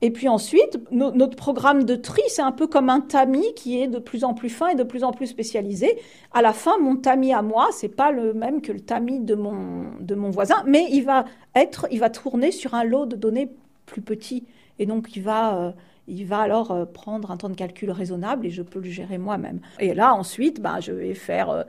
Et 0.01 0.13
puis 0.13 0.29
ensuite, 0.29 0.79
notre 0.93 1.37
programme 1.37 1.83
de 1.83 1.97
tri, 1.97 2.23
c'est 2.29 2.43
un 2.43 2.53
peu 2.53 2.69
comme 2.69 2.89
un 2.89 3.01
tamis 3.01 3.53
qui 3.57 3.81
est 3.81 3.89
de 3.89 3.99
plus 3.99 4.23
en 4.23 4.33
plus 4.33 4.49
fin 4.49 4.69
et 4.69 4.75
de 4.77 4.85
plus 4.85 5.03
en 5.03 5.11
plus 5.11 5.27
spécialisé. 5.27 5.99
À 6.33 6.41
la 6.41 6.53
fin, 6.53 6.79
mon 6.79 6.97
tamis 6.97 7.33
à 7.33 7.43
moi, 7.43 7.69
c'est 7.73 7.89
pas 7.89 8.13
le 8.13 8.33
même 8.33 8.63
que 8.63 8.71
le 8.71 8.81
tamis 8.81 9.19
de 9.19 9.35
mon, 9.35 9.87
de 10.01 10.15
mon 10.15 10.31
voisin, 10.31 10.63
mais 10.67 10.87
il 10.91 11.05
va 11.05 11.25
être, 11.57 11.89
il 11.91 11.99
va 11.99 12.11
tourner 12.11 12.53
sur 12.53 12.75
un 12.75 12.85
lot 12.85 13.07
de 13.07 13.17
données 13.17 13.51
plus 13.87 14.03
petit. 14.03 14.45
Et 14.79 14.87
donc, 14.87 15.17
il 15.17 15.23
va, 15.23 15.57
euh, 15.59 15.73
il 16.09 16.25
va 16.25 16.41
alors 16.41 16.71
euh, 16.71 16.85
prendre 16.87 17.31
un 17.31 17.37
temps 17.37 17.49
de 17.49 17.55
calcul 17.55 17.91
raisonnable 17.91 18.47
et 18.47 18.51
je 18.51 18.63
peux 18.63 18.81
le 18.81 18.91
gérer 18.91 19.19
moi-même. 19.19 19.61
Et 19.79 19.95
là, 19.95 20.15
ensuite, 20.15 20.61
ben, 20.61 20.81
je 20.81 20.93
vais 20.93 21.15
faire 21.15 21.51
euh, 21.51 21.63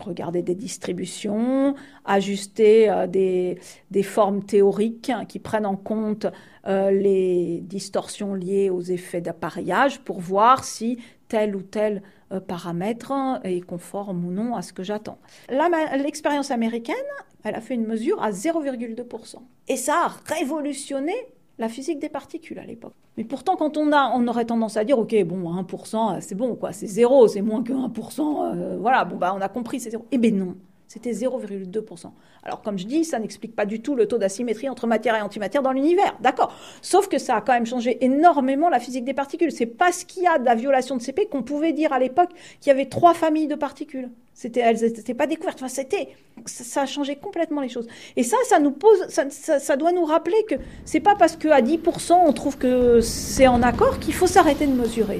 regarder 0.00 0.42
des 0.42 0.54
distributions, 0.54 1.74
ajuster 2.04 2.90
euh, 2.90 3.06
des, 3.06 3.58
des, 3.90 4.02
formes 4.02 4.42
théoriques 4.42 5.12
qui 5.28 5.38
prennent 5.38 5.66
en 5.66 5.76
compte 5.76 6.26
les 6.66 7.60
distorsions 7.62 8.32
liées 8.32 8.70
aux 8.70 8.80
effets 8.80 9.20
d'appareillage 9.20 10.00
pour 10.00 10.20
voir 10.20 10.64
si 10.64 10.98
tel 11.28 11.54
ou 11.56 11.60
tel 11.60 12.02
paramètre 12.46 13.12
est 13.44 13.60
conforme 13.60 14.24
ou 14.24 14.30
non 14.30 14.54
à 14.54 14.62
ce 14.62 14.72
que 14.72 14.82
j'attends. 14.82 15.18
L'expérience 15.50 16.50
américaine, 16.50 16.94
elle 17.42 17.54
a 17.54 17.60
fait 17.60 17.74
une 17.74 17.86
mesure 17.86 18.22
à 18.22 18.30
0,2%. 18.30 19.36
Et 19.68 19.76
ça 19.76 20.06
a 20.06 20.34
révolutionné 20.34 21.12
la 21.58 21.68
physique 21.68 21.98
des 21.98 22.08
particules 22.08 22.58
à 22.58 22.64
l'époque. 22.64 22.94
Mais 23.16 23.24
pourtant, 23.24 23.56
quand 23.56 23.76
on 23.76 23.92
a, 23.92 24.10
on 24.14 24.26
aurait 24.26 24.44
tendance 24.44 24.76
à 24.76 24.84
dire, 24.84 24.98
ok, 24.98 25.14
bon, 25.24 25.54
1%, 25.62 26.20
c'est 26.20 26.34
bon, 26.34 26.56
quoi, 26.56 26.72
c'est 26.72 26.86
zéro, 26.86 27.28
c'est 27.28 27.42
moins 27.42 27.62
que 27.62 27.72
1%, 27.72 28.56
euh, 28.56 28.76
voilà, 28.78 29.04
bon, 29.04 29.16
bah, 29.16 29.32
on 29.36 29.40
a 29.40 29.48
compris, 29.48 29.80
c'est 29.80 29.90
zéro. 29.90 30.06
Eh 30.10 30.18
bien 30.18 30.32
non, 30.32 30.56
c'était 30.94 31.10
0,2%. 31.10 32.12
Alors, 32.44 32.62
comme 32.62 32.78
je 32.78 32.86
dis, 32.86 33.04
ça 33.04 33.18
n'explique 33.18 33.56
pas 33.56 33.66
du 33.66 33.82
tout 33.82 33.96
le 33.96 34.06
taux 34.06 34.16
d'asymétrie 34.16 34.68
entre 34.68 34.86
matière 34.86 35.16
et 35.16 35.22
antimatière 35.22 35.60
dans 35.60 35.72
l'univers, 35.72 36.16
d'accord. 36.20 36.56
Sauf 36.82 37.08
que 37.08 37.18
ça 37.18 37.34
a 37.34 37.40
quand 37.40 37.52
même 37.52 37.66
changé 37.66 37.98
énormément 38.04 38.68
la 38.68 38.78
physique 38.78 39.04
des 39.04 39.12
particules. 39.12 39.50
C'est 39.50 39.66
parce 39.66 40.04
qu'il 40.04 40.22
y 40.22 40.28
a 40.28 40.38
de 40.38 40.44
la 40.44 40.54
violation 40.54 40.96
de 40.96 41.02
CP 41.02 41.26
qu'on 41.26 41.42
pouvait 41.42 41.72
dire 41.72 41.92
à 41.92 41.98
l'époque 41.98 42.30
qu'il 42.60 42.68
y 42.68 42.70
avait 42.70 42.86
trois 42.86 43.12
familles 43.12 43.48
de 43.48 43.56
particules. 43.56 44.08
C'était, 44.34 44.60
elles 44.60 44.82
n'étaient 44.82 45.14
pas 45.14 45.26
découvertes. 45.26 45.58
Enfin, 45.58 45.66
c'était, 45.66 46.10
ça, 46.46 46.82
a 46.82 46.86
changé 46.86 47.16
complètement 47.16 47.60
les 47.60 47.68
choses. 47.68 47.88
Et 48.14 48.22
ça, 48.22 48.36
ça 48.44 48.60
nous 48.60 48.70
pose, 48.70 49.08
ça, 49.08 49.76
doit 49.76 49.90
nous 49.90 50.04
rappeler 50.04 50.44
que 50.48 50.54
c'est 50.84 51.00
pas 51.00 51.16
parce 51.16 51.34
qu'à 51.34 51.60
10% 51.60 52.12
on 52.24 52.32
trouve 52.32 52.56
que 52.56 53.00
c'est 53.00 53.48
en 53.48 53.62
accord 53.62 53.98
qu'il 53.98 54.14
faut 54.14 54.28
s'arrêter 54.28 54.68
de 54.68 54.74
mesurer. 54.74 55.18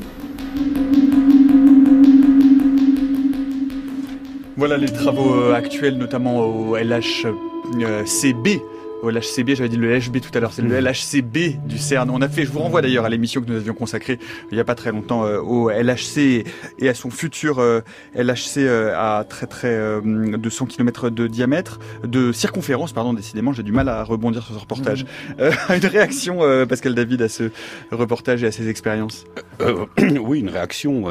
Voilà 4.57 4.77
les 4.77 4.89
travaux 4.89 5.51
actuels, 5.53 5.97
notamment 5.97 6.41
au 6.41 6.77
LHCB 6.77 7.35
au 9.05 9.11
LHCB, 9.11 9.55
j'avais 9.55 9.69
dit 9.69 9.77
le 9.77 9.97
LHB 9.97 10.21
tout 10.21 10.31
à 10.35 10.41
l'heure, 10.41 10.53
c'est 10.53 10.63
le 10.63 10.69
hmm. 10.69 10.87
LHCB 10.87 11.67
du 11.67 11.79
CERN. 11.79 12.11
On 12.11 12.23
a 12.23 12.29
fait, 12.29 12.45
je 12.45 12.51
vous 12.51 12.61
renvoie 12.61 12.83
d'ailleurs 12.83 13.05
à 13.05 13.09
l'émission 13.09 13.41
que 13.41 13.51
nous 13.51 13.57
avions 13.57 13.75
consacrée 13.75 14.19
il 14.51 14.55
n'y 14.55 14.61
a 14.61 14.65
pas 14.65 14.75
très 14.75 14.93
longtemps 14.93 15.25
euh, 15.25 15.41
au 15.41 15.71
LHC 15.71 16.45
et 16.79 16.89
à 16.89 16.95
son 16.95 17.11
futur 17.11 17.59
euh, 17.59 17.81
LHC 18.15 18.59
euh, 18.59 18.95
à 18.97 19.25
très 19.25 19.47
très 19.47 19.75
de 19.75 20.51
100 20.51 20.67
km 20.67 21.11
de 21.11 21.27
diamètre, 21.27 21.79
de 22.05 22.33
circonférence, 22.33 22.93
pardon, 22.93 23.13
décidément, 23.13 23.53
j'ai 23.53 23.63
du 23.63 23.73
mal 23.73 23.89
à 23.89 24.03
rebondir 24.03 24.43
sur 24.43 24.55
ce 24.55 24.61
reportage. 24.61 25.05
Hmm. 25.39 25.73
une 25.75 25.87
réaction, 25.87 26.41
Pascal 26.69 26.95
David, 26.95 27.23
à 27.23 27.29
ce 27.29 27.51
reportage 27.91 28.43
et 28.43 28.47
à 28.47 28.53
ces 28.53 28.69
expériences? 28.69 29.25
Oui, 30.25 30.41
une 30.41 30.49
réaction. 30.49 31.05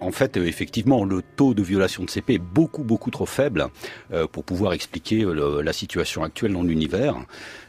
en 0.00 0.12
fait, 0.12 0.36
effectivement, 0.36 1.04
le 1.04 1.22
taux 1.36 1.54
de 1.54 1.62
violation 1.62 2.04
de 2.04 2.10
CP 2.10 2.34
est 2.34 2.38
beaucoup 2.38 2.82
beaucoup 2.82 3.10
trop 3.10 3.26
faible 3.26 3.66
pour 4.32 4.44
pouvoir 4.44 4.72
expliquer 4.72 5.24
la 5.62 5.72
situation 5.72 6.24
actuelle 6.24 6.52
dans 6.52 6.62
l'univers. 6.62 7.16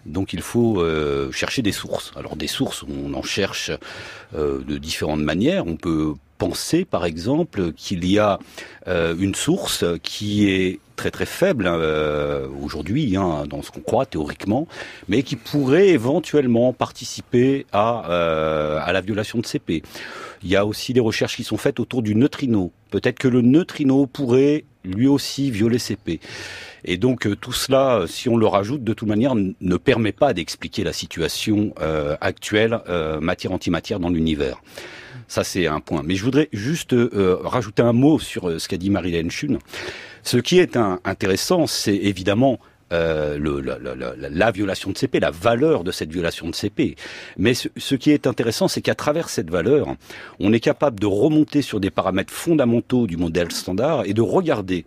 Donc 0.05 0.33
il 0.33 0.41
faut 0.41 0.81
euh, 0.81 1.31
chercher 1.31 1.61
des 1.61 1.71
sources. 1.71 2.11
Alors 2.15 2.35
des 2.35 2.47
sources, 2.47 2.83
on 2.83 3.13
en 3.13 3.23
cherche 3.23 3.71
euh, 4.35 4.61
de 4.63 4.77
différentes 4.77 5.21
manières. 5.21 5.67
On 5.67 5.75
peut 5.75 6.13
penser 6.41 6.85
par 6.85 7.05
exemple 7.05 7.71
qu'il 7.73 8.03
y 8.03 8.17
a 8.17 8.39
euh, 8.87 9.15
une 9.19 9.35
source 9.35 9.85
qui 10.01 10.49
est 10.49 10.79
très 10.95 11.11
très 11.11 11.27
faible 11.27 11.67
aujourd'hui 12.63 13.15
hein, 13.15 13.43
dans 13.47 13.61
ce 13.61 13.69
qu'on 13.69 13.81
croit 13.81 14.07
théoriquement, 14.07 14.67
mais 15.07 15.21
qui 15.21 15.35
pourrait 15.35 15.89
éventuellement 15.89 16.73
participer 16.73 17.67
à, 17.71 17.99
à 18.79 18.91
la 18.91 19.01
violation 19.01 19.37
de 19.39 19.45
CP. 19.45 19.83
Il 20.43 20.49
y 20.49 20.55
a 20.55 20.65
aussi 20.65 20.93
des 20.93 20.99
recherches 20.99 21.35
qui 21.35 21.43
sont 21.43 21.57
faites 21.57 21.79
autour 21.79 22.01
du 22.01 22.15
neutrino. 22.15 22.71
Peut-être 22.89 23.19
que 23.19 23.27
le 23.27 23.41
neutrino 23.41 24.07
pourrait 24.07 24.65
lui 24.83 25.07
aussi 25.07 25.51
violer 25.51 25.79
CP. 25.79 26.19
Et 26.83 26.97
donc 26.97 27.27
euh, 27.27 27.35
tout 27.35 27.53
cela, 27.53 27.99
euh, 27.99 28.07
si 28.07 28.29
on 28.29 28.37
le 28.37 28.47
rajoute, 28.47 28.83
de 28.83 28.93
toute 28.93 29.07
manière, 29.07 29.35
ne 29.35 29.77
permet 29.77 30.11
pas 30.11 30.33
d'expliquer 30.33 30.83
la 30.83 30.93
situation 30.93 31.73
euh, 31.79 32.15
actuelle 32.21 32.79
matière-antimatière 33.21 33.99
dans 33.99 34.09
l'univers. 34.09 34.61
Ça, 35.31 35.45
c'est 35.45 35.65
un 35.65 35.79
point. 35.79 36.01
Mais 36.03 36.15
je 36.15 36.25
voudrais 36.25 36.49
juste 36.51 36.93
rajouter 36.93 37.81
un 37.81 37.93
mot 37.93 38.19
sur 38.19 38.59
ce 38.59 38.67
qu'a 38.67 38.75
dit 38.75 38.89
Marie-Hélène 38.89 39.31
Chune. 39.31 39.59
Ce 40.23 40.35
qui 40.35 40.59
est 40.59 40.75
intéressant, 40.75 41.67
c'est 41.67 41.95
évidemment 41.95 42.59
la, 42.89 44.51
violation 44.51 44.91
de 44.91 44.97
CP, 44.97 45.21
la 45.21 45.31
valeur 45.31 45.85
de 45.85 45.91
cette 45.93 46.11
violation 46.11 46.49
de 46.49 46.53
CP. 46.53 46.97
Mais 47.37 47.53
ce, 47.53 47.95
qui 47.95 48.11
est 48.11 48.27
intéressant, 48.27 48.67
c'est 48.67 48.81
qu'à 48.81 48.93
travers 48.93 49.29
cette 49.29 49.49
valeur, 49.49 49.95
on 50.41 50.51
est 50.51 50.59
capable 50.59 50.99
de 50.99 51.05
remonter 51.05 51.61
sur 51.61 51.79
des 51.79 51.91
paramètres 51.91 52.33
fondamentaux 52.33 53.07
du 53.07 53.15
modèle 53.15 53.53
standard 53.53 54.03
et 54.05 54.13
de 54.13 54.21
regarder 54.21 54.83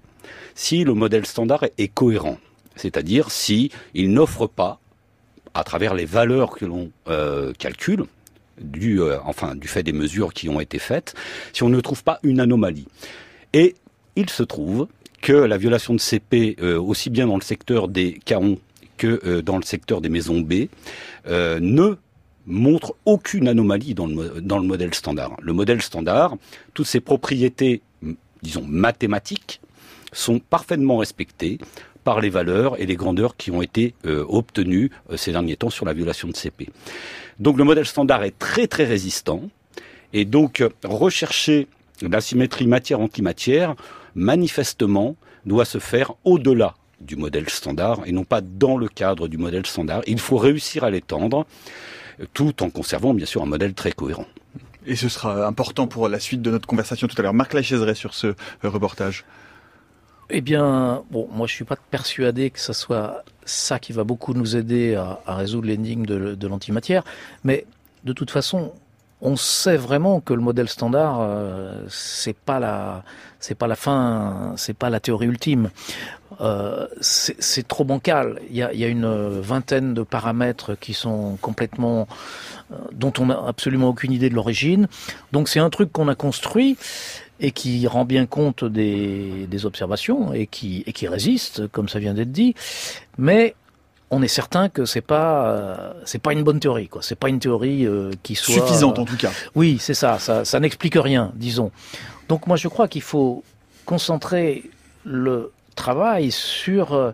si 0.55 0.85
le 0.85 0.93
modèle 0.93 1.25
standard 1.25 1.65
est 1.79 1.89
cohérent, 1.89 2.37
c'est-à-dire 2.77 3.31
si 3.31 3.71
il 3.95 4.13
n'offre 4.13 4.47
pas, 4.47 4.79
à 5.55 5.65
travers 5.65 5.95
les 5.95 6.05
valeurs 6.05 6.51
que 6.51 6.67
l'on 6.67 6.91
euh, 7.09 7.55
calcule, 7.59 8.05
du, 8.61 9.01
euh, 9.01 9.19
enfin 9.25 9.55
du 9.55 9.69
fait 9.69 9.83
des 9.83 9.93
mesures 9.93 10.33
qui 10.33 10.49
ont 10.49 10.61
été 10.61 10.79
faites, 10.79 11.15
si 11.53 11.63
on 11.63 11.69
ne 11.69 11.81
trouve 11.81 12.03
pas 12.03 12.19
une 12.23 12.41
anomalie. 12.41 12.87
Et 13.53 13.75
il 14.17 14.31
se 14.31 14.43
trouve 14.43 14.89
que 15.23 15.33
la 15.33 15.57
violation 15.57 15.95
de 15.95 16.01
CP, 16.01 16.57
euh, 16.61 16.81
aussi 16.81 17.11
bien 17.11 17.27
dans 17.27 17.37
le 17.37 17.43
secteur 17.43 17.89
des 17.89 18.21
caons 18.25 18.59
que 18.97 19.41
dans 19.41 19.57
le 19.57 19.65
secteur 19.65 20.01
des 20.01 20.09
maisons 20.09 20.41
B, 20.41 20.69
ne 21.27 21.97
montre 22.47 22.95
aucune 23.07 23.49
anomalie 23.49 23.95
dans 23.95 24.07
le, 24.07 24.41
dans 24.41 24.59
le 24.59 24.67
modèle 24.67 24.95
standard. 24.95 25.37
Le 25.43 25.53
modèle 25.53 25.83
standard, 25.83 26.37
toutes 26.75 26.87
ses 26.87 27.01
propriétés, 27.01 27.83
disons, 28.43 28.65
mathématiques, 28.67 29.61
sont 30.13 30.39
parfaitement 30.39 30.99
respectés 30.99 31.59
par 32.05 32.21
les 32.21 32.31
valeurs 32.31 32.81
et 32.81 32.87
les 32.87 32.97
grandeurs 32.97 33.37
qui 33.37 33.51
ont 33.51 33.63
été 33.63 33.95
euh, 34.07 34.25
obtenues 34.29 34.91
euh, 35.11 35.17
ces 35.17 35.33
derniers 35.33 35.57
temps 35.57 35.71
sur 35.71 35.87
la 35.87 35.95
violation 35.95 36.29
de 36.29 36.37
CP. 36.37 36.69
Donc 37.39 37.59
le 37.59 37.65
modèle 37.65 37.87
standard 37.87 38.23
est 38.25 38.39
très 38.39 38.67
très 38.67 38.85
résistant 38.85 39.43
et 40.13 40.25
donc 40.25 40.61
euh, 40.61 40.69
rechercher 40.85 41.69
la 42.03 42.21
symétrie 42.21 42.67
matière-antimatière 42.67 43.75
manifestement 44.15 45.17
doit 45.47 45.65
se 45.65 45.79
faire 45.79 46.13
au-delà 46.25 46.75
du 47.01 47.17
modèle 47.17 47.49
standard 47.49 48.01
et 48.07 48.13
non 48.13 48.25
pas 48.25 48.41
dans 48.41 48.77
le 48.77 48.89
cadre 48.89 49.29
du 49.29 49.37
modèle 49.37 49.67
standard. 49.67 50.03
Il 50.07 50.19
faut 50.19 50.37
réussir 50.37 50.85
à 50.85 50.91
l'étendre 50.91 51.47
tout 52.33 52.63
en 52.63 52.71
conservant 52.71 53.15
bien 53.15 53.27
sûr 53.27 53.43
un 53.43 53.47
modèle 53.47 53.75
très 53.75 53.93
cohérent. 53.93 54.27
Et 54.87 54.97
ce 54.97 55.09
sera 55.09 55.47
important 55.47 55.87
pour 55.87 56.09
la 56.09 56.21
suite 56.21 56.43
de 56.43 56.51
notre 56.51 56.67
conversation 56.67 57.09
tout 57.09 57.17
à 57.19 57.23
l'heure. 57.23 57.35
Marc 57.35 57.55
Lachaiseray 57.55 57.95
sur 57.95 58.15
ce 58.15 58.35
reportage. 58.63 59.25
Eh 60.31 60.41
bien, 60.41 61.03
bon, 61.11 61.29
moi 61.33 61.47
je 61.47 61.55
suis 61.55 61.65
pas 61.65 61.77
persuadé 61.91 62.51
que 62.51 62.61
ce 62.61 62.73
soit 62.73 63.25
ça 63.45 63.79
qui 63.79 63.93
va 63.93 64.05
beaucoup 64.05 64.35
nous 64.35 64.57
aider 64.57 64.95
à, 64.95 65.35
résoudre 65.35 65.67
l'énigme 65.67 66.07
de, 66.07 66.47
l'antimatière, 66.47 67.05
mais 67.43 67.67
de 68.05 68.13
toute 68.13 68.31
façon, 68.31 68.73
on 69.21 69.37
sait 69.37 69.77
vraiment 69.77 70.21
que 70.21 70.35
le 70.35 70.43
modèle 70.43 70.69
standard, 70.69 71.19
euh, 71.21 71.83
c'est 71.89 72.37
pas 72.37 72.61
la, 72.61 73.05
c'est 73.41 73.55
pas 73.55 73.67
la 73.67 73.77
fin, 73.77 74.53
c'est 74.57 74.77
pas 74.77 74.91
la 74.91 75.01
théorie 75.01 75.27
ultime. 75.27 75.71
Euh, 76.41 76.87
c'est 77.01 77.67
trop 77.67 77.85
bancal. 77.85 78.41
Il 78.51 78.57
y, 78.57 78.63
a, 78.63 78.73
il 78.73 78.81
y 78.81 78.85
a, 78.85 78.89
une 78.89 79.41
vingtaine 79.41 79.95
de 79.95 80.03
paramètres 80.03 80.75
qui 80.75 80.93
sont 80.93 81.39
complètement, 81.41 82.09
euh, 82.73 82.77
dont 82.93 83.13
on 83.19 83.27
n'a 83.27 83.41
absolument 83.47 83.89
aucune 83.89 84.13
idée 84.13 84.29
de 84.31 84.35
l'origine. 84.35 84.89
Donc 85.33 85.49
c'est 85.49 85.61
un 85.61 85.71
truc 85.71 85.93
qu'on 85.93 86.09
a 86.09 86.15
construit 86.15 86.77
et 87.41 87.51
qui 87.51 87.87
rend 87.87 88.05
bien 88.05 88.27
compte 88.27 88.65
des, 88.65 89.47
des 89.49 89.67
observations 89.67 90.33
et 90.33 90.47
qui, 90.47 90.85
et 90.87 90.93
qui 90.93 91.09
résiste, 91.09 91.67
comme 91.69 91.89
ça 91.89 91.99
vient 91.99 92.15
d'être 92.15 92.33
dit. 92.33 92.55
Mais 93.19 93.55
on 94.11 94.23
est 94.23 94.29
certain 94.29 94.69
que 94.69 94.85
c'est 94.85 95.01
pas 95.01 95.49
euh, 95.49 95.93
c'est 96.05 96.21
pas 96.21 96.33
une 96.33 96.43
bonne 96.43 96.61
théorie 96.61 96.89
quoi. 96.89 97.03
C'est 97.03 97.19
pas 97.19 97.29
une 97.29 97.41
théorie 97.41 97.87
euh, 97.87 98.11
qui 98.23 98.35
soit 98.35 98.55
suffisante 98.55 98.99
en 98.99 99.05
tout 99.05 99.17
cas. 99.17 99.31
Oui, 99.55 99.79
c'est 99.81 99.95
ça, 99.95 100.19
ça. 100.19 100.45
Ça 100.45 100.61
n'explique 100.61 100.95
rien, 100.97 101.33
disons. 101.35 101.73
Donc 102.29 102.47
moi 102.47 102.57
je 102.57 102.69
crois 102.69 102.89
qu'il 102.89 103.03
faut 103.03 103.43
concentrer 103.85 104.65
le 105.05 105.53
travail 105.75 106.31
sur 106.31 106.95
euh, 106.95 107.13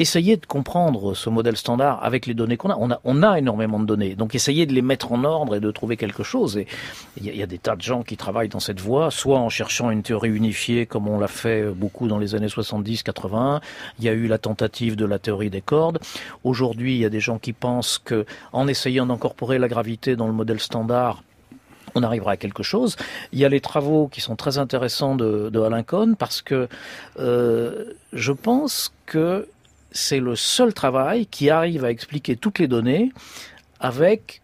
essayer 0.00 0.38
de 0.38 0.46
comprendre 0.46 1.14
ce 1.14 1.28
modèle 1.28 1.58
standard 1.58 2.02
avec 2.02 2.26
les 2.26 2.32
données 2.32 2.56
qu'on 2.56 2.70
a. 2.70 3.00
On, 3.04 3.22
a. 3.22 3.38
énormément 3.38 3.78
de 3.78 3.84
données, 3.84 4.14
donc 4.14 4.34
essayer 4.34 4.66
de 4.66 4.72
les 4.72 4.82
mettre 4.82 5.12
en 5.12 5.24
ordre 5.24 5.54
et 5.54 5.60
de 5.60 5.70
trouver 5.70 5.96
quelque 5.96 6.22
chose. 6.22 6.56
Et 6.56 6.66
il 7.18 7.36
y, 7.36 7.42
a 7.42 7.46
des 7.46 7.58
tas 7.58 7.76
de 7.76 7.82
gens 7.82 8.02
qui 8.02 8.16
travaillent 8.16 8.48
dans 8.48 8.60
cette 8.60 8.80
voie, 8.80 9.10
soit 9.10 9.38
en 9.38 9.50
cherchant 9.50 9.90
une 9.90 10.02
théorie 10.02 10.30
unifiée, 10.30 10.86
comme 10.86 11.06
on 11.06 11.18
l'a 11.18 11.28
fait 11.28 11.64
beaucoup 11.66 12.08
dans 12.08 12.18
les 12.18 12.34
années 12.34 12.46
70-80. 12.46 13.60
Il 13.98 14.04
y 14.04 14.08
a 14.08 14.12
eu 14.12 14.26
la 14.26 14.38
tentative 14.38 14.96
de 14.96 15.04
la 15.04 15.18
théorie 15.18 15.50
des 15.50 15.60
cordes. 15.60 15.98
Aujourd'hui, 16.44 16.94
il 16.94 16.98
y 16.98 17.04
a 17.04 17.10
des 17.10 17.20
gens 17.20 17.38
qui 17.38 17.52
pensent 17.52 17.98
que, 17.98 18.24
en 18.52 18.66
essayant 18.68 19.06
d'incorporer 19.06 19.58
la 19.58 19.68
gravité 19.68 20.16
dans 20.16 20.26
le 20.26 20.32
modèle 20.32 20.60
standard, 20.60 21.22
on 21.94 22.02
arrivera 22.02 22.32
à 22.32 22.36
quelque 22.36 22.62
chose. 22.62 22.96
Il 23.32 23.38
y 23.38 23.44
a 23.44 23.48
les 23.48 23.60
travaux 23.60 24.08
qui 24.08 24.20
sont 24.20 24.36
très 24.36 24.58
intéressants 24.58 25.14
de, 25.14 25.50
de 25.50 26.14
parce 26.14 26.40
que 26.40 26.68
euh, 27.18 27.92
je 28.12 28.32
pense 28.32 28.92
que 29.06 29.48
c'est 29.92 30.20
le 30.20 30.36
seul 30.36 30.72
travail 30.74 31.26
qui 31.26 31.50
arrive 31.50 31.84
à 31.84 31.90
expliquer 31.90 32.36
toutes 32.36 32.58
les 32.58 32.68
données 32.68 33.12
avec 33.80 34.42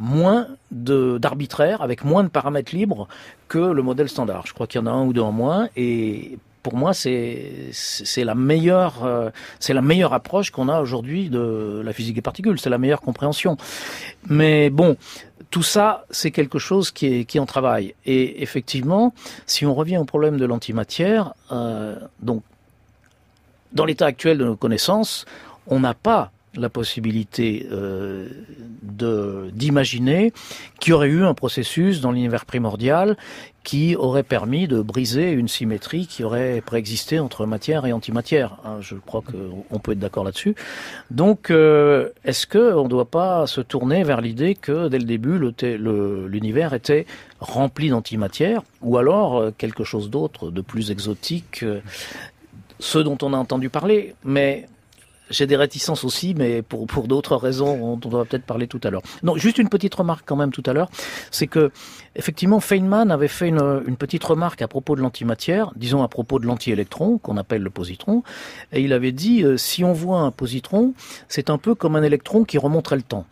moins 0.00 0.48
d'arbitraire, 0.70 1.82
avec 1.82 2.04
moins 2.04 2.24
de 2.24 2.28
paramètres 2.28 2.74
libres 2.74 3.08
que 3.48 3.58
le 3.58 3.82
modèle 3.82 4.08
standard. 4.08 4.46
Je 4.46 4.52
crois 4.52 4.66
qu'il 4.66 4.80
y 4.80 4.84
en 4.84 4.86
a 4.86 4.90
un 4.90 5.04
ou 5.04 5.12
deux 5.12 5.20
en 5.20 5.32
moins 5.32 5.68
et 5.76 6.38
pour 6.64 6.76
moi, 6.76 6.94
c'est 6.94 7.70
la 8.16 8.34
meilleure, 8.34 9.04
euh, 9.04 9.28
c'est 9.60 9.74
la 9.74 9.82
meilleure 9.82 10.14
approche 10.14 10.50
qu'on 10.50 10.70
a 10.70 10.80
aujourd'hui 10.80 11.28
de 11.28 11.82
la 11.84 11.92
physique 11.92 12.14
des 12.14 12.22
particules. 12.22 12.58
C'est 12.58 12.70
la 12.70 12.78
meilleure 12.78 13.02
compréhension. 13.02 13.58
Mais 14.30 14.70
bon, 14.70 14.96
tout 15.50 15.62
ça, 15.62 16.06
c'est 16.08 16.30
quelque 16.30 16.58
chose 16.58 16.90
qui 16.90 17.06
est, 17.06 17.24
qui 17.26 17.38
en 17.38 17.44
travail. 17.44 17.94
Et 18.06 18.42
effectivement, 18.42 19.12
si 19.44 19.66
on 19.66 19.74
revient 19.74 19.98
au 19.98 20.06
problème 20.06 20.38
de 20.38 20.46
l'antimatière, 20.46 21.34
euh, 21.52 21.96
donc 22.22 22.42
dans 23.74 23.84
l'état 23.84 24.06
actuel 24.06 24.38
de 24.38 24.44
nos 24.44 24.56
connaissances, 24.56 25.26
on 25.66 25.80
n'a 25.80 25.94
pas 25.94 26.30
la 26.56 26.68
possibilité 26.68 27.66
euh, 27.72 28.28
d'imaginer 28.82 30.32
qu'il 30.80 30.90
y 30.90 30.94
aurait 30.94 31.08
eu 31.08 31.24
un 31.24 31.34
processus 31.34 32.00
dans 32.00 32.12
l'univers 32.12 32.44
primordial 32.44 33.16
qui 33.64 33.96
aurait 33.96 34.22
permis 34.22 34.68
de 34.68 34.82
briser 34.82 35.30
une 35.30 35.48
symétrie 35.48 36.06
qui 36.06 36.22
aurait 36.22 36.60
préexisté 36.60 37.18
entre 37.18 37.46
matière 37.46 37.86
et 37.86 37.92
antimatière. 37.92 38.58
Hein, 38.64 38.76
je 38.80 38.94
crois 38.94 39.22
qu'on 39.22 39.78
peut 39.78 39.92
être 39.92 39.98
d'accord 39.98 40.22
là-dessus. 40.22 40.54
Donc, 41.10 41.50
euh, 41.50 42.10
est-ce 42.24 42.46
qu'on 42.46 42.84
ne 42.84 42.88
doit 42.88 43.10
pas 43.10 43.46
se 43.46 43.62
tourner 43.62 44.04
vers 44.04 44.20
l'idée 44.20 44.54
que 44.54 44.88
dès 44.88 44.98
le 44.98 45.04
début, 45.04 45.38
l'univers 46.28 46.74
était 46.74 47.06
rempli 47.40 47.88
d'antimatière, 47.88 48.62
ou 48.82 48.98
alors 48.98 49.38
euh, 49.38 49.50
quelque 49.56 49.82
chose 49.82 50.10
d'autre, 50.10 50.50
de 50.50 50.60
plus 50.60 50.90
exotique, 50.90 51.64
euh, 52.80 52.80
ce 52.80 52.98
dont 52.98 53.18
on 53.22 53.32
a 53.32 53.36
entendu 53.36 53.70
parler, 53.70 54.14
mais 54.24 54.68
j'ai 55.30 55.46
des 55.46 55.56
réticences 55.56 56.04
aussi, 56.04 56.34
mais 56.36 56.62
pour, 56.62 56.86
pour 56.86 57.08
d'autres 57.08 57.36
raisons, 57.36 57.98
on, 58.04 58.08
va 58.08 58.24
peut-être 58.24 58.44
parler 58.44 58.66
tout 58.66 58.80
à 58.84 58.90
l'heure. 58.90 59.02
Non, 59.22 59.36
juste 59.36 59.58
une 59.58 59.68
petite 59.68 59.94
remarque 59.94 60.24
quand 60.26 60.36
même 60.36 60.52
tout 60.52 60.62
à 60.66 60.72
l'heure, 60.72 60.90
c'est 61.30 61.46
que 61.46 61.70
effectivement 62.14 62.60
Feynman 62.60 63.10
avait 63.10 63.28
fait 63.28 63.48
une, 63.48 63.82
une 63.86 63.96
petite 63.96 64.22
remarque 64.24 64.62
à 64.62 64.68
propos 64.68 64.96
de 64.96 65.00
l'antimatière, 65.00 65.72
disons 65.76 66.02
à 66.02 66.08
propos 66.08 66.38
de 66.38 66.46
l'antiélectron, 66.46 67.18
qu'on 67.18 67.36
appelle 67.36 67.62
le 67.62 67.70
positron, 67.70 68.22
et 68.72 68.82
il 68.82 68.92
avait 68.92 69.12
dit 69.12 69.44
euh, 69.44 69.56
si 69.56 69.82
on 69.82 69.92
voit 69.92 70.20
un 70.20 70.30
positron, 70.30 70.94
c'est 71.28 71.50
un 71.50 71.58
peu 71.58 71.74
comme 71.74 71.96
un 71.96 72.02
électron 72.02 72.44
qui 72.44 72.58
remonterait 72.58 72.96
le 72.96 73.02
temps. 73.02 73.26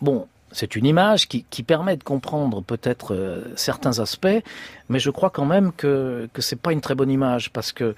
Bon, 0.00 0.26
c'est 0.52 0.74
une 0.74 0.86
image 0.86 1.28
qui, 1.28 1.44
qui, 1.48 1.62
permet 1.62 1.96
de 1.96 2.02
comprendre 2.02 2.60
peut-être 2.60 3.14
euh, 3.14 3.44
certains 3.54 4.00
aspects, 4.00 4.42
mais 4.88 4.98
je 4.98 5.10
crois 5.10 5.30
quand 5.30 5.44
même 5.44 5.70
que 5.72 6.28
que 6.32 6.42
c'est 6.42 6.56
pas 6.56 6.72
une 6.72 6.80
très 6.80 6.96
bonne 6.96 7.10
image 7.10 7.52
parce 7.52 7.70
que 7.70 7.94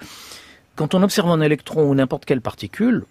quand 0.75 0.93
on 0.93 1.03
observe 1.03 1.29
un 1.29 1.41
électron 1.41 1.83
ou 1.83 1.95
n'importe 1.95 2.25
quelle 2.25 2.41
particule, 2.41 3.05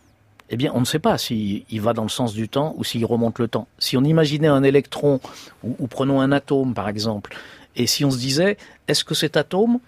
eh 0.50 0.56
bien, 0.56 0.70
on 0.74 0.80
ne 0.80 0.84
sait 0.84 0.98
pas 0.98 1.16
s'il 1.16 1.80
va 1.80 1.94
dans 1.94 2.02
le 2.02 2.08
sens 2.08 2.34
du 2.34 2.48
temps 2.48 2.74
ou 2.76 2.84
s'il 2.84 3.04
remonte 3.06 3.38
le 3.38 3.48
temps. 3.48 3.68
Si 3.78 3.96
on 3.96 4.04
imaginait 4.04 4.48
un 4.48 4.62
électron, 4.62 5.20
ou, 5.62 5.86
prenons 5.86 6.20
un 6.20 6.30
atome 6.30 6.74
par 6.74 6.88
exemple, 6.88 7.34
et 7.74 7.86
si 7.86 8.04
on 8.04 8.10
se 8.10 8.18
disait, 8.18 8.58
est-ce 8.86 9.04
que 9.04 9.14
cet 9.14 9.36
atome 9.36 9.78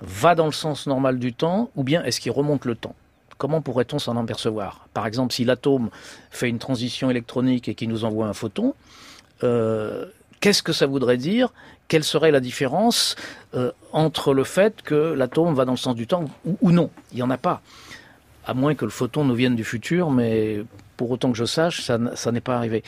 va 0.00 0.34
dans 0.34 0.46
le 0.46 0.52
sens 0.52 0.86
normal 0.86 1.18
du 1.18 1.32
temps 1.32 1.70
ou 1.74 1.82
bien 1.82 2.04
est-ce 2.04 2.20
qu'il 2.20 2.30
remonte 2.30 2.64
le 2.64 2.76
temps? 2.76 2.94
Comment 3.38 3.60
pourrait-on 3.60 3.98
s'en 3.98 4.16
apercevoir? 4.16 4.86
Par 4.94 5.06
exemple, 5.06 5.34
si 5.34 5.44
l'atome 5.44 5.90
fait 6.30 6.48
une 6.48 6.60
transition 6.60 7.10
électronique 7.10 7.68
et 7.68 7.74
qui 7.74 7.88
nous 7.88 8.04
envoie 8.04 8.28
un 8.28 8.34
photon, 8.34 8.74
euh, 9.42 10.06
qu'est-ce 10.38 10.62
que 10.62 10.72
ça 10.72 10.86
voudrait 10.86 11.16
dire? 11.16 11.52
Quelle 11.88 12.04
serait 12.04 12.30
la 12.30 12.40
différence 12.40 13.14
euh, 13.54 13.72
entre 13.92 14.32
le 14.32 14.44
fait 14.44 14.82
que 14.82 15.12
l'atome 15.12 15.54
va 15.54 15.64
dans 15.64 15.72
le 15.72 15.78
sens 15.78 15.94
du 15.94 16.06
temps 16.06 16.24
ou, 16.44 16.70
non? 16.70 16.90
Il 17.12 17.16
n'y 17.16 17.22
en 17.22 17.30
a 17.30 17.38
pas 17.38 17.60
à 18.46 18.54
moins 18.54 18.74
que 18.74 18.84
le 18.84 18.90
photon 18.90 19.24
nous 19.24 19.34
vienne 19.34 19.56
du 19.56 19.64
futur, 19.64 20.10
mais 20.10 20.64
pour 20.96 21.10
autant 21.10 21.32
que 21.32 21.38
je 21.38 21.44
sache, 21.44 21.80
ça, 21.80 21.98
n'est 21.98 22.40
pas 22.40 22.56
arrivé. 22.56 22.82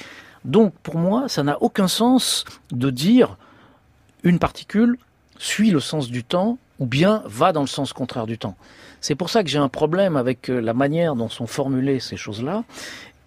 Donc 0.45 0.75
pour 0.83 0.97
moi, 0.97 1.29
ça 1.29 1.43
n'a 1.43 1.61
aucun 1.63 1.89
sens 1.89 2.45
de 2.71 2.91
dire 2.91 3.37
une 4.23 4.39
particule 4.39 4.99
suit 5.39 5.71
le 5.71 5.81
sens 5.81 6.09
du 6.09 6.25
temps 6.25 6.59
ou 6.79 6.87
bien 6.87 7.23
va 7.27 7.53
dans 7.53 7.63
le 7.63 7.67
sens 7.67 7.93
contraire 7.93 8.27
du 8.27 8.39
temps. 8.39 8.57
C'est 9.01 9.15
pour 9.15 9.31
ça 9.31 9.43
que 9.43 9.49
j'ai 9.49 9.59
un 9.59 9.69
problème 9.69 10.17
avec 10.17 10.51
euh, 10.51 10.61
la 10.61 10.75
manière 10.75 11.15
dont 11.15 11.29
sont 11.29 11.47
formulées 11.47 12.01
ces 12.01 12.17
choses-là. 12.17 12.65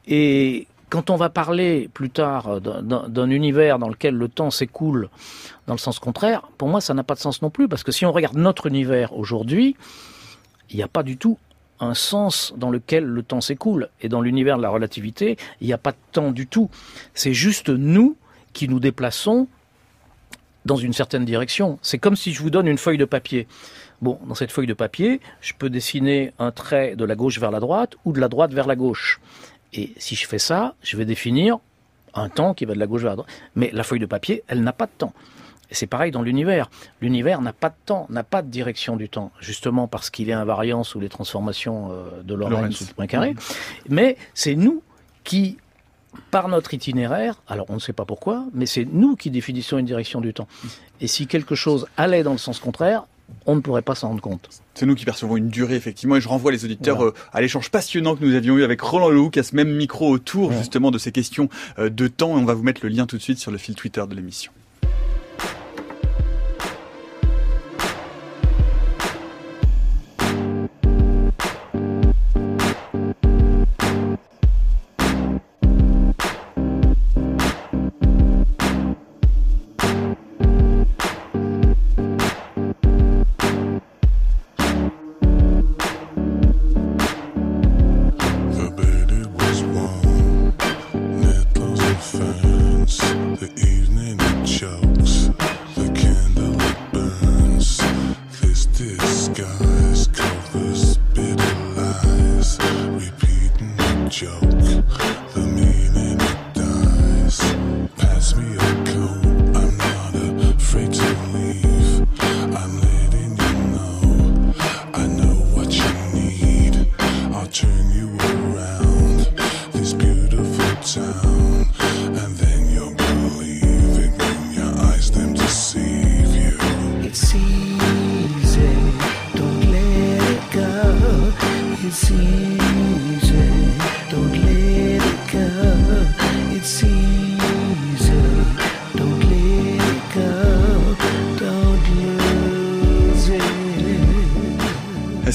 Et 0.08 0.68
quand 0.90 1.10
on 1.10 1.16
va 1.16 1.30
parler 1.30 1.90
plus 1.94 2.10
tard 2.10 2.62
d'un 2.62 3.30
univers 3.30 3.80
dans 3.80 3.90
lequel 3.90 4.16
le 4.16 4.28
temps 4.28 4.52
s'écoule 4.52 5.10
dans 5.68 5.74
le 5.74 5.80
sens 5.80 6.00
contraire, 6.00 6.50
pour 6.58 6.68
moi 6.68 6.82
ça 6.82 6.94
n'a 6.94 7.04
pas 7.04 7.16
de 7.16 7.20
sens 7.20 7.42
non 7.42 7.50
plus, 7.50 7.68
parce 7.68 7.84
que 7.84 7.92
si 7.92 8.06
on 8.06 8.12
regarde 8.12 8.38
notre 8.38 8.66
univers 8.66 9.18
aujourd'hui, 9.18 9.76
il 10.70 10.78
n'y 10.78 10.84
a 10.84 10.88
pas 10.88 11.04
du 11.04 11.18
tout 11.18 11.38
un 11.80 11.94
sens 11.94 12.54
dans 12.58 12.72
lequel 12.72 13.06
le 13.06 13.24
temps 13.24 13.42
s'écoule. 13.42 13.90
Et 14.02 14.10
dans 14.10 14.22
l'univers 14.22 14.58
de 14.58 14.62
la 14.62 14.70
relativité, 14.70 15.38
il 15.62 15.68
n'y 15.68 15.74
a 15.74 15.78
pas 15.78 15.92
de 15.92 15.98
temps 16.12 16.32
du 16.32 16.46
tout. 16.48 16.70
C'est 17.14 17.34
juste 17.34 17.70
nous 17.70 18.18
qui 18.54 18.68
nous 18.68 18.80
déplaçons 18.80 19.48
dans 20.66 20.76
une 20.76 20.94
certaine 20.94 21.26
direction. 21.26 21.80
C'est 21.82 21.98
comme 21.98 22.16
si 22.16 22.34
je 22.34 22.42
vous 22.42 22.50
donne 22.50 22.68
une 22.68 22.78
feuille 22.78 22.98
de 22.98 23.06
papier. 23.06 23.48
Bon, 24.02 24.20
dans 24.28 24.36
cette 24.36 24.52
feuille 24.52 24.68
de 24.68 24.74
papier, 24.74 25.20
je 25.42 25.54
peux 25.58 25.70
dessiner 25.70 26.34
un 26.38 26.52
trait 26.52 26.96
de 26.96 27.06
la 27.06 27.16
gauche 27.16 27.40
vers 27.40 27.52
la 27.52 27.60
droite 27.60 27.96
ou 28.06 28.12
de 28.12 28.20
la 28.20 28.28
droite 28.28 28.54
vers 28.54 28.68
la 28.68 28.76
gauche. 28.76 29.20
Et 29.74 29.94
si 29.98 30.16
je 30.16 30.28
fais 30.28 30.40
ça, 30.40 30.76
je 30.82 30.98
vais 30.98 31.06
définir 31.06 31.60
un 32.14 32.30
temps 32.30 32.54
qui 32.54 32.66
va 32.66 32.74
de 32.74 32.80
la 32.80 32.88
gauche 32.88 33.02
vers 33.02 33.12
la 33.12 33.16
droite. 33.18 33.30
Mais 33.56 33.70
la 33.74 33.84
feuille 33.84 34.00
de 34.00 34.06
papier, 34.06 34.44
elle 34.48 34.62
n'a 34.62 34.74
pas 34.74 34.86
de 34.86 34.92
temps. 34.98 35.14
Et 35.72 35.76
c'est 35.76 35.88
pareil 35.88 36.12
dans 36.12 36.22
l'univers. 36.22 36.70
L'univers 37.00 37.42
n'a 37.42 37.54
pas 37.54 37.70
de 37.70 37.76
temps, 37.86 38.08
n'a 38.10 38.24
pas 38.24 38.42
de 38.42 38.50
direction 38.50 38.96
du 38.96 39.08
temps, 39.08 39.32
justement 39.40 39.88
parce 39.88 40.10
qu'il 40.10 40.30
est 40.30 40.34
invariant 40.34 40.84
sous 40.84 41.00
les 41.00 41.10
transformations 41.10 41.92
euh, 41.92 42.24
de 42.24 42.34
Lorentz 42.34 42.82
ou 42.82 42.86
de 42.86 42.94
Poincaré. 42.94 43.36
Mais 43.88 44.18
c'est 44.34 44.56
nous 44.56 44.82
qui, 45.24 45.58
par 46.32 46.48
notre 46.48 46.74
itinéraire, 46.74 47.42
alors 47.48 47.68
on 47.70 47.76
ne 47.76 47.80
sait 47.80 47.94
pas 47.94 48.06
pourquoi, 48.06 48.46
mais 48.54 48.66
c'est 48.66 48.86
nous 48.86 49.16
qui 49.16 49.30
définissons 49.30 49.78
une 49.78 49.86
direction 49.86 50.22
du 50.22 50.34
temps. 50.34 50.48
Et 51.02 51.08
si 51.08 51.28
quelque 51.28 51.54
chose 51.54 51.88
allait 51.98 52.24
dans 52.24 52.32
le 52.32 52.40
sens 52.40 52.60
contraire, 52.60 53.06
on 53.46 53.56
ne 53.56 53.62
pourrait 53.62 53.82
pas 53.82 53.96
s'en 53.96 54.10
rendre 54.10 54.22
compte. 54.22 54.50
C'est 54.74 54.86
nous 54.86 54.96
qui 54.96 55.06
percevons 55.06 55.38
une 55.38 55.50
durée, 55.50 55.76
effectivement, 55.76 56.16
et 56.16 56.22
je 56.22 56.28
renvoie 56.28 56.52
les 56.52 56.66
auditeurs 56.66 57.04
euh, 57.04 57.14
à 57.34 57.42
l'échange 57.42 57.70
passionnant 57.70 58.16
que 58.16 58.24
nous 58.24 58.36
avions 58.36 58.58
eu 58.58 58.64
avec 58.64 58.82
Roland 58.82 59.10
Lehoux, 59.10 59.32
à 59.36 59.44
ce 59.44 59.56
même 59.56 59.76
micro 59.76 60.10
autour, 60.10 60.52
justement, 60.54 60.92
de 60.92 60.98
ces 60.98 61.12
questions 61.12 61.50
euh, 61.78 61.90
de 61.90 62.08
temps, 62.08 62.38
et 62.38 62.42
on 62.42 62.46
va 62.46 62.54
vous 62.54 62.64
mettre 62.64 62.82
le 62.84 62.90
lien 62.90 63.06
tout 63.06 63.18
de 63.18 63.22
suite 63.22 63.40
sur 63.40 63.52
le 63.52 63.58
fil 63.58 63.76
Twitter 63.76 64.04
de 64.08 64.16
l'émission. 64.16 64.52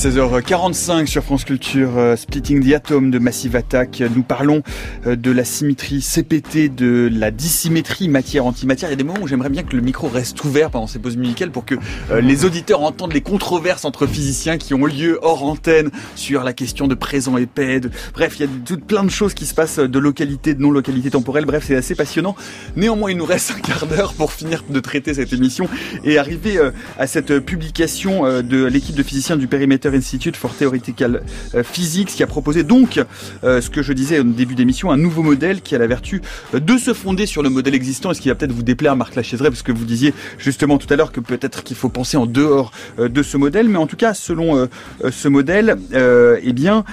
16h45 0.05 1.07
sur 1.07 1.25
France 1.25 1.45
Culture, 1.45 1.97
euh, 1.97 2.15
Splitting 2.15 2.63
the 2.63 2.75
Atom 2.75 3.11
de 3.11 3.19
Massive 3.19 3.57
Attack. 3.57 4.03
Nous 4.15 4.23
parlons 4.23 4.63
euh, 5.07 5.17
de 5.17 5.31
la 5.31 5.45
symétrie 5.45 6.03
CPT, 6.03 6.69
de 6.69 7.09
la 7.11 7.31
dissymétrie 7.31 8.11
matière-antimatière. 8.11 8.91
Il 8.91 8.93
y 8.93 8.97
a 8.97 8.97
des 8.97 9.05
moments 9.05 9.23
où 9.23 9.27
j'aimerais 9.27 9.49
bien 9.49 9.63
que 9.63 9.75
le 9.75 9.81
micro 9.81 10.09
reste 10.09 10.45
ouvert 10.45 10.71
pendant 10.71 10.87
ces 10.87 10.99
pauses 10.99 11.17
musicales 11.17 11.51
pour 11.51 11.65
que 11.65 11.77
euh, 12.11 12.21
les 12.21 12.45
auditeurs 12.45 12.83
entendent 12.83 13.15
les 13.15 13.23
controverses 13.23 13.87
entre 13.87 14.07
physiciens 14.07 14.59
qui 14.59 14.75
ont 14.75 14.85
lieu 14.85 15.19
hors 15.23 15.43
antenne 15.43 15.91
sur 16.17 16.45
la 16.45 16.53
question 16.53 16.87
de 16.87 16.95
présent 16.95 17.39
épais. 17.39 17.81
De... 17.81 17.91
Bref, 18.13 18.39
il 18.39 18.43
y 18.43 18.45
a 18.45 18.49
tout, 18.63 18.77
plein 18.77 19.05
de 19.05 19.11
choses 19.11 19.33
qui 19.33 19.47
se 19.47 19.55
passent 19.55 19.79
de 19.79 19.99
localité, 19.99 20.53
de 20.53 20.61
non-localité 20.61 21.09
temporelle. 21.09 21.47
Bref, 21.47 21.65
c'est 21.67 21.77
assez 21.77 21.95
passionnant. 21.95 22.37
Néanmoins, 22.77 23.11
il 23.11 23.17
nous 23.17 23.25
reste 23.25 23.53
un 23.53 23.61
quart 23.61 23.87
d'heure 23.87 24.13
pour 24.13 24.33
finir 24.33 24.65
de 24.69 24.81
traiter 24.81 25.15
cette 25.15 25.33
émission 25.33 25.67
et 26.05 26.19
arriver 26.19 26.61
à 26.99 27.07
cette 27.07 27.39
publication 27.39 28.43
de 28.43 28.65
l'équipe 28.67 28.97
de 28.97 29.03
physiciens 29.03 29.39
du 29.39 29.47
périmètre 29.47 29.94
Institute 29.95 30.37
for 30.37 30.55
Theoretical 30.55 31.23
euh, 31.55 31.63
Physics 31.63 32.09
qui 32.09 32.23
a 32.23 32.27
proposé 32.27 32.63
donc 32.63 33.03
euh, 33.43 33.61
ce 33.61 33.71
que 33.71 33.83
je 33.83 33.93
disais 33.93 34.21
au 34.21 34.25
début 34.25 34.55
d'émission, 34.55 34.91
un 34.91 34.97
nouveau 34.97 35.23
modèle 35.23 35.61
qui 35.63 35.75
a 35.75 35.79
la 35.79 35.87
vertu 35.87 36.23
euh, 36.55 36.61
de 36.61 36.77
se 36.79 36.93
fonder 36.93 37.27
sur 37.27 37.43
le 37.43 37.51
modèle 37.51 37.75
existant. 37.75 38.11
Et 38.11 38.15
ce 38.15 38.21
qui 38.21 38.29
va 38.29 38.35
peut-être 38.35 38.53
vous 38.53 38.63
déplaire 38.63 38.97
Marc 38.97 39.15
Lachaiseray 39.15 39.51
parce 39.51 39.63
que 39.63 39.73
vous 39.73 39.85
disiez 39.85 40.15
justement 40.39 40.79
tout 40.79 40.93
à 40.93 40.97
l'heure 40.97 41.13
que 41.13 41.21
peut-être 41.21 41.63
qu'il 41.63 41.77
faut 41.77 41.89
penser 41.89 42.17
en 42.17 42.27
dehors 42.27 42.73
de 42.99 43.23
ce 43.23 43.37
modèle. 43.37 43.69
Mais 43.69 43.79
en 43.79 43.87
tout 43.87 43.97
cas 43.97 44.15
selon 44.15 44.69
ce 45.11 45.29
modèle 45.29 45.77
eh 45.93 46.53
bien 46.53 46.85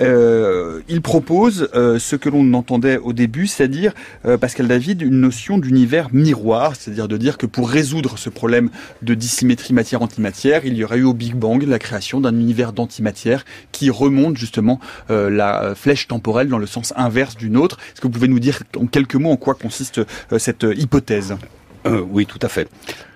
euh, 0.00 0.80
il 0.88 1.02
propose 1.02 1.68
euh, 1.74 1.98
ce 1.98 2.16
que 2.16 2.28
l'on 2.28 2.52
entendait 2.54 2.98
au 2.98 3.12
début, 3.12 3.46
c'est-à-dire, 3.46 3.92
euh, 4.24 4.38
Pascal 4.38 4.68
David, 4.68 5.02
une 5.02 5.20
notion 5.20 5.58
d'univers 5.58 6.08
miroir, 6.12 6.76
c'est-à-dire 6.76 7.08
de 7.08 7.16
dire 7.16 7.38
que 7.38 7.46
pour 7.46 7.68
résoudre 7.68 8.18
ce 8.18 8.30
problème 8.30 8.70
de 9.02 9.14
dissymétrie 9.14 9.74
matière-antimatière, 9.74 10.64
il 10.64 10.74
y 10.74 10.84
aurait 10.84 10.98
eu 10.98 11.04
au 11.04 11.14
Big 11.14 11.34
Bang 11.34 11.62
la 11.62 11.78
création 11.78 12.20
d'un 12.20 12.34
univers 12.34 12.72
d'antimatière 12.72 13.44
qui 13.72 13.90
remonte 13.90 14.36
justement 14.36 14.80
la 15.08 15.74
flèche 15.74 16.08
temporelle 16.08 16.48
dans 16.48 16.58
le 16.58 16.66
sens 16.66 16.92
inverse 16.96 17.36
d'une 17.36 17.56
autre. 17.56 17.78
Est-ce 17.92 18.00
que 18.00 18.06
vous 18.06 18.12
pouvez 18.12 18.28
nous 18.28 18.38
dire 18.38 18.62
en 18.76 18.86
quelques 18.86 19.14
mots 19.16 19.30
en 19.30 19.36
quoi 19.36 19.54
consiste 19.54 20.00
cette 20.38 20.66
hypothèse? 20.76 21.36
Oui, 21.84 22.26
tout 22.26 22.38
à 22.42 22.48
fait. 22.48 22.68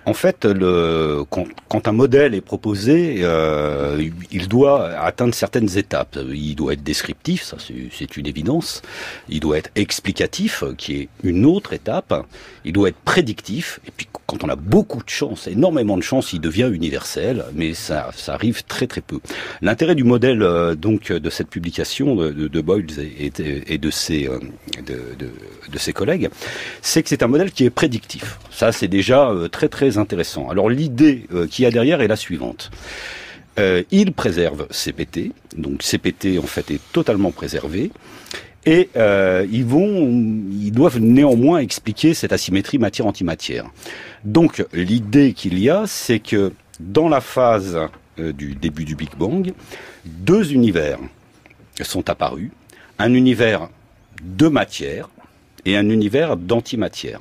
En 0.05 0.13
fait, 0.13 0.45
le, 0.45 1.23
quand, 1.29 1.87
un 1.87 1.91
modèle 1.91 2.35
est 2.35 2.41
proposé, 2.41 3.17
euh, 3.21 4.01
il 4.31 4.47
doit 4.47 4.89
atteindre 4.89 5.33
certaines 5.33 5.77
étapes. 5.77 6.19
Il 6.31 6.55
doit 6.55 6.73
être 6.73 6.83
descriptif, 6.83 7.41
ça 7.43 7.57
c'est 7.91 8.17
une 8.17 8.27
évidence. 8.27 8.83
Il 9.29 9.39
doit 9.39 9.57
être 9.57 9.71
explicatif, 9.75 10.63
qui 10.77 11.01
est 11.01 11.09
une 11.23 11.45
autre 11.45 11.73
étape. 11.73 12.25
Il 12.65 12.73
doit 12.73 12.89
être 12.89 12.97
prédictif. 12.97 13.79
Et 13.87 13.91
puis, 13.95 14.07
quand 14.27 14.43
on 14.43 14.49
a 14.49 14.55
beaucoup 14.55 15.03
de 15.03 15.09
chance, 15.09 15.47
énormément 15.47 15.97
de 15.97 16.03
chance, 16.03 16.33
il 16.33 16.39
devient 16.39 16.69
universel. 16.71 17.45
Mais 17.53 17.73
ça, 17.73 18.11
ça 18.15 18.35
arrive 18.35 18.63
très 18.63 18.85
très 18.85 19.01
peu. 19.01 19.19
L'intérêt 19.61 19.95
du 19.95 20.03
modèle, 20.03 20.43
euh, 20.43 20.75
donc, 20.75 21.11
de 21.11 21.29
cette 21.31 21.49
publication 21.49 22.15
de, 22.15 22.31
de, 22.31 22.61
Boyles 22.61 22.99
et, 22.99 23.31
et, 23.67 23.77
de 23.77 23.89
ses 23.89 24.27
euh, 24.27 24.39
de, 24.85 25.15
de 25.71 25.77
ses 25.79 25.93
collègues, 25.93 26.29
c'est 26.81 27.01
que 27.01 27.09
c'est 27.09 27.23
un 27.23 27.27
modèle 27.27 27.51
qui 27.51 27.65
est 27.65 27.69
prédictif. 27.71 28.37
Ça, 28.51 28.71
c'est 28.71 28.87
déjà 28.87 29.31
très 29.51 29.67
très 29.67 29.94
intéressant. 29.97 30.49
Alors 30.49 30.69
l'idée 30.69 31.25
euh, 31.33 31.47
qu'il 31.47 31.63
y 31.63 31.65
a 31.65 31.71
derrière 31.71 32.01
est 32.01 32.07
la 32.07 32.15
suivante. 32.15 32.71
Euh, 33.57 33.83
il 33.91 34.11
préserve 34.11 34.67
CPT, 34.69 35.31
donc 35.57 35.81
CPT 35.81 36.39
en 36.39 36.47
fait 36.47 36.71
est 36.71 36.81
totalement 36.91 37.31
préservé, 37.31 37.91
et 38.65 38.89
euh, 38.97 39.45
ils 39.49 39.63
vont, 39.63 40.09
ils 40.51 40.71
doivent 40.71 40.99
néanmoins 40.99 41.59
expliquer 41.59 42.13
cette 42.13 42.33
asymétrie 42.33 42.79
matière-antimatière. 42.79 43.65
Donc 44.25 44.65
l'idée 44.73 45.33
qu'il 45.33 45.59
y 45.59 45.69
a, 45.69 45.83
c'est 45.87 46.19
que 46.19 46.51
dans 46.79 47.07
la 47.07 47.21
phase 47.21 47.77
du 48.17 48.55
début 48.55 48.83
du 48.83 48.95
Big 48.95 49.15
Bang, 49.17 49.53
deux 50.05 50.51
univers 50.51 50.99
sont 51.81 52.09
apparus, 52.09 52.49
un 52.99 53.13
univers 53.13 53.69
de 54.23 54.47
matière 54.47 55.09
et 55.65 55.77
un 55.77 55.89
univers 55.89 56.37
d'antimatière. 56.37 57.19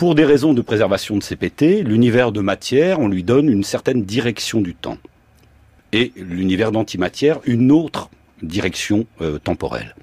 Pour 0.00 0.14
des 0.14 0.24
raisons 0.24 0.54
de 0.54 0.62
préservation 0.62 1.18
de 1.18 1.22
CPT, 1.22 1.82
l'univers 1.84 2.32
de 2.32 2.40
matière, 2.40 3.00
on 3.00 3.08
lui 3.08 3.22
donne 3.22 3.50
une 3.50 3.62
certaine 3.62 4.02
direction 4.02 4.62
du 4.62 4.74
temps. 4.74 4.96
Et 5.92 6.12
l'univers 6.16 6.72
d'antimatière, 6.72 7.38
une 7.44 7.70
autre 7.70 8.08
direction 8.42 9.04
euh, 9.20 9.38
temporelle. 9.38 9.94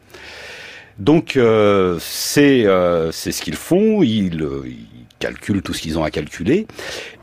Donc 0.99 1.35
euh, 1.35 1.97
euh, 2.37 3.09
c'est 3.11 3.31
ce 3.31 3.41
qu'ils 3.41 3.55
font, 3.55 4.03
ils, 4.03 4.47
calculent 5.17 5.63
tout 5.63 5.73
ce 5.73 5.81
qu'ils 5.81 5.97
ont 5.97 6.03
à 6.03 6.11
calculer, 6.11 6.67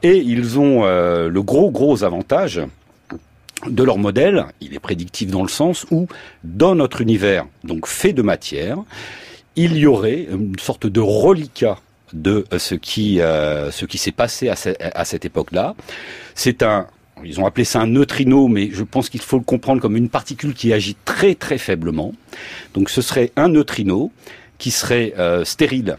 et 0.02 0.16
ils 0.16 0.58
ont 0.58 0.82
le 0.82 1.42
gros 1.42 1.70
gros 1.70 2.02
avantage 2.02 2.60
de 3.68 3.84
leur 3.84 3.98
modèle, 3.98 4.46
il 4.60 4.74
est 4.74 4.80
prédictif 4.80 5.30
dans 5.30 5.42
le 5.42 5.48
sens 5.48 5.86
où 5.92 6.08
dans 6.42 6.74
notre 6.74 7.02
univers, 7.02 7.46
donc 7.62 7.86
fait 7.86 8.12
de 8.12 8.22
matière, 8.22 8.78
il 9.54 9.76
y 9.76 9.86
aurait 9.86 10.26
une 10.28 10.58
sorte 10.58 10.88
de 10.88 10.98
reliquat 10.98 11.78
de 12.14 12.46
ce 12.56 12.74
qui 12.74 13.20
euh, 13.20 13.70
ce 13.70 13.84
qui 13.84 13.98
s'est 13.98 14.12
passé 14.12 14.48
à, 14.48 14.54
à 14.94 15.04
cette 15.04 15.24
époque-là. 15.24 15.74
C'est 16.34 16.62
un 16.62 16.86
ils 17.24 17.40
ont 17.40 17.46
appelé 17.46 17.64
ça 17.64 17.80
un 17.80 17.86
neutrino, 17.86 18.48
mais 18.48 18.70
je 18.72 18.82
pense 18.82 19.08
qu'il 19.08 19.20
faut 19.20 19.38
le 19.38 19.44
comprendre 19.44 19.80
comme 19.80 19.96
une 19.96 20.08
particule 20.08 20.54
qui 20.54 20.72
agit 20.72 20.96
très 21.04 21.34
très 21.34 21.58
faiblement. 21.58 22.12
Donc 22.74 22.90
ce 22.90 23.02
serait 23.02 23.32
un 23.36 23.48
neutrino 23.48 24.12
qui 24.58 24.70
serait 24.70 25.14
euh, 25.18 25.44
stérile. 25.44 25.98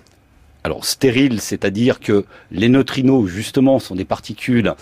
Alors 0.64 0.86
stérile, 0.86 1.40
c'est-à-dire 1.42 2.00
que 2.00 2.26
les 2.52 2.70
neutrinos 2.70 3.28
justement 3.28 3.80
sont 3.80 3.96
des 3.96 4.06
particules 4.06 4.74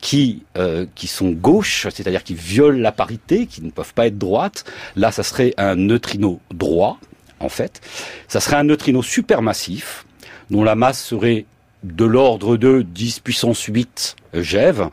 qui 0.00 0.42
euh, 0.58 0.86
qui 0.94 1.06
sont 1.06 1.30
gauches, 1.30 1.86
c'est-à-dire 1.90 2.22
qui 2.22 2.34
violent 2.34 2.78
la 2.78 2.92
parité, 2.92 3.46
qui 3.46 3.62
ne 3.62 3.70
peuvent 3.70 3.94
pas 3.94 4.06
être 4.06 4.18
droites. 4.18 4.64
Là, 4.96 5.10
ça 5.12 5.22
serait 5.22 5.54
un 5.56 5.76
neutrino 5.76 6.40
droit, 6.52 6.98
en 7.40 7.48
fait. 7.48 7.80
Ça 8.28 8.40
serait 8.40 8.56
un 8.56 8.64
neutrino 8.64 9.02
supermassif 9.02 10.04
dont 10.52 10.62
la 10.62 10.74
masse 10.76 11.02
serait 11.02 11.46
de 11.82 12.04
l'ordre 12.04 12.56
de 12.56 12.82
10 12.82 13.20
puissance 13.20 13.62
8 13.62 14.16
GeV, 14.34 14.84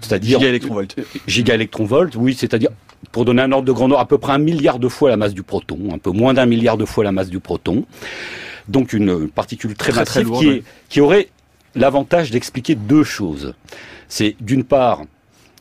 c'est-à-dire 0.00 0.38
gigaélectronvolts. 1.26 2.16
oui, 2.16 2.34
c'est-à-dire 2.34 2.70
pour 3.12 3.24
donner 3.24 3.42
un 3.42 3.52
ordre 3.52 3.66
de 3.66 3.72
grandeur, 3.72 3.98
à 4.00 4.08
peu 4.08 4.16
près 4.16 4.32
un 4.32 4.38
milliard 4.38 4.78
de 4.78 4.88
fois 4.88 5.10
la 5.10 5.16
masse 5.16 5.34
du 5.34 5.42
proton, 5.42 5.78
un 5.92 5.98
peu 5.98 6.10
moins 6.10 6.34
d'un 6.34 6.46
milliard 6.46 6.76
de 6.76 6.84
fois 6.84 7.04
la 7.04 7.12
masse 7.12 7.28
du 7.28 7.40
proton. 7.40 7.84
Donc 8.68 8.92
une 8.92 9.28
particule 9.28 9.74
très, 9.74 9.92
massive 9.92 10.30
qui, 10.38 10.62
qui 10.88 11.00
aurait 11.00 11.28
l'avantage 11.74 12.30
d'expliquer 12.30 12.74
deux 12.74 13.04
choses. 13.04 13.54
C'est 14.08 14.36
d'une 14.40 14.64
part, 14.64 15.02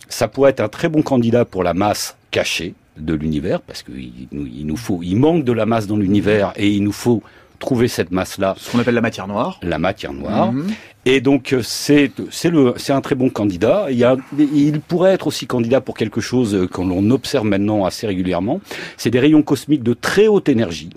ça 0.08 0.28
pourrait 0.28 0.52
être 0.52 0.62
un 0.62 0.70
très 0.70 0.88
bon 0.88 1.02
candidat 1.02 1.46
pour 1.46 1.64
la 1.64 1.74
masse 1.74 2.16
cachée 2.32 2.74
de 2.98 3.14
l'univers, 3.14 3.62
parce 3.62 3.84
qu'il 3.84 4.28
nous 4.32 4.78
faut, 4.78 5.02
il 5.04 5.16
manque 5.16 5.44
de 5.44 5.52
la 5.52 5.66
masse 5.66 5.88
dans 5.88 5.98
l'univers 5.98 6.54
et 6.56 6.70
il 6.70 6.84
nous 6.84 6.92
faut 6.92 7.22
trouver 7.60 7.88
cette 7.88 8.12
masse-là. 8.12 8.56
Ce 8.58 8.72
qu'on 8.72 8.80
appelle 8.80 8.96
la 8.96 9.02
matière 9.02 9.28
noire. 9.28 9.60
La 9.62 9.80
matière 9.80 10.14
noire. 10.14 10.52
Mhm. 10.52 10.68
Et 11.06 11.22
donc 11.22 11.54
euh, 11.54 11.62
c'est 11.64 12.12
c'est 12.32 12.50
le 12.50 12.74
c'est 12.78 12.94
un 12.94 13.02
très 13.02 13.16
bon 13.16 13.30
candidat. 13.30 13.88
Il, 13.90 13.98
y 13.98 14.04
a, 14.04 14.18
il 14.38 14.82
pourrait 14.82 15.14
être 15.14 15.28
aussi 15.28 15.48
candidat 15.48 15.80
pour 15.80 15.96
quelque 15.96 16.22
chose 16.22 16.68
que 16.72 16.82
l'on 16.82 17.10
observe 17.12 17.46
maintenant 17.46 17.86
assez 17.86 18.08
régulièrement. 18.08 18.60
C'est 18.98 19.10
des 19.10 19.20
rayons 19.20 19.42
cosmiques 19.42 19.84
de 19.84 19.94
très 19.94 20.28
haute 20.28 20.50
énergie 20.50 20.90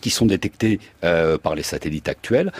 qui 0.00 0.10
sont 0.10 0.26
détectés 0.26 0.80
euh, 1.04 1.38
par 1.38 1.54
les 1.54 1.62
satellites 1.62 2.08
actuels, 2.08 2.52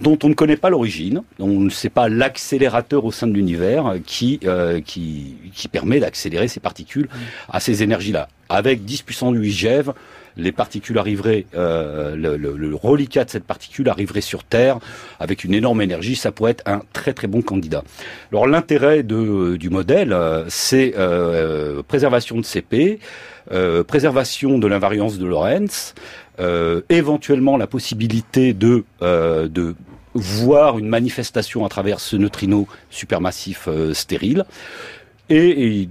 dont 0.00 0.18
on 0.22 0.28
ne 0.28 0.34
connaît 0.34 0.56
pas 0.56 0.70
l'origine, 0.70 1.22
on 1.38 1.60
ne 1.60 1.70
sait 1.70 1.90
pas 1.90 2.08
l'accélérateur 2.08 3.04
au 3.04 3.12
sein 3.12 3.26
de 3.26 3.32
l'univers 3.32 3.96
qui, 4.06 4.40
euh, 4.44 4.80
qui, 4.80 5.36
qui 5.52 5.68
permet 5.68 6.00
d'accélérer 6.00 6.48
ces 6.48 6.60
particules 6.60 7.08
à 7.48 7.60
ces 7.60 7.82
énergies-là. 7.82 8.28
Avec 8.48 8.84
10 8.84 9.02
puissance 9.02 9.34
8 9.34 9.50
GeV, 9.50 9.92
les 10.36 10.52
particules 10.52 10.98
arriveraient, 10.98 11.46
euh, 11.54 12.14
le, 12.14 12.36
le, 12.36 12.74
reliquat 12.74 13.24
de 13.24 13.30
cette 13.30 13.44
particule 13.44 13.88
arriverait 13.88 14.20
sur 14.20 14.44
Terre 14.44 14.78
avec 15.18 15.44
une 15.44 15.54
énorme 15.54 15.80
énergie, 15.80 16.14
ça 16.14 16.30
pourrait 16.30 16.52
être 16.52 16.64
un 16.66 16.82
très 16.92 17.14
très 17.14 17.26
bon 17.26 17.42
candidat. 17.42 17.82
Alors 18.32 18.46
l'intérêt 18.46 19.02
du 19.02 19.70
modèle, 19.70 20.12
euh, 20.12 20.44
c'est 20.48 20.94
euh, 20.96 21.82
préservation 21.82 22.36
de 22.36 22.44
CP, 22.44 23.00
préservation 23.86 24.58
de 24.58 24.66
l'invariance 24.66 25.18
de 25.18 25.26
Lorentz, 25.26 25.94
éventuellement 26.88 27.56
la 27.56 27.68
possibilité 27.68 28.52
de, 28.54 28.84
de 29.00 29.76
voir 30.14 30.78
une 30.80 30.88
manifestation 30.88 31.64
à 31.64 31.68
travers 31.68 32.00
ce 32.00 32.16
neutrino 32.16 32.66
supermassif 32.90 33.68
stérile, 33.92 34.44
et 35.30 35.88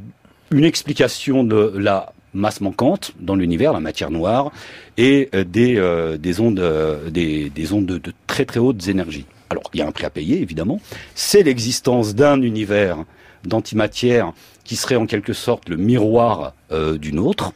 une 0.52 0.66
explication 0.66 1.46
de 1.46 1.74
la 1.78 2.12
masse 2.36 2.62
manquante 2.62 3.14
dans 3.20 3.36
l'univers, 3.36 3.74
la 3.74 3.80
matière 3.80 4.12
noire, 4.12 4.52
et 4.98 5.30
euh, 5.34 5.44
des, 5.44 5.78
euh, 5.78 6.18
des 6.18 6.40
ondes, 6.40 6.60
euh, 6.60 7.10
des, 7.10 7.50
des, 7.50 7.74
ondes 7.74 7.86
de, 7.86 8.14
très 8.28 8.46
très 8.46 8.60
hautes 8.60 8.88
énergies. 8.88 9.26
Alors, 9.50 9.64
il 9.74 9.80
y 9.80 9.84
a 9.84 9.88
un 9.88 9.92
prix 9.92 10.06
à 10.06 10.10
payer, 10.10 10.42
évidemment. 10.42 10.80
C'est 11.16 11.44
l'existence 11.44 12.16
d'un 12.16 12.42
univers 12.42 12.98
d'antimatière 13.44 14.34
qui 14.64 14.76
serait 14.76 14.96
en 14.96 15.06
quelque 15.06 15.34
sorte 15.34 15.70
le 15.70 15.78
miroir 15.78 16.54
d'une 16.72 17.20
autre. 17.20 17.54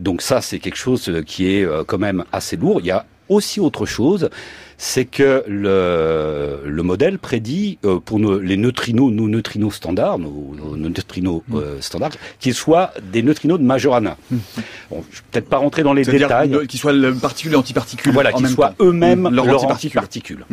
Donc 0.00 0.22
ça, 0.22 0.40
c'est 0.40 0.58
quelque 0.58 0.78
chose 0.78 1.12
qui 1.26 1.52
est 1.52 1.68
quand 1.86 1.98
même 1.98 2.24
assez 2.32 2.56
lourd. 2.56 2.80
Il 2.80 2.86
y 2.86 2.90
a 2.90 3.04
aussi 3.28 3.60
autre 3.60 3.84
chose, 3.84 4.30
c'est 4.80 5.04
que 5.04 5.42
le, 5.48 6.60
le 6.64 6.82
modèle 6.84 7.18
prédit 7.18 7.78
euh, 7.84 7.98
pour 7.98 8.20
nos, 8.20 8.38
les 8.38 8.56
neutrinos, 8.56 9.10
nos 9.10 9.28
neutrinos 9.28 9.74
standards, 9.74 10.20
nos, 10.20 10.76
neutrinos 10.76 11.42
mm. 11.48 11.56
euh, 11.56 11.80
standards, 11.80 12.12
qu'ils 12.38 12.54
soient 12.54 12.92
des 13.12 13.24
neutrinos 13.24 13.58
de 13.58 13.64
Majorana. 13.64 14.16
Mm. 14.30 14.36
Bon, 14.90 15.04
je 15.10 15.16
vais 15.16 15.22
peut-être 15.32 15.48
pas 15.48 15.56
rentrer 15.56 15.82
dans 15.82 15.92
les 15.92 16.04
détails. 16.04 16.66
Qu'ils 16.68 16.78
soient 16.78 16.92
le 16.92 17.12
particule 17.12 17.54
et 17.54 17.56
antiparticule. 17.56 18.12
Voilà, 18.12 18.32
qu'ils 18.32 18.48
soient 18.48 18.74
eux-mêmes 18.80 19.28
mm. 19.28 19.34
leur, 19.34 19.64
antiparticule. 19.68 20.46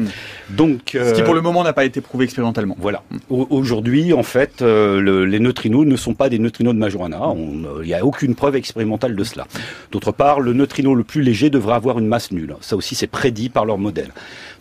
Donc, 0.50 0.96
euh, 0.96 1.12
ce 1.12 1.14
qui 1.14 1.22
pour 1.22 1.36
le 1.36 1.42
moment 1.42 1.64
n'a 1.64 1.74
pas 1.74 1.86
été 1.86 2.02
prouvé 2.02 2.26
expérimentalement. 2.26 2.76
Voilà. 2.80 3.04
Aujourd'hui, 3.30 4.12
en 4.12 4.24
fait, 4.24 4.62
le, 4.62 5.26
les 5.26 5.40
neutrinos 5.40 5.86
ne 5.86 5.96
sont 5.96 6.16
pas 6.16 6.30
des 6.30 6.40
neutrinos 6.40 6.74
de 6.74 6.80
Majorana. 6.80 7.22
Il 7.84 7.86
n'y 7.86 7.94
a 7.94 8.04
aucune 8.04 8.34
preuve 8.34 8.56
expérimentale 8.56 9.16
de 9.16 9.24
cela. 9.24 9.46
D'autre 9.92 10.12
part, 10.12 10.40
le 10.40 10.54
neutrino 10.54 10.96
le 10.96 11.04
plus 11.04 11.22
léger 11.22 11.52
devrait 11.52 11.76
avoir 11.76 12.00
une 12.00 12.08
masse 12.08 12.32
nulle. 12.32 12.56
Ça 12.62 12.76
aussi, 12.76 12.96
c'est 12.96 13.06
prédit 13.08 13.50
par 13.50 13.66
leur 13.66 13.78
modèle 13.78 14.10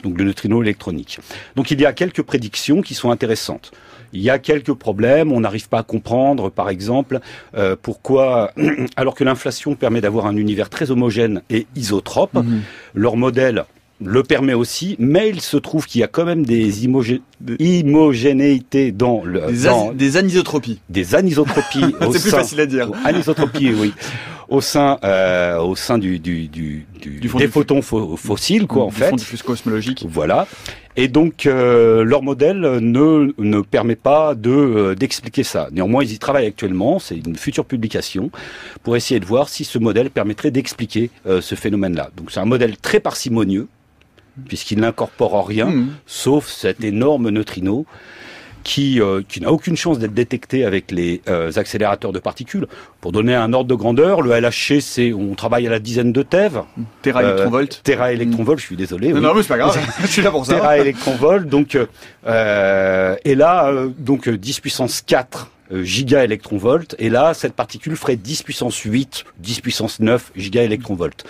donc 0.02 0.18
le 0.18 0.24
neutrino 0.24 0.62
électronique. 0.62 1.18
Donc 1.56 1.70
il 1.70 1.80
y 1.80 1.86
a 1.86 1.92
quelques 1.92 2.22
prédictions 2.22 2.82
qui 2.82 2.94
sont 2.94 3.10
intéressantes. 3.10 3.72
Il 4.12 4.22
y 4.22 4.30
a 4.30 4.38
quelques 4.38 4.74
problèmes, 4.74 5.32
on 5.32 5.40
n'arrive 5.40 5.68
pas 5.68 5.80
à 5.80 5.82
comprendre, 5.82 6.48
par 6.48 6.70
exemple, 6.70 7.18
euh, 7.56 7.74
pourquoi, 7.80 8.52
alors 8.96 9.14
que 9.14 9.24
l'inflation 9.24 9.74
permet 9.74 10.00
d'avoir 10.00 10.26
un 10.26 10.36
univers 10.36 10.70
très 10.70 10.92
homogène 10.92 11.42
et 11.50 11.66
isotrope, 11.74 12.34
mhm. 12.34 12.62
leur 12.94 13.16
modèle 13.16 13.64
le 14.04 14.22
permet 14.22 14.54
aussi, 14.54 14.96
mais 14.98 15.28
il 15.28 15.40
se 15.40 15.56
trouve 15.56 15.86
qu'il 15.86 16.00
y 16.00 16.04
a 16.04 16.08
quand 16.08 16.24
même 16.24 16.44
des 16.44 16.86
homogénéités 16.86 18.92
dans 18.92 19.22
le 19.24 19.40
des, 19.46 19.94
des 19.94 20.16
anisotropies. 20.16 20.80
Des 20.88 21.14
anisotropies. 21.14 21.94
C'est 22.12 22.20
plus 22.20 22.30
facile 22.30 22.60
à 22.60 22.66
dire. 22.66 22.90
Anisotropies, 23.04 23.72
oui 23.72 23.92
au 24.48 24.60
sein 24.60 24.98
euh, 25.04 25.58
au 25.58 25.76
sein 25.76 25.98
du, 25.98 26.18
du, 26.18 26.48
du, 26.48 26.86
du 27.00 27.20
des 27.20 27.48
photons 27.48 27.82
fossiles 27.82 28.66
quoi 28.66 28.84
en 28.84 28.90
fait. 28.90 29.10
fond 29.10 29.16
diffus 29.16 29.42
cosmologique 29.42 30.04
voilà. 30.08 30.46
Et 30.96 31.08
donc 31.08 31.46
euh, 31.46 32.04
leur 32.04 32.22
modèle 32.22 32.60
ne 32.60 33.32
ne 33.38 33.60
permet 33.60 33.96
pas 33.96 34.34
de 34.34 34.50
euh, 34.50 34.94
d'expliquer 34.94 35.42
ça. 35.42 35.68
Néanmoins 35.72 36.04
ils 36.04 36.12
y 36.12 36.18
travaillent 36.18 36.46
actuellement. 36.46 36.98
C'est 36.98 37.16
une 37.16 37.36
future 37.36 37.64
publication 37.64 38.30
pour 38.82 38.96
essayer 38.96 39.20
de 39.20 39.26
voir 39.26 39.48
si 39.48 39.64
ce 39.64 39.78
modèle 39.78 40.10
permettrait 40.10 40.50
d'expliquer 40.50 41.10
ce 41.24 41.54
phénomène 41.54 41.94
là 41.94 42.10
donc 42.16 42.30
c'est 42.30 42.40
un 42.40 42.44
modèle 42.44 42.76
très 42.76 43.00
parcimonieux 43.00 43.68
puisqu'il 44.48 44.80
n'incorpore 44.80 45.46
rien, 45.46 45.66
hmm. 45.66 45.94
sauf 46.06 46.48
cet 46.48 46.82
énorme 46.82 47.30
neutrino 47.30 47.86
qui, 48.64 49.00
euh, 49.00 49.22
qui 49.28 49.40
n'a 49.40 49.52
aucune 49.52 49.76
chance 49.76 49.98
d'être 49.98 50.14
détecté 50.14 50.64
avec 50.64 50.90
les 50.90 51.22
euh, 51.28 51.52
accélérateurs 51.56 52.12
de 52.12 52.18
particules. 52.18 52.66
Pour 53.00 53.12
donner 53.12 53.34
un 53.34 53.52
ordre 53.52 53.68
de 53.68 53.74
grandeur, 53.74 54.22
le 54.22 54.32
LHC, 54.32 54.80
c'est 54.80 55.12
on 55.12 55.34
travaille 55.34 55.66
à 55.66 55.70
la 55.70 55.78
dizaine 55.78 56.12
de 56.12 56.22
TeV. 56.22 56.60
Tera 57.02 57.22
électronvolt. 57.22 57.80
Tera 57.84 58.12
électronvolt, 58.12 58.58
je 58.58 58.64
suis 58.64 58.76
désolé. 58.76 59.12
Non, 59.12 59.34
mais 59.34 59.42
c'est 59.42 59.48
pas 59.48 59.58
grave, 59.58 59.78
je 60.00 60.06
suis 60.06 60.22
là 60.22 60.30
pour 60.30 60.46
ça. 60.46 60.56
Tera 60.56 60.78
électronvolt, 60.78 61.48
donc 61.48 61.76
et 61.76 63.34
là, 63.34 63.72
donc 63.98 64.28
10 64.28 64.60
puissance 64.60 65.02
4 65.02 65.50
giga 65.82 66.24
électronvolt 66.24 66.94
et 66.98 67.08
là 67.08 67.32
cette 67.32 67.54
particule 67.54 67.96
ferait 67.96 68.16
10 68.16 68.42
puissance 68.42 68.78
8 68.80 69.24
10 69.38 69.60
puissance 69.62 69.98
9 69.98 70.32
giga 70.36 70.62
électronvolt 70.62 71.24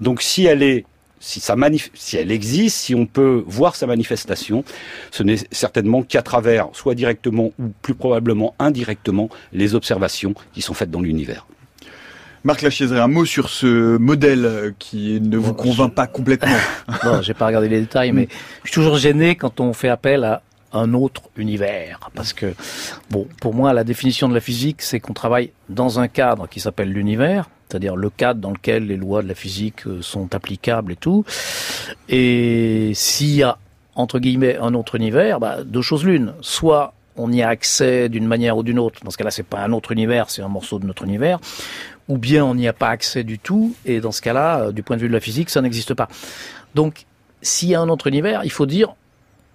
donc 0.00 0.22
si 0.22 0.44
elle 0.44 0.64
est 0.64 0.84
si, 1.20 1.40
ça 1.40 1.56
si 1.94 2.16
elle 2.16 2.30
existe, 2.30 2.76
si 2.76 2.94
on 2.94 3.06
peut 3.06 3.42
voir 3.46 3.76
sa 3.76 3.86
manifestation, 3.86 4.64
ce 5.10 5.22
n'est 5.22 5.38
certainement 5.50 6.02
qu'à 6.02 6.22
travers, 6.22 6.68
soit 6.72 6.94
directement 6.94 7.52
ou 7.58 7.72
plus 7.82 7.94
probablement 7.94 8.54
indirectement, 8.58 9.28
les 9.52 9.74
observations 9.74 10.34
qui 10.52 10.62
sont 10.62 10.74
faites 10.74 10.90
dans 10.90 11.00
l'univers. 11.00 11.46
Marc 12.44 12.62
Lachiaiserie, 12.62 13.00
un 13.00 13.08
mot 13.08 13.24
sur 13.24 13.48
ce 13.48 13.96
modèle 13.96 14.72
qui 14.78 15.20
ne 15.20 15.36
vous 15.36 15.52
convainc 15.52 15.92
pas 15.92 16.06
complètement. 16.06 16.54
non, 17.04 17.20
j'ai 17.20 17.34
pas 17.34 17.46
regardé 17.46 17.68
les 17.68 17.80
détails, 17.80 18.12
mais 18.12 18.28
je 18.62 18.70
suis 18.70 18.74
toujours 18.74 18.98
gêné 18.98 19.34
quand 19.34 19.58
on 19.58 19.72
fait 19.72 19.88
appel 19.88 20.22
à 20.22 20.42
un 20.72 20.94
autre 20.94 21.22
univers. 21.36 22.10
Parce 22.14 22.32
que, 22.32 22.54
bon, 23.10 23.26
pour 23.40 23.54
moi, 23.54 23.72
la 23.72 23.84
définition 23.84 24.28
de 24.28 24.34
la 24.34 24.40
physique, 24.40 24.82
c'est 24.82 25.00
qu'on 25.00 25.12
travaille 25.12 25.52
dans 25.68 26.00
un 26.00 26.08
cadre 26.08 26.48
qui 26.48 26.60
s'appelle 26.60 26.92
l'univers, 26.92 27.48
c'est-à-dire 27.68 27.96
le 27.96 28.10
cadre 28.10 28.40
dans 28.40 28.52
lequel 28.52 28.86
les 28.86 28.96
lois 28.96 29.22
de 29.22 29.28
la 29.28 29.34
physique 29.34 29.86
euh, 29.86 30.00
sont 30.02 30.34
applicables 30.34 30.92
et 30.92 30.96
tout. 30.96 31.24
Et 32.08 32.92
s'il 32.94 33.34
y 33.34 33.42
a, 33.42 33.58
entre 33.94 34.18
guillemets, 34.18 34.56
un 34.56 34.74
autre 34.74 34.94
univers, 34.94 35.40
bah, 35.40 35.64
deux 35.64 35.82
choses 35.82 36.04
l'une. 36.04 36.34
Soit 36.40 36.94
on 37.16 37.32
y 37.32 37.42
a 37.42 37.48
accès 37.48 38.08
d'une 38.08 38.26
manière 38.26 38.56
ou 38.56 38.62
d'une 38.62 38.78
autre. 38.78 39.00
Dans 39.02 39.10
ce 39.10 39.16
cas-là, 39.16 39.30
c'est 39.30 39.42
pas 39.42 39.60
un 39.60 39.72
autre 39.72 39.92
univers, 39.92 40.30
c'est 40.30 40.42
un 40.42 40.48
morceau 40.48 40.78
de 40.78 40.86
notre 40.86 41.04
univers. 41.04 41.38
Ou 42.08 42.18
bien 42.18 42.44
on 42.44 42.54
n'y 42.54 42.68
a 42.68 42.72
pas 42.72 42.90
accès 42.90 43.24
du 43.24 43.38
tout, 43.38 43.74
et 43.84 44.00
dans 44.00 44.12
ce 44.12 44.22
cas-là, 44.22 44.60
euh, 44.60 44.72
du 44.72 44.82
point 44.82 44.96
de 44.96 45.02
vue 45.02 45.08
de 45.08 45.12
la 45.12 45.20
physique, 45.20 45.50
ça 45.50 45.60
n'existe 45.60 45.94
pas. 45.94 46.08
Donc, 46.74 47.06
s'il 47.42 47.68
y 47.70 47.74
a 47.74 47.80
un 47.80 47.88
autre 47.88 48.06
univers, 48.06 48.42
il 48.44 48.52
faut 48.52 48.66
dire 48.66 48.94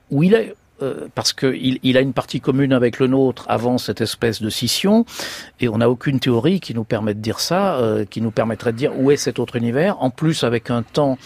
où 0.09 0.23
il 0.23 0.33
est. 0.33 0.55
Euh, 0.81 1.07
parce 1.15 1.33
qu'il 1.33 1.79
il 1.83 1.97
a 1.97 2.01
une 2.01 2.13
partie 2.13 2.41
commune 2.41 2.73
avec 2.73 2.99
le 2.99 3.07
nôtre 3.07 3.45
avant 3.47 3.77
cette 3.77 4.01
espèce 4.01 4.41
de 4.41 4.49
scission, 4.49 5.05
et 5.59 5.69
on 5.69 5.77
n'a 5.77 5.89
aucune 5.89 6.19
théorie 6.19 6.59
qui 6.59 6.73
nous 6.73 6.83
permette 6.83 7.17
de 7.17 7.21
dire 7.21 7.39
ça, 7.39 7.75
euh, 7.75 8.05
qui 8.05 8.21
nous 8.21 8.31
permettrait 8.31 8.71
de 8.71 8.77
dire 8.77 8.99
où 8.99 9.11
est 9.11 9.17
cet 9.17 9.39
autre 9.39 9.55
univers, 9.55 10.01
en 10.01 10.09
plus 10.09 10.43
avec 10.43 10.69
un 10.69 10.83
temps 10.83 11.17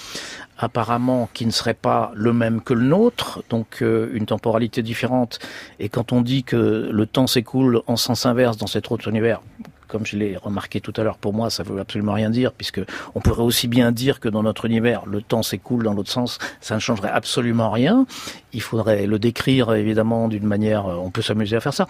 apparemment 0.58 1.30
qui 1.34 1.46
ne 1.46 1.52
serait 1.52 1.74
pas 1.74 2.12
le 2.16 2.32
même 2.34 2.62
que 2.62 2.74
le 2.74 2.86
nôtre, 2.86 3.44
donc 3.50 3.82
euh, 3.82 4.10
une 4.14 4.26
temporalité 4.26 4.82
différente. 4.82 5.40
Et 5.80 5.90
quand 5.90 6.14
on 6.14 6.22
dit 6.22 6.44
que 6.44 6.90
le 6.92 7.06
temps 7.06 7.28
s'écoule 7.28 7.82
en 7.88 7.98
sens 7.98 8.26
inverse 8.26 8.58
dans 8.58 8.68
cet 8.68 8.92
autre 8.92 9.08
univers, 9.10 9.42
comme 9.88 10.06
je 10.06 10.18
l'ai 10.18 10.38
remarqué 10.38 10.82
tout 10.82 10.94
à 10.98 11.04
l'heure, 11.04 11.18
pour 11.18 11.34
moi, 11.34 11.50
ça 11.50 11.64
veut 11.64 11.80
absolument 11.80 12.14
rien 12.14 12.30
dire, 12.30 12.52
puisque 12.52 12.82
on 13.14 13.22
pourrait 13.22 13.44
aussi 13.44 13.68
bien 13.68 13.92
dire 13.92 14.20
que 14.20 14.30
dans 14.30 14.44
notre 14.44 14.66
univers, 14.66 15.06
le 15.06 15.22
temps 15.22 15.44
s'écoule 15.44 15.84
dans 15.84 15.94
l'autre 15.94 16.12
sens, 16.12 16.40
ça 16.62 16.76
ne 16.76 16.80
changerait 16.80 17.10
absolument 17.10 17.70
rien. 17.72 18.06
Il 18.54 18.62
faudrait 18.62 19.06
le 19.08 19.20
décrire, 19.20 19.74
évidemment, 19.74 20.28
d'une 20.28 20.46
manière, 20.46 20.86
on 20.86 21.12
peut 21.12 21.22
s'amuser 21.22 21.56
à 21.56 21.60
faire 21.60 21.74
ça, 21.74 21.88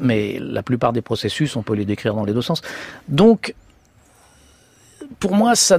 mais 0.00 0.38
la 0.40 0.62
plupart 0.62 0.92
des 0.92 1.02
processus, 1.02 1.56
on 1.56 1.62
peut 1.62 1.74
les 1.74 1.84
décrire 1.84 2.14
dans 2.14 2.24
les 2.24 2.32
deux 2.32 2.42
sens. 2.42 2.62
Donc, 3.08 3.54
pour 5.20 5.34
moi, 5.34 5.54
ça 5.54 5.78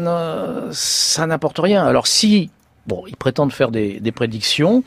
n'apporte 1.27 1.59
rien. 1.59 1.85
Alors 1.85 2.07
si, 2.07 2.49
bon, 2.87 3.03
ils 3.07 3.17
prétendent 3.17 3.51
faire 3.51 3.71
des 3.71 4.11
prédictions, 4.13 4.83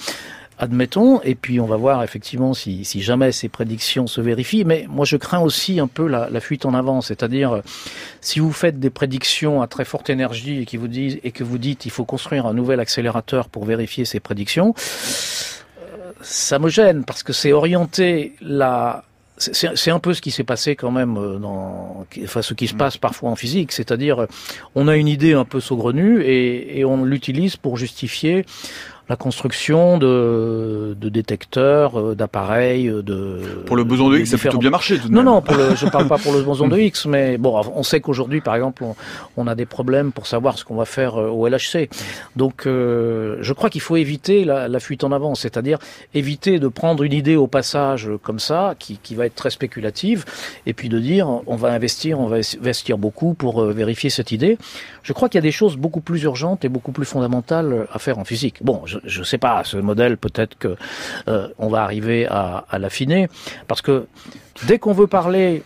admettons, 0.58 1.20
et 1.22 1.34
puis 1.34 1.60
on 1.60 1.66
va 1.66 1.76
voir 1.76 2.02
effectivement 2.02 2.54
si, 2.54 2.84
si, 2.84 3.00
jamais 3.00 3.32
ces 3.32 3.48
prédictions 3.48 4.06
se 4.06 4.20
vérifient. 4.20 4.64
Mais 4.64 4.86
moi, 4.88 5.04
je 5.04 5.16
crains 5.16 5.40
aussi 5.40 5.80
un 5.80 5.86
peu 5.86 6.06
la, 6.06 6.28
la 6.30 6.40
fuite 6.40 6.66
en 6.66 6.74
avant, 6.74 7.00
c'est-à-dire 7.00 7.62
si 8.20 8.40
vous 8.40 8.52
faites 8.52 8.78
des 8.80 8.90
prédictions 8.90 9.62
à 9.62 9.66
très 9.66 9.84
forte 9.84 10.10
énergie 10.10 10.62
et, 10.62 10.64
qui 10.66 10.76
vous 10.76 10.88
disent, 10.88 11.18
et 11.22 11.30
que 11.30 11.44
vous 11.44 11.58
dites 11.58 11.86
il 11.86 11.90
faut 11.90 12.04
construire 12.04 12.46
un 12.46 12.54
nouvel 12.54 12.80
accélérateur 12.80 13.48
pour 13.48 13.64
vérifier 13.64 14.04
ces 14.04 14.20
prédictions, 14.20 14.74
euh, 15.80 16.12
ça 16.20 16.58
me 16.58 16.68
gêne 16.68 17.04
parce 17.04 17.22
que 17.22 17.32
c'est 17.32 17.52
orienter 17.52 18.34
la 18.40 19.04
c'est 19.40 19.92
un 19.92 20.00
peu 20.00 20.14
ce 20.14 20.20
qui 20.20 20.32
s'est 20.32 20.42
passé 20.42 20.74
quand 20.74 20.90
même 20.90 21.16
euh, 21.16 21.38
dans, 21.38 22.04
enfin 22.24 22.42
ce 22.42 22.54
qui 22.54 22.66
se 22.66 22.74
mm. 22.74 22.78
passe 22.78 22.96
parfois 22.96 23.30
en 23.30 23.36
physique, 23.36 23.70
c'est-à-dire 23.70 24.26
on 24.74 24.88
a 24.88 24.96
une 24.96 25.06
idée 25.06 25.32
un 25.32 25.44
peu 25.44 25.60
saugrenue 25.60 26.22
et, 26.22 26.80
et 26.80 26.84
on 26.84 27.04
l'utilise 27.04 27.56
pour 27.56 27.76
justifier 27.76 28.44
la 29.08 29.16
construction 29.16 29.96
de, 29.96 30.94
de 31.00 31.08
détecteurs, 31.08 31.98
euh, 31.98 32.14
d'appareils, 32.14 32.88
euh, 32.88 33.02
de 33.02 33.62
pour 33.64 33.76
le 33.76 33.84
boson 33.84 34.10
de 34.10 34.18
X, 34.18 34.30
ça 34.30 34.36
a 34.36 34.38
plutôt 34.38 34.58
bien 34.58 34.70
marché. 34.70 34.98
Tout 34.98 35.08
de 35.08 35.14
non, 35.14 35.22
même. 35.22 35.32
non, 35.32 35.42
pour 35.42 35.56
le, 35.56 35.74
je 35.74 35.86
parle 35.86 36.06
pas 36.08 36.18
pour 36.18 36.34
le 36.34 36.42
boson 36.42 36.68
de 36.68 36.78
X, 36.78 37.06
mais 37.06 37.38
bon, 37.38 37.58
on 37.74 37.82
sait 37.82 38.00
qu'aujourd'hui, 38.00 38.42
par 38.42 38.54
exemple, 38.54 38.84
on, 38.84 38.94
on, 39.38 39.46
a 39.46 39.54
des 39.54 39.64
problèmes 39.64 40.12
pour 40.12 40.26
savoir 40.26 40.58
ce 40.58 40.64
qu'on 40.64 40.76
va 40.76 40.84
faire 40.84 41.16
euh, 41.16 41.28
au 41.28 41.48
LHC. 41.48 41.88
Donc, 42.36 42.66
euh, 42.66 43.38
je 43.40 43.52
crois 43.54 43.70
qu'il 43.70 43.80
faut 43.80 43.96
éviter 43.96 44.44
la, 44.44 44.68
la, 44.68 44.80
fuite 44.80 45.04
en 45.04 45.12
avant, 45.12 45.34
c'est-à-dire 45.34 45.78
éviter 46.12 46.58
de 46.58 46.68
prendre 46.68 47.02
une 47.02 47.14
idée 47.14 47.36
au 47.36 47.46
passage 47.46 48.10
comme 48.22 48.38
ça, 48.38 48.74
qui, 48.78 48.98
qui 49.02 49.14
va 49.14 49.24
être 49.24 49.34
très 49.34 49.50
spéculative, 49.50 50.26
et 50.66 50.74
puis 50.74 50.90
de 50.90 50.98
dire 50.98 51.28
on 51.46 51.56
va 51.56 51.72
investir, 51.72 52.20
on 52.20 52.26
va 52.26 52.36
investir 52.36 52.98
beaucoup 52.98 53.32
pour 53.32 53.64
vérifier 53.64 54.10
cette 54.10 54.32
idée. 54.32 54.58
Je 55.02 55.14
crois 55.14 55.30
qu'il 55.30 55.38
y 55.38 55.42
a 55.44 55.48
des 55.48 55.52
choses 55.52 55.76
beaucoup 55.76 56.00
plus 56.00 56.22
urgentes 56.24 56.66
et 56.66 56.68
beaucoup 56.68 56.92
plus 56.92 57.06
fondamentales 57.06 57.86
à 57.90 57.98
faire 57.98 58.18
en 58.18 58.24
physique. 58.24 58.56
Bon, 58.62 58.82
je 58.84 58.97
ne 59.04 59.24
sais 59.24 59.38
pas, 59.38 59.62
ce 59.64 59.76
modèle 59.76 60.16
peut-être 60.16 60.56
que 60.58 60.76
euh, 61.28 61.48
on 61.58 61.68
va 61.68 61.82
arriver 61.82 62.26
à, 62.26 62.64
l'affiner, 62.78 63.28
parce 63.66 63.82
que 63.82 64.06
dès 64.66 64.78
qu'on 64.78 64.92
veut 64.92 65.06
parler 65.06 65.62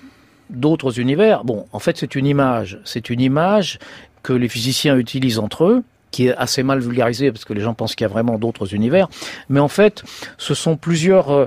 d'autres 0.51 1.01
univers, 1.01 1.45
bon, 1.45 1.66
en 1.72 1.78
fait 1.78 1.97
c'est 1.97 2.14
une 2.14 2.26
image, 2.26 2.78
c'est 2.85 3.11
une 3.11 3.20
image 3.20 3.78
que 4.22 4.33
les 4.33 4.49
physiciens 4.49 4.97
utilisent 4.97 5.39
entre 5.39 5.64
eux, 5.64 5.83
qui 6.11 6.28
est 6.28 6.37
assez 6.37 6.62
mal 6.62 6.80
vulgarisée 6.80 7.33
parce 7.33 7.45
que 7.45 7.55
les 7.55 7.62
gens 7.62 7.74
pensent 7.74 7.95
qu'il 7.95 8.05
y 8.05 8.11
a 8.11 8.12
vraiment 8.12 8.39
d'autres 8.39 8.74
univers, 8.74 9.09
mais 9.49 9.61
en 9.61 9.68
fait 9.68 10.03
ce 10.39 10.55
sont 10.55 10.76
plusieurs... 10.76 11.30
Euh, 11.33 11.47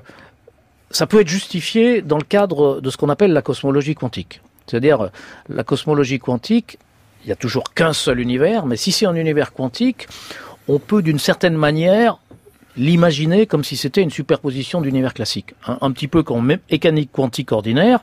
ça 0.91 1.07
peut 1.07 1.19
être 1.19 1.27
justifié 1.27 2.01
dans 2.01 2.17
le 2.17 2.23
cadre 2.23 2.79
de 2.79 2.89
ce 2.89 2.97
qu'on 2.97 3.09
appelle 3.09 3.33
la 3.33 3.41
cosmologie 3.41 3.95
quantique. 3.95 4.41
C'est-à-dire, 4.67 5.09
la 5.49 5.63
cosmologie 5.63 6.19
quantique, 6.19 6.77
il 7.25 7.29
y 7.29 7.31
a 7.31 7.35
toujours 7.35 7.73
qu'un 7.73 7.93
seul 7.93 8.19
univers, 8.19 8.65
mais 8.65 8.77
si 8.77 8.91
c'est 8.91 9.05
un 9.05 9.15
univers 9.15 9.51
quantique, 9.51 10.07
on 10.67 10.79
peut 10.79 11.01
d'une 11.01 11.19
certaine 11.19 11.55
manière 11.55 12.19
l'imaginer 12.77 13.45
comme 13.45 13.63
si 13.63 13.77
c'était 13.77 14.01
une 14.01 14.09
superposition 14.09 14.81
d'univers 14.81 15.13
classique. 15.13 15.53
Un, 15.65 15.91
petit 15.91 16.07
peu 16.07 16.23
comme 16.23 16.57
mécanique 16.69 17.09
quantique 17.11 17.51
ordinaire, 17.51 18.01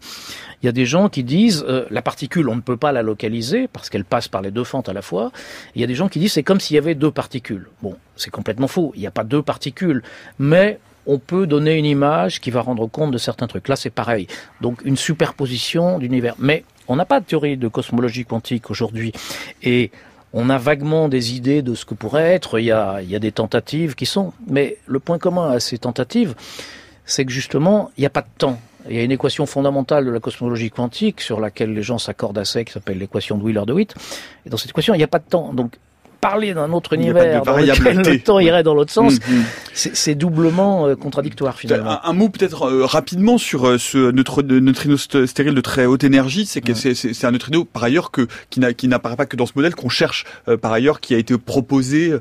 il 0.62 0.66
y 0.66 0.68
a 0.68 0.72
des 0.72 0.86
gens 0.86 1.08
qui 1.08 1.24
disent 1.24 1.64
euh, 1.68 1.84
la 1.90 2.00
particule, 2.02 2.48
on 2.48 2.56
ne 2.56 2.60
peut 2.60 2.76
pas 2.76 2.92
la 2.92 3.02
localiser 3.02 3.68
parce 3.68 3.90
qu'elle 3.90 4.04
passe 4.04 4.28
par 4.28 4.40
les 4.40 4.50
deux 4.50 4.64
fentes 4.64 4.88
à 4.88 4.92
la 4.92 5.02
fois. 5.02 5.30
Il 5.74 5.80
y 5.80 5.84
a 5.84 5.86
des 5.86 5.94
gens 5.94 6.08
qui 6.08 6.18
disent 6.18 6.32
c'est 6.32 6.42
comme 6.42 6.60
s'il 6.60 6.76
y 6.76 6.78
avait 6.78 6.94
deux 6.94 7.10
particules. 7.10 7.68
Bon, 7.82 7.96
c'est 8.16 8.30
complètement 8.30 8.68
faux. 8.68 8.92
Il 8.94 9.00
n'y 9.00 9.06
a 9.06 9.10
pas 9.10 9.24
deux 9.24 9.42
particules, 9.42 10.02
mais 10.38 10.78
on 11.06 11.18
peut 11.18 11.46
donner 11.46 11.74
une 11.74 11.84
image 11.84 12.40
qui 12.40 12.50
va 12.50 12.60
rendre 12.60 12.86
compte 12.86 13.10
de 13.10 13.18
certains 13.18 13.48
trucs. 13.48 13.68
Là, 13.68 13.76
c'est 13.76 13.90
pareil. 13.90 14.28
Donc, 14.60 14.82
une 14.84 14.96
superposition 14.96 15.98
d'univers. 15.98 16.34
Mais 16.38 16.64
on 16.88 16.96
n'a 16.96 17.04
pas 17.04 17.20
de 17.20 17.24
théorie 17.24 17.56
de 17.56 17.68
cosmologie 17.68 18.24
quantique 18.24 18.70
aujourd'hui. 18.70 19.12
Et 19.62 19.90
on 20.32 20.50
a 20.50 20.58
vaguement 20.58 21.08
des 21.08 21.34
idées 21.34 21.62
de 21.62 21.74
ce 21.74 21.84
que 21.84 21.94
pourrait 21.94 22.32
être, 22.32 22.58
il 22.58 22.64
y 22.64 22.72
a, 22.72 23.00
il 23.02 23.10
y 23.10 23.16
a 23.16 23.18
des 23.18 23.32
tentatives 23.32 23.94
qui 23.94 24.06
sont, 24.06 24.32
mais 24.46 24.78
le 24.86 24.98
point 24.98 25.18
commun 25.18 25.50
à 25.50 25.60
ces 25.60 25.78
tentatives, 25.78 26.34
c'est 27.04 27.24
que 27.24 27.32
justement, 27.32 27.90
il 27.96 28.00
n'y 28.00 28.06
a 28.06 28.10
pas 28.10 28.22
de 28.22 28.28
temps. 28.38 28.58
Il 28.88 28.96
y 28.96 28.98
a 28.98 29.02
une 29.02 29.12
équation 29.12 29.46
fondamentale 29.46 30.04
de 30.04 30.10
la 30.10 30.18
cosmologie 30.18 30.70
quantique 30.70 31.20
sur 31.20 31.40
laquelle 31.40 31.72
les 31.72 31.82
gens 31.82 31.98
s'accordent 31.98 32.38
assez, 32.38 32.64
qui 32.64 32.72
s'appelle 32.72 32.98
l'équation 32.98 33.38
de 33.38 33.44
Wheeler-DeWitt. 33.44 33.94
Et 34.44 34.50
dans 34.50 34.56
cette 34.56 34.70
équation, 34.70 34.94
il 34.94 34.98
n'y 34.98 35.04
a 35.04 35.08
pas 35.08 35.20
de 35.20 35.28
temps. 35.28 35.52
Donc, 35.52 35.78
parler 36.22 36.54
d'un 36.54 36.72
autre 36.72 36.94
univers 36.94 37.42
dans 37.42 37.56
lequel 37.56 37.98
le 37.98 38.18
temps 38.20 38.38
irait 38.38 38.62
dans 38.62 38.74
l'autre 38.74 38.92
sens, 38.92 39.14
mm, 39.14 39.34
mm. 39.34 39.44
c'est 39.72 40.14
doublement 40.14 40.86
euh, 40.86 40.94
contradictoire 40.94 41.58
finalement. 41.58 41.98
Un, 42.04 42.12
mot 42.12 42.28
peut-être 42.28 42.62
euh, 42.62 42.86
rapidement 42.86 43.38
sur 43.38 43.66
euh, 43.66 43.76
ce 43.76 44.12
neutrino 44.12 44.96
stérile 44.96 45.54
de 45.54 45.60
très 45.60 45.84
haute 45.84 46.04
énergie, 46.04 46.46
c'est 46.46 46.60
que 46.60 46.74
c'est 46.74 47.24
un 47.24 47.32
neutrino 47.32 47.64
par 47.64 47.82
ailleurs 47.82 48.12
que 48.12 48.28
qui 48.50 48.88
n'apparaît 48.88 49.16
pas 49.16 49.26
que 49.26 49.36
dans 49.36 49.46
ce 49.46 49.52
modèle 49.56 49.74
qu'on 49.74 49.88
cherche 49.88 50.24
par 50.60 50.72
ailleurs, 50.72 51.00
qui 51.00 51.14
a 51.14 51.18
été 51.18 51.36
proposé 51.36 52.14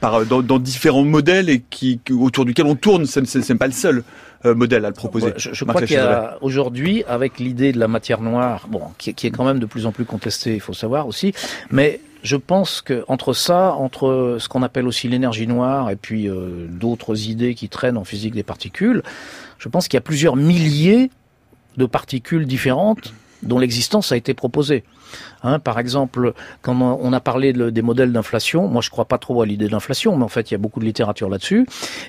par 0.00 0.26
dans, 0.26 0.42
dans, 0.42 0.58
différents 0.58 1.04
modèles 1.04 1.48
et 1.48 1.62
qui 1.70 2.00
autour 2.10 2.44
duquel 2.44 2.66
on 2.66 2.74
tourne. 2.74 3.06
Ce 3.06 3.20
n'est 3.20 3.58
pas 3.58 3.66
le 3.66 3.72
seul. 3.72 4.04
modèle 4.44 4.84
à 4.84 4.88
le 4.88 4.94
proposer. 4.94 5.32
je, 5.36 5.50
je 5.52 5.64
crois 5.64 5.82
qu'il 5.82 5.96
y 5.96 5.98
a 5.98 6.36
aujourd'hui, 6.42 7.02
avec 7.08 7.38
l'idée 7.38 7.72
de 7.72 7.78
la 7.78 7.88
matière 7.88 8.20
noire, 8.20 8.66
bon, 8.68 8.82
qui, 8.98 9.14
qui, 9.14 9.26
est 9.26 9.30
quand 9.30 9.44
même 9.44 9.58
de 9.58 9.66
plus 9.66 9.86
en 9.86 9.92
plus 9.92 10.04
contestée, 10.04 10.54
il 10.54 10.60
faut 10.60 10.74
savoir 10.74 11.08
aussi, 11.08 11.32
mais 11.70 12.00
je 12.22 12.36
pense 12.36 12.80
que 12.80 13.04
entre 13.08 13.32
ça, 13.32 13.74
entre 13.74 14.36
ce 14.40 14.48
qu'on 14.48 14.62
appelle 14.62 14.86
aussi 14.86 15.08
l'énergie 15.08 15.46
noire 15.46 15.90
et 15.90 15.96
puis 15.96 16.28
euh, 16.28 16.66
d'autres 16.68 17.28
idées 17.28 17.54
qui 17.54 17.68
traînent 17.68 17.96
en 17.96 18.04
physique 18.04 18.34
des 18.34 18.42
particules, 18.42 19.02
je 19.58 19.68
pense 19.68 19.88
qu'il 19.88 19.96
y 19.96 19.98
a 19.98 20.02
plusieurs 20.02 20.36
milliers 20.36 21.10
de 21.76 21.86
particules 21.86 22.46
différentes 22.46 23.12
dont 23.42 23.58
l'existence 23.58 24.10
a 24.12 24.16
été 24.16 24.34
proposée. 24.34 24.84
Hein, 25.42 25.58
par 25.58 25.78
exemple, 25.78 26.32
quand 26.62 26.76
on 26.80 27.12
a 27.12 27.20
parlé 27.20 27.52
des 27.52 27.82
modèles 27.82 28.12
d'inflation, 28.12 28.68
moi 28.68 28.82
je 28.82 28.90
crois 28.90 29.04
pas 29.04 29.18
trop 29.18 29.42
à 29.42 29.46
l'idée 29.46 29.68
d'inflation, 29.68 30.16
mais 30.16 30.24
en 30.24 30.28
fait 30.28 30.50
il 30.50 30.54
y 30.54 30.56
a 30.56 30.58
beaucoup 30.58 30.80
de 30.80 30.84
littérature 30.84 31.28
là-dessus. 31.28 31.66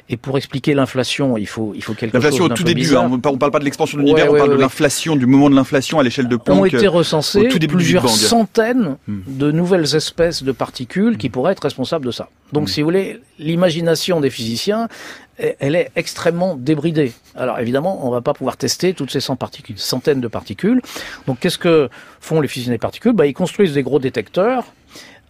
Et 0.10 0.18
pour 0.18 0.38
expliquer 0.38 0.74
l'inflation, 0.74 1.38
il 1.38 1.47
faut 1.47 1.74
il 1.76 1.84
faut 1.84 1.93
quelque 1.93 2.14
chose. 2.14 2.24
L'inflation 2.24 2.45
au 2.45 2.50
tout 2.50 2.64
début, 2.64 2.95
hein, 2.95 3.10
on 3.12 3.20
parle 3.20 3.52
pas 3.52 3.60
de 3.60 3.66
l'expansion 3.66 3.97
de 3.97 4.04
l'univers, 4.04 4.32
on 4.32 4.38
parle 4.38 4.52
de 4.52 4.62
l'inflation, 4.62 5.16
du 5.16 5.26
moment 5.26 5.50
de 5.50 5.56
l'inflation 5.56 6.00
à 6.00 6.04
l'échelle 6.04 6.28
de 6.28 6.36
Planck. 6.36 6.60
Ont 6.60 6.66
été 6.66 6.88
recensées 6.88 7.47
plusieurs 7.47 8.10
centaines 8.10 8.97
hmm. 9.08 9.20
de 9.28 9.52
nouvelles 9.52 9.95
espèces 9.95 10.43
de 10.43 10.52
particules 10.52 11.18
qui 11.18 11.30
pourraient 11.30 11.54
être 11.54 11.64
responsables 11.64 12.06
de 12.06 12.12
ça. 12.12 12.30
Donc, 12.52 12.64
hmm. 12.64 12.68
si 12.68 12.82
vous 12.82 12.88
voulez, 12.88 13.22
l'imagination 13.38 14.20
des 14.22 14.30
physiciens, 14.30 14.88
elle 15.60 15.76
est 15.76 15.91
extrêmement 15.95 16.56
débridée. 16.56 17.14
Alors 17.36 17.60
évidemment, 17.60 18.06
on 18.06 18.12
va 18.12 18.22
pas 18.22 18.34
pouvoir 18.34 18.58
tester 18.58 18.93
toutes 18.93 19.12
ces 19.12 19.22
centaines 19.22 20.22
de 20.22 20.28
particules. 20.28 20.82
Donc 21.28 21.39
qu'est-ce 21.39 21.58
que 21.58 21.89
font 22.20 22.41
les 22.41 22.47
physiciens 22.47 22.74
des 22.74 22.78
particules 22.78 22.89
bah, 23.14 23.26
Ils 23.26 23.34
construisent 23.34 23.74
des 23.74 23.84
gros 23.84 24.00
détecteurs 24.00 24.66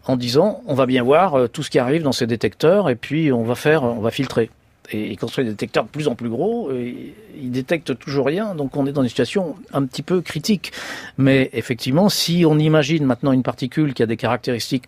en 0.05 0.17
disant 0.17 0.61
on 0.65 0.73
va 0.73 0.85
bien 0.85 1.03
voir 1.03 1.35
euh, 1.35 1.47
tout 1.47 1.63
ce 1.63 1.69
qui 1.69 1.79
arrive 1.79 2.03
dans 2.03 2.11
ces 2.11 2.27
détecteurs 2.27 2.89
et 2.89 2.95
puis 2.95 3.31
on 3.31 3.43
va 3.43 3.55
faire, 3.55 3.83
on 3.83 3.99
va 3.99 4.11
filtrer. 4.11 4.49
Et 4.91 5.11
ils 5.11 5.17
construisent 5.17 5.45
des 5.45 5.53
détecteurs 5.53 5.83
de 5.83 5.89
plus 5.89 6.07
en 6.07 6.15
plus 6.15 6.29
gros, 6.29 6.71
ils 6.71 7.51
détectent 7.51 7.99
toujours 7.99 8.25
rien, 8.25 8.55
donc 8.55 8.75
on 8.75 8.87
est 8.87 8.91
dans 8.91 9.03
une 9.03 9.09
situation 9.09 9.55
un 9.71 9.85
petit 9.85 10.01
peu 10.01 10.21
critique. 10.21 10.71
Mais 11.19 11.51
effectivement, 11.53 12.09
si 12.09 12.43
on 12.43 12.57
imagine 12.57 13.05
maintenant 13.05 13.31
une 13.31 13.43
particule 13.43 13.93
qui 13.93 14.01
a 14.01 14.07
des 14.07 14.17
caractéristiques 14.17 14.85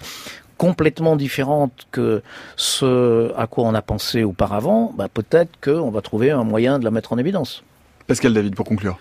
complètement 0.62 1.16
différente 1.16 1.88
que 1.92 2.22
ce 2.56 3.34
à 3.36 3.48
quoi 3.48 3.64
on 3.66 3.74
a 3.74 3.82
pensé 3.82 4.24
auparavant, 4.24 4.94
bah 4.96 5.08
peut-être 5.12 5.50
qu'on 5.60 5.90
va 5.90 6.02
trouver 6.02 6.30
un 6.30 6.44
moyen 6.44 6.78
de 6.78 6.84
la 6.84 6.92
mettre 6.92 7.14
en 7.14 7.18
évidence. 7.18 7.64
Pascal 8.06 8.32
David, 8.32 8.54
pour 8.54 8.68
conclure. 8.68 9.00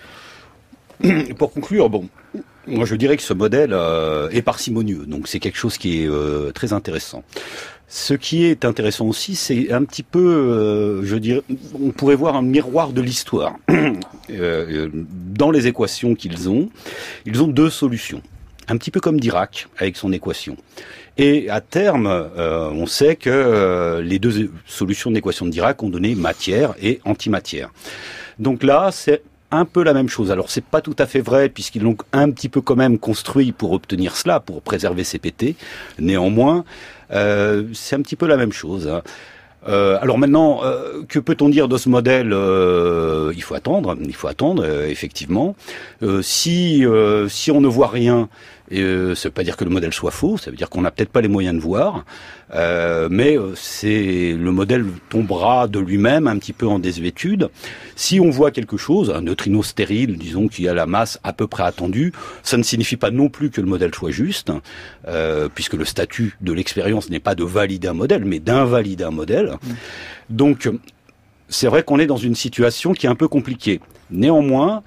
pour 1.38 1.52
conclure, 1.52 1.88
bon, 1.88 2.08
moi 2.66 2.84
je 2.84 2.94
dirais 2.94 3.16
que 3.16 3.22
ce 3.22 3.32
modèle 3.32 3.72
euh, 3.72 4.28
est 4.30 4.42
parcimonieux, 4.42 5.04
donc 5.06 5.28
c'est 5.28 5.40
quelque 5.40 5.58
chose 5.58 5.78
qui 5.78 6.02
est 6.02 6.08
euh, 6.08 6.52
très 6.52 6.72
intéressant. 6.72 7.22
Ce 7.88 8.14
qui 8.14 8.44
est 8.44 8.64
intéressant 8.64 9.06
aussi, 9.06 9.34
c'est 9.34 9.72
un 9.72 9.82
petit 9.82 10.04
peu, 10.04 10.20
euh, 10.20 11.04
je 11.04 11.16
dirais, 11.16 11.42
on 11.74 11.90
pourrait 11.90 12.14
voir 12.14 12.36
un 12.36 12.42
miroir 12.42 12.92
de 12.92 13.00
l'histoire. 13.00 13.56
dans 14.28 15.50
les 15.50 15.66
équations 15.66 16.14
qu'ils 16.14 16.48
ont, 16.48 16.70
ils 17.26 17.42
ont 17.42 17.48
deux 17.48 17.70
solutions 17.70 18.22
un 18.70 18.76
petit 18.76 18.90
peu 18.90 19.00
comme 19.00 19.18
Dirac 19.18 19.66
avec 19.78 19.96
son 19.96 20.12
équation. 20.12 20.56
Et 21.18 21.50
à 21.50 21.60
terme, 21.60 22.06
euh, 22.06 22.70
on 22.70 22.86
sait 22.86 23.16
que 23.16 23.28
euh, 23.28 24.00
les 24.00 24.18
deux 24.18 24.50
solutions 24.64 25.10
d'équation 25.10 25.44
de 25.46 25.50
Dirac 25.50 25.82
ont 25.82 25.88
donné 25.88 26.14
matière 26.14 26.74
et 26.80 27.00
antimatière. 27.04 27.70
Donc 28.38 28.62
là, 28.62 28.90
c'est 28.92 29.22
un 29.50 29.64
peu 29.64 29.82
la 29.82 29.92
même 29.92 30.08
chose. 30.08 30.30
Alors 30.30 30.50
c'est 30.50 30.64
pas 30.64 30.80
tout 30.80 30.96
à 30.98 31.06
fait 31.06 31.20
vrai 31.20 31.48
puisqu'ils 31.48 31.82
l'ont 31.82 31.96
un 32.12 32.30
petit 32.30 32.48
peu 32.48 32.60
quand 32.60 32.76
même 32.76 32.98
construit 32.98 33.52
pour 33.52 33.72
obtenir 33.72 34.16
cela, 34.16 34.40
pour 34.40 34.62
préserver 34.62 35.04
CPT. 35.04 35.56
Néanmoins, 35.98 36.64
euh, 37.12 37.64
c'est 37.72 37.96
un 37.96 38.02
petit 38.02 38.16
peu 38.16 38.26
la 38.26 38.36
même 38.36 38.52
chose. 38.52 38.88
Hein. 38.88 39.02
Euh, 39.68 39.98
alors 40.00 40.16
maintenant, 40.16 40.64
euh, 40.64 41.02
que 41.06 41.18
peut-on 41.18 41.50
dire 41.50 41.68
de 41.68 41.76
ce 41.76 41.88
modèle 41.90 42.28
Il 42.28 43.42
faut 43.42 43.54
attendre, 43.54 43.96
il 44.00 44.14
faut 44.14 44.28
attendre, 44.28 44.64
effectivement. 44.86 45.54
si 46.22 46.84
si 47.28 47.50
on 47.50 47.60
ne 47.60 47.68
voit 47.68 47.88
rien, 47.88 48.28
euh, 48.72 49.14
ça 49.14 49.28
veut 49.28 49.32
pas 49.32 49.42
dire 49.42 49.56
que 49.56 49.64
le 49.64 49.70
modèle 49.70 49.92
soit 49.92 50.10
faux, 50.10 50.38
ça 50.38 50.50
veut 50.50 50.56
dire 50.56 50.70
qu'on 50.70 50.82
n'a 50.82 50.90
peut-être 50.90 51.10
pas 51.10 51.20
les 51.20 51.28
moyens 51.28 51.56
de 51.56 51.60
voir, 51.60 52.04
mais 53.10 53.36
c'est 53.54 54.32
le 54.38 54.52
modèle 54.52 54.84
tombera 55.08 55.68
de 55.68 55.78
lui-même 55.78 56.26
un 56.26 56.38
petit 56.38 56.52
peu 56.52 56.66
en 56.66 56.78
désuétude. 56.78 57.50
Si 57.96 58.20
on 58.20 58.30
voit 58.30 58.50
quelque 58.50 58.76
chose, 58.76 59.10
un 59.10 59.22
neutrino 59.22 59.62
stérile, 59.62 60.16
disons 60.18 60.48
qui 60.48 60.68
a 60.68 60.74
la 60.74 60.86
masse 60.86 61.18
à 61.22 61.32
peu 61.32 61.46
près 61.46 61.64
attendue, 61.64 62.12
ça 62.42 62.56
ne 62.56 62.62
signifie 62.62 62.96
pas 62.96 63.10
non 63.10 63.28
plus 63.28 63.50
que 63.50 63.60
le 63.60 63.66
modèle 63.66 63.94
soit 63.94 64.10
juste, 64.10 64.52
puisque 65.54 65.74
le 65.74 65.84
statut 65.84 66.36
de 66.40 66.52
l'expérience 66.52 67.10
n'est 67.10 67.20
pas 67.20 67.34
de 67.34 67.44
valider 67.44 67.88
un 67.88 67.94
modèle, 67.94 68.24
mais 68.24 68.38
d'invalider 68.38 69.04
un 69.04 69.10
modèle. 69.10 69.56
Donc, 70.28 70.68
c'est 71.48 71.66
vrai 71.66 71.82
qu'on 71.82 71.98
est 71.98 72.06
dans 72.06 72.16
une 72.16 72.36
situation 72.36 72.92
qui 72.92 73.06
est 73.06 73.08
un 73.10 73.16
peu 73.16 73.28
compliquée. 73.28 73.80
Néanmoins, 74.10 74.82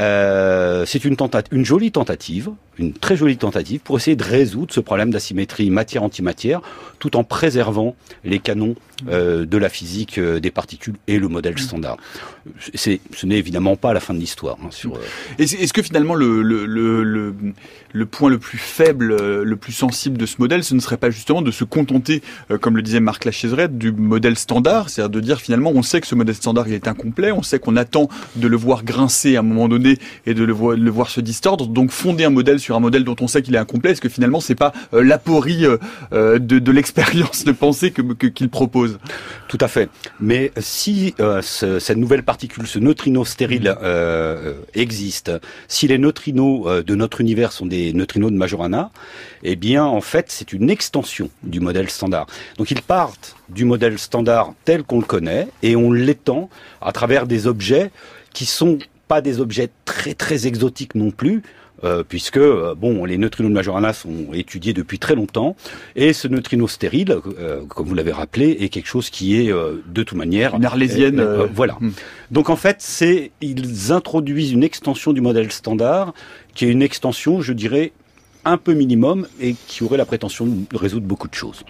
euh, 0.00 0.86
c'est 0.86 1.04
une, 1.04 1.16
une 1.52 1.64
jolie 1.64 1.92
tentative, 1.92 2.50
une 2.78 2.92
très 2.92 3.16
jolie 3.16 3.36
tentative 3.36 3.80
pour 3.80 3.98
essayer 3.98 4.16
de 4.16 4.24
résoudre 4.24 4.72
ce 4.72 4.80
problème 4.80 5.10
d'asymétrie 5.10 5.68
matière-antimatière, 5.68 6.62
tout 6.98 7.16
en 7.16 7.24
préservant 7.24 7.94
les 8.24 8.38
canons 8.38 8.76
euh, 9.08 9.46
de 9.46 9.56
la 9.58 9.68
physique 9.68 10.18
euh, 10.18 10.40
des 10.40 10.50
particules 10.50 10.94
et 11.06 11.18
le 11.18 11.28
modèle 11.28 11.58
standard. 11.58 11.96
C'est, 12.74 13.00
ce 13.14 13.26
n'est 13.26 13.38
évidemment 13.38 13.76
pas 13.76 13.92
la 13.92 14.00
fin 14.00 14.14
de 14.14 14.18
l'histoire. 14.18 14.56
Hein, 14.62 14.68
sur. 14.70 14.94
Euh, 14.94 14.98
Est-ce 15.38 15.72
que 15.72 15.82
finalement 15.82 16.14
le, 16.14 16.42
le, 16.42 16.66
le, 16.66 17.34
le, 17.92 18.06
point 18.06 18.30
le 18.30 18.38
plus 18.38 18.58
faible, 18.58 19.14
le 19.42 19.56
plus 19.56 19.72
sensible 19.72 20.18
de 20.18 20.26
ce 20.26 20.36
modèle, 20.38 20.64
ce 20.64 20.74
ne 20.74 20.80
serait 20.80 20.96
pas 20.96 21.10
justement 21.10 21.42
de 21.42 21.50
se 21.50 21.64
contenter, 21.64 22.22
comme 22.60 22.76
le 22.76 22.82
disait 22.82 23.00
Marc 23.00 23.24
Lachéseret, 23.24 23.68
du 23.68 23.92
modèle 23.92 24.36
standard, 24.36 24.88
c'est-à-dire 24.90 25.10
de 25.10 25.20
dire 25.20 25.40
finalement 25.40 25.70
on 25.74 25.82
sait 25.82 26.00
que 26.00 26.06
ce 26.06 26.14
modèle 26.14 26.34
standard 26.34 26.68
il 26.68 26.74
est 26.74 26.88
incomplet, 26.88 27.32
on 27.32 27.42
sait 27.42 27.58
qu'on 27.58 27.76
attend 27.76 28.08
de 28.36 28.48
le 28.48 28.56
voir 28.56 28.84
grincer 28.84 29.36
à 29.36 29.40
un 29.40 29.42
moment 29.42 29.68
donné 29.68 29.98
et 30.26 30.34
de 30.34 30.44
le, 30.44 30.52
voir, 30.52 30.76
le 30.76 30.90
voir 30.90 31.10
se 31.10 31.20
distordre, 31.20 31.66
donc 31.66 31.90
fonder 31.90 32.24
un 32.24 32.30
modèle 32.30 32.60
sur 32.60 32.76
un 32.76 32.80
modèle 32.80 33.04
dont 33.04 33.16
on 33.20 33.28
sait 33.28 33.42
qu'il 33.42 33.54
est 33.54 33.58
incomplet, 33.58 33.92
est-ce 33.92 34.00
que 34.00 34.08
finalement 34.08 34.40
c'est 34.40 34.54
pas 34.54 34.72
l'aporie 34.92 35.64
de, 36.12 36.38
de 36.38 36.72
l'expérience 36.72 37.44
de 37.44 37.52
penser 37.52 37.90
que, 37.90 38.02
qu'il 38.26 38.48
propose? 38.48 38.89
Tout 39.48 39.58
à 39.60 39.68
fait. 39.68 39.88
Mais 40.20 40.52
si 40.58 41.14
euh, 41.20 41.42
cette 41.42 41.96
nouvelle 41.96 42.22
particule, 42.22 42.66
ce 42.66 42.78
neutrino 42.78 43.24
stérile 43.24 43.70
mm. 43.70 43.78
euh, 43.82 44.54
existe, 44.74 45.32
si 45.68 45.88
les 45.88 45.98
neutrinos 45.98 46.66
euh, 46.66 46.82
de 46.82 46.94
notre 46.94 47.20
univers 47.20 47.52
sont 47.52 47.66
des 47.66 47.92
neutrinos 47.92 48.30
de 48.30 48.36
Majorana, 48.36 48.90
eh 49.42 49.56
bien 49.56 49.84
en 49.84 50.00
fait 50.00 50.26
c'est 50.28 50.52
une 50.52 50.70
extension 50.70 51.30
du 51.42 51.60
modèle 51.60 51.90
standard. 51.90 52.26
Donc 52.58 52.70
ils 52.70 52.82
partent 52.82 53.36
du 53.48 53.64
modèle 53.64 53.98
standard 53.98 54.54
tel 54.64 54.84
qu'on 54.84 55.00
le 55.00 55.06
connaît 55.06 55.48
et 55.62 55.76
on 55.76 55.92
l'étend 55.92 56.48
à 56.80 56.92
travers 56.92 57.26
des 57.26 57.46
objets 57.46 57.90
qui 58.32 58.46
sont 58.46 58.78
pas 59.08 59.20
des 59.20 59.40
objets 59.40 59.70
très 59.84 60.14
très 60.14 60.46
exotiques 60.46 60.94
non 60.94 61.10
plus, 61.10 61.42
euh, 61.82 62.02
puisque 62.06 62.36
euh, 62.36 62.74
bon, 62.74 63.04
les 63.04 63.16
neutrinos 63.18 63.50
de 63.50 63.54
Majorana 63.54 63.92
sont 63.92 64.32
étudiés 64.32 64.72
depuis 64.72 64.98
très 64.98 65.14
longtemps, 65.14 65.56
et 65.96 66.12
ce 66.12 66.28
neutrino 66.28 66.68
stérile, 66.68 67.16
euh, 67.38 67.62
comme 67.66 67.86
vous 67.86 67.94
l'avez 67.94 68.12
rappelé, 68.12 68.56
est 68.60 68.68
quelque 68.68 68.88
chose 68.88 69.10
qui 69.10 69.36
est 69.36 69.50
de 69.50 70.02
toute 70.02 70.16
manière 70.16 70.54
une 70.54 70.64
arlésienne. 70.64 71.22
voilà. 71.54 71.76
Hmm. 71.80 71.92
Donc 72.30 72.50
en 72.50 72.56
fait, 72.56 72.76
c'est 72.80 73.30
ils 73.40 73.92
introduisent 73.92 74.52
une 74.52 74.62
extension 74.62 75.12
du 75.12 75.20
modèle 75.20 75.50
standard, 75.52 76.12
qui 76.54 76.66
est 76.66 76.68
une 76.68 76.82
extension, 76.82 77.40
je 77.40 77.52
dirais, 77.52 77.92
un 78.44 78.56
peu 78.56 78.74
minimum 78.74 79.26
et 79.40 79.54
qui 79.66 79.82
aurait 79.82 79.98
la 79.98 80.06
prétention 80.06 80.46
de 80.46 80.76
résoudre 80.76 81.06
beaucoup 81.06 81.28
de 81.28 81.34
choses. 81.34 81.64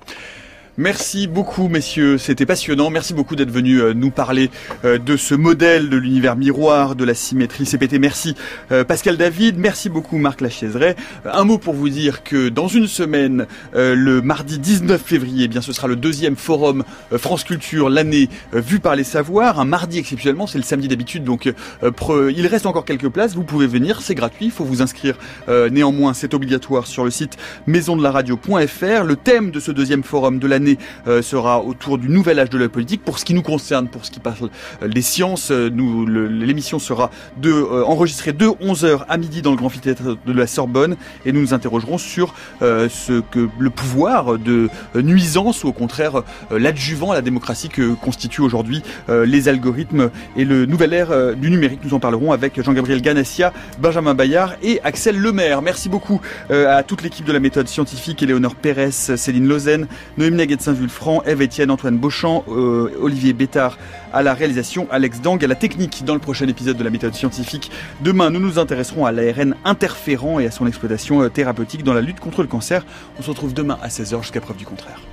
Merci 0.80 1.26
beaucoup, 1.26 1.68
messieurs. 1.68 2.16
C'était 2.16 2.46
passionnant. 2.46 2.88
Merci 2.88 3.12
beaucoup 3.12 3.36
d'être 3.36 3.50
venus 3.50 3.82
euh, 3.82 3.92
nous 3.92 4.10
parler 4.10 4.48
euh, 4.86 4.96
de 4.96 5.18
ce 5.18 5.34
modèle 5.34 5.90
de 5.90 5.98
l'univers 5.98 6.36
miroir, 6.36 6.96
de 6.96 7.04
la 7.04 7.12
symétrie 7.12 7.66
CPT. 7.66 7.98
Merci, 7.98 8.34
euh, 8.72 8.82
Pascal 8.82 9.18
David. 9.18 9.58
Merci 9.58 9.90
beaucoup, 9.90 10.16
Marc 10.16 10.40
Lachaiseray. 10.40 10.96
Un 11.26 11.44
mot 11.44 11.58
pour 11.58 11.74
vous 11.74 11.90
dire 11.90 12.22
que 12.22 12.48
dans 12.48 12.66
une 12.66 12.86
semaine, 12.86 13.46
le 13.74 14.22
mardi 14.22 14.58
19 14.58 15.02
février, 15.04 15.44
eh 15.44 15.48
bien, 15.48 15.60
ce 15.60 15.74
sera 15.74 15.86
le 15.86 15.96
deuxième 15.96 16.36
forum 16.36 16.82
France 17.14 17.44
Culture, 17.44 17.90
l'année 17.90 18.30
vue 18.54 18.80
par 18.80 18.96
les 18.96 19.04
savoirs. 19.04 19.60
Un 19.60 19.66
mardi 19.66 19.98
exceptionnellement, 19.98 20.46
c'est 20.46 20.56
le 20.56 20.64
samedi 20.64 20.88
d'habitude, 20.88 21.24
donc 21.24 21.52
il 21.82 22.46
reste 22.46 22.64
encore 22.64 22.86
quelques 22.86 23.10
places. 23.10 23.34
Vous 23.34 23.44
pouvez 23.44 23.66
venir, 23.66 24.00
c'est 24.00 24.14
gratuit. 24.14 24.46
Il 24.46 24.50
faut 24.50 24.64
vous 24.64 24.80
inscrire. 24.80 25.18
Néanmoins, 25.48 26.14
c'est 26.14 26.32
obligatoire 26.32 26.86
sur 26.86 27.04
le 27.04 27.10
site 27.10 27.36
maisondelaradio.fr. 27.66 29.04
Le 29.04 29.16
thème 29.16 29.50
de 29.50 29.60
ce 29.60 29.72
deuxième 29.72 30.02
forum 30.02 30.38
de 30.38 30.46
l'année 30.46 30.69
euh, 31.06 31.22
sera 31.22 31.62
autour 31.62 31.98
du 31.98 32.08
nouvel 32.08 32.38
âge 32.38 32.50
de 32.50 32.58
la 32.58 32.68
politique. 32.68 33.04
Pour 33.04 33.18
ce 33.18 33.24
qui 33.24 33.34
nous 33.34 33.42
concerne, 33.42 33.88
pour 33.88 34.04
ce 34.04 34.10
qui 34.10 34.20
parle 34.20 34.50
euh, 34.82 34.88
des 34.88 35.02
sciences, 35.02 35.50
euh, 35.50 35.70
nous 35.72 36.06
l'émission 36.06 36.78
sera 36.78 37.10
de, 37.36 37.52
enregistrée 37.84 38.32
de 38.32 38.46
11h 38.46 39.04
à 39.08 39.16
midi 39.16 39.42
dans 39.42 39.50
le 39.50 39.56
Grand 39.56 39.66
Amphithéâtre 39.66 40.16
de 40.24 40.32
la 40.32 40.46
Sorbonne 40.46 40.96
et 41.24 41.32
nous 41.32 41.40
nous 41.40 41.54
interrogerons 41.54 41.98
sur 41.98 42.34
ce 42.60 43.20
que 43.20 43.48
le 43.58 43.70
pouvoir 43.70 44.38
de 44.38 44.68
nuisance 44.94 45.62
ou 45.62 45.68
au 45.68 45.72
contraire 45.72 46.22
l'adjuvant 46.50 47.12
à 47.12 47.14
la 47.14 47.22
démocratie 47.22 47.68
que 47.68 47.94
constituent 47.94 48.40
aujourd'hui 48.40 48.82
les 49.08 49.48
algorithmes 49.48 50.10
et 50.36 50.44
le 50.44 50.66
nouvel 50.66 50.92
ère 50.92 51.36
du 51.36 51.50
numérique. 51.50 51.80
Nous 51.84 51.94
en 51.94 52.00
parlerons 52.00 52.32
avec 52.32 52.60
Jean-Gabriel 52.60 53.00
Ganassia, 53.00 53.52
Benjamin 53.78 54.14
Bayard 54.14 54.54
et 54.62 54.80
Axel 54.82 55.18
Lemaire. 55.20 55.62
Merci 55.62 55.88
beaucoup 55.88 56.20
à 56.50 56.82
toute 56.82 57.02
l'équipe 57.02 57.26
de 57.26 57.32
la 57.32 57.40
méthode 57.40 57.68
scientifique, 57.68 58.22
Éléonore 58.22 58.56
Pérez, 58.56 58.90
Céline 58.90 59.46
Lausanne, 59.46 59.86
Noémie 60.18 60.36
Saint-Vulfranc, 60.59 61.22
Eve 61.24 61.42
Etienne, 61.42 61.70
Antoine 61.70 61.98
Beauchamp, 61.98 62.44
euh, 62.48 62.90
Olivier 63.01 63.32
Bétard 63.32 63.78
à 64.12 64.22
la 64.22 64.34
réalisation, 64.34 64.88
Alex 64.90 65.20
Dang 65.20 65.42
à 65.44 65.46
la 65.46 65.55
technique 65.55 66.05
dans 66.05 66.14
le 66.14 66.20
prochain 66.20 66.48
épisode 66.48 66.76
de 66.76 66.84
la 66.84 66.90
méthode 66.90 67.14
scientifique. 67.14 67.70
Demain, 68.01 68.30
nous 68.30 68.40
nous 68.40 68.59
intéresserons 68.59 69.07
à 69.07 69.12
l'ARN 69.12 69.55
interférent 69.64 70.40
et 70.40 70.46
à 70.46 70.51
son 70.51 70.66
exploitation 70.66 71.22
euh, 71.22 71.28
thérapeutique 71.28 71.84
dans 71.84 71.94
la 71.94 72.01
lutte 72.01 72.20
contre 72.20 72.42
le 72.42 72.48
cancer. 72.48 72.84
On 73.18 73.22
se 73.22 73.30
retrouve 73.30 73.55
demain 73.55 73.78
à 73.82 73.88
16h 73.88 74.22
jusqu'à 74.22 74.40
preuve 74.40 74.57
du 74.57 74.64
contraire. 74.66 75.01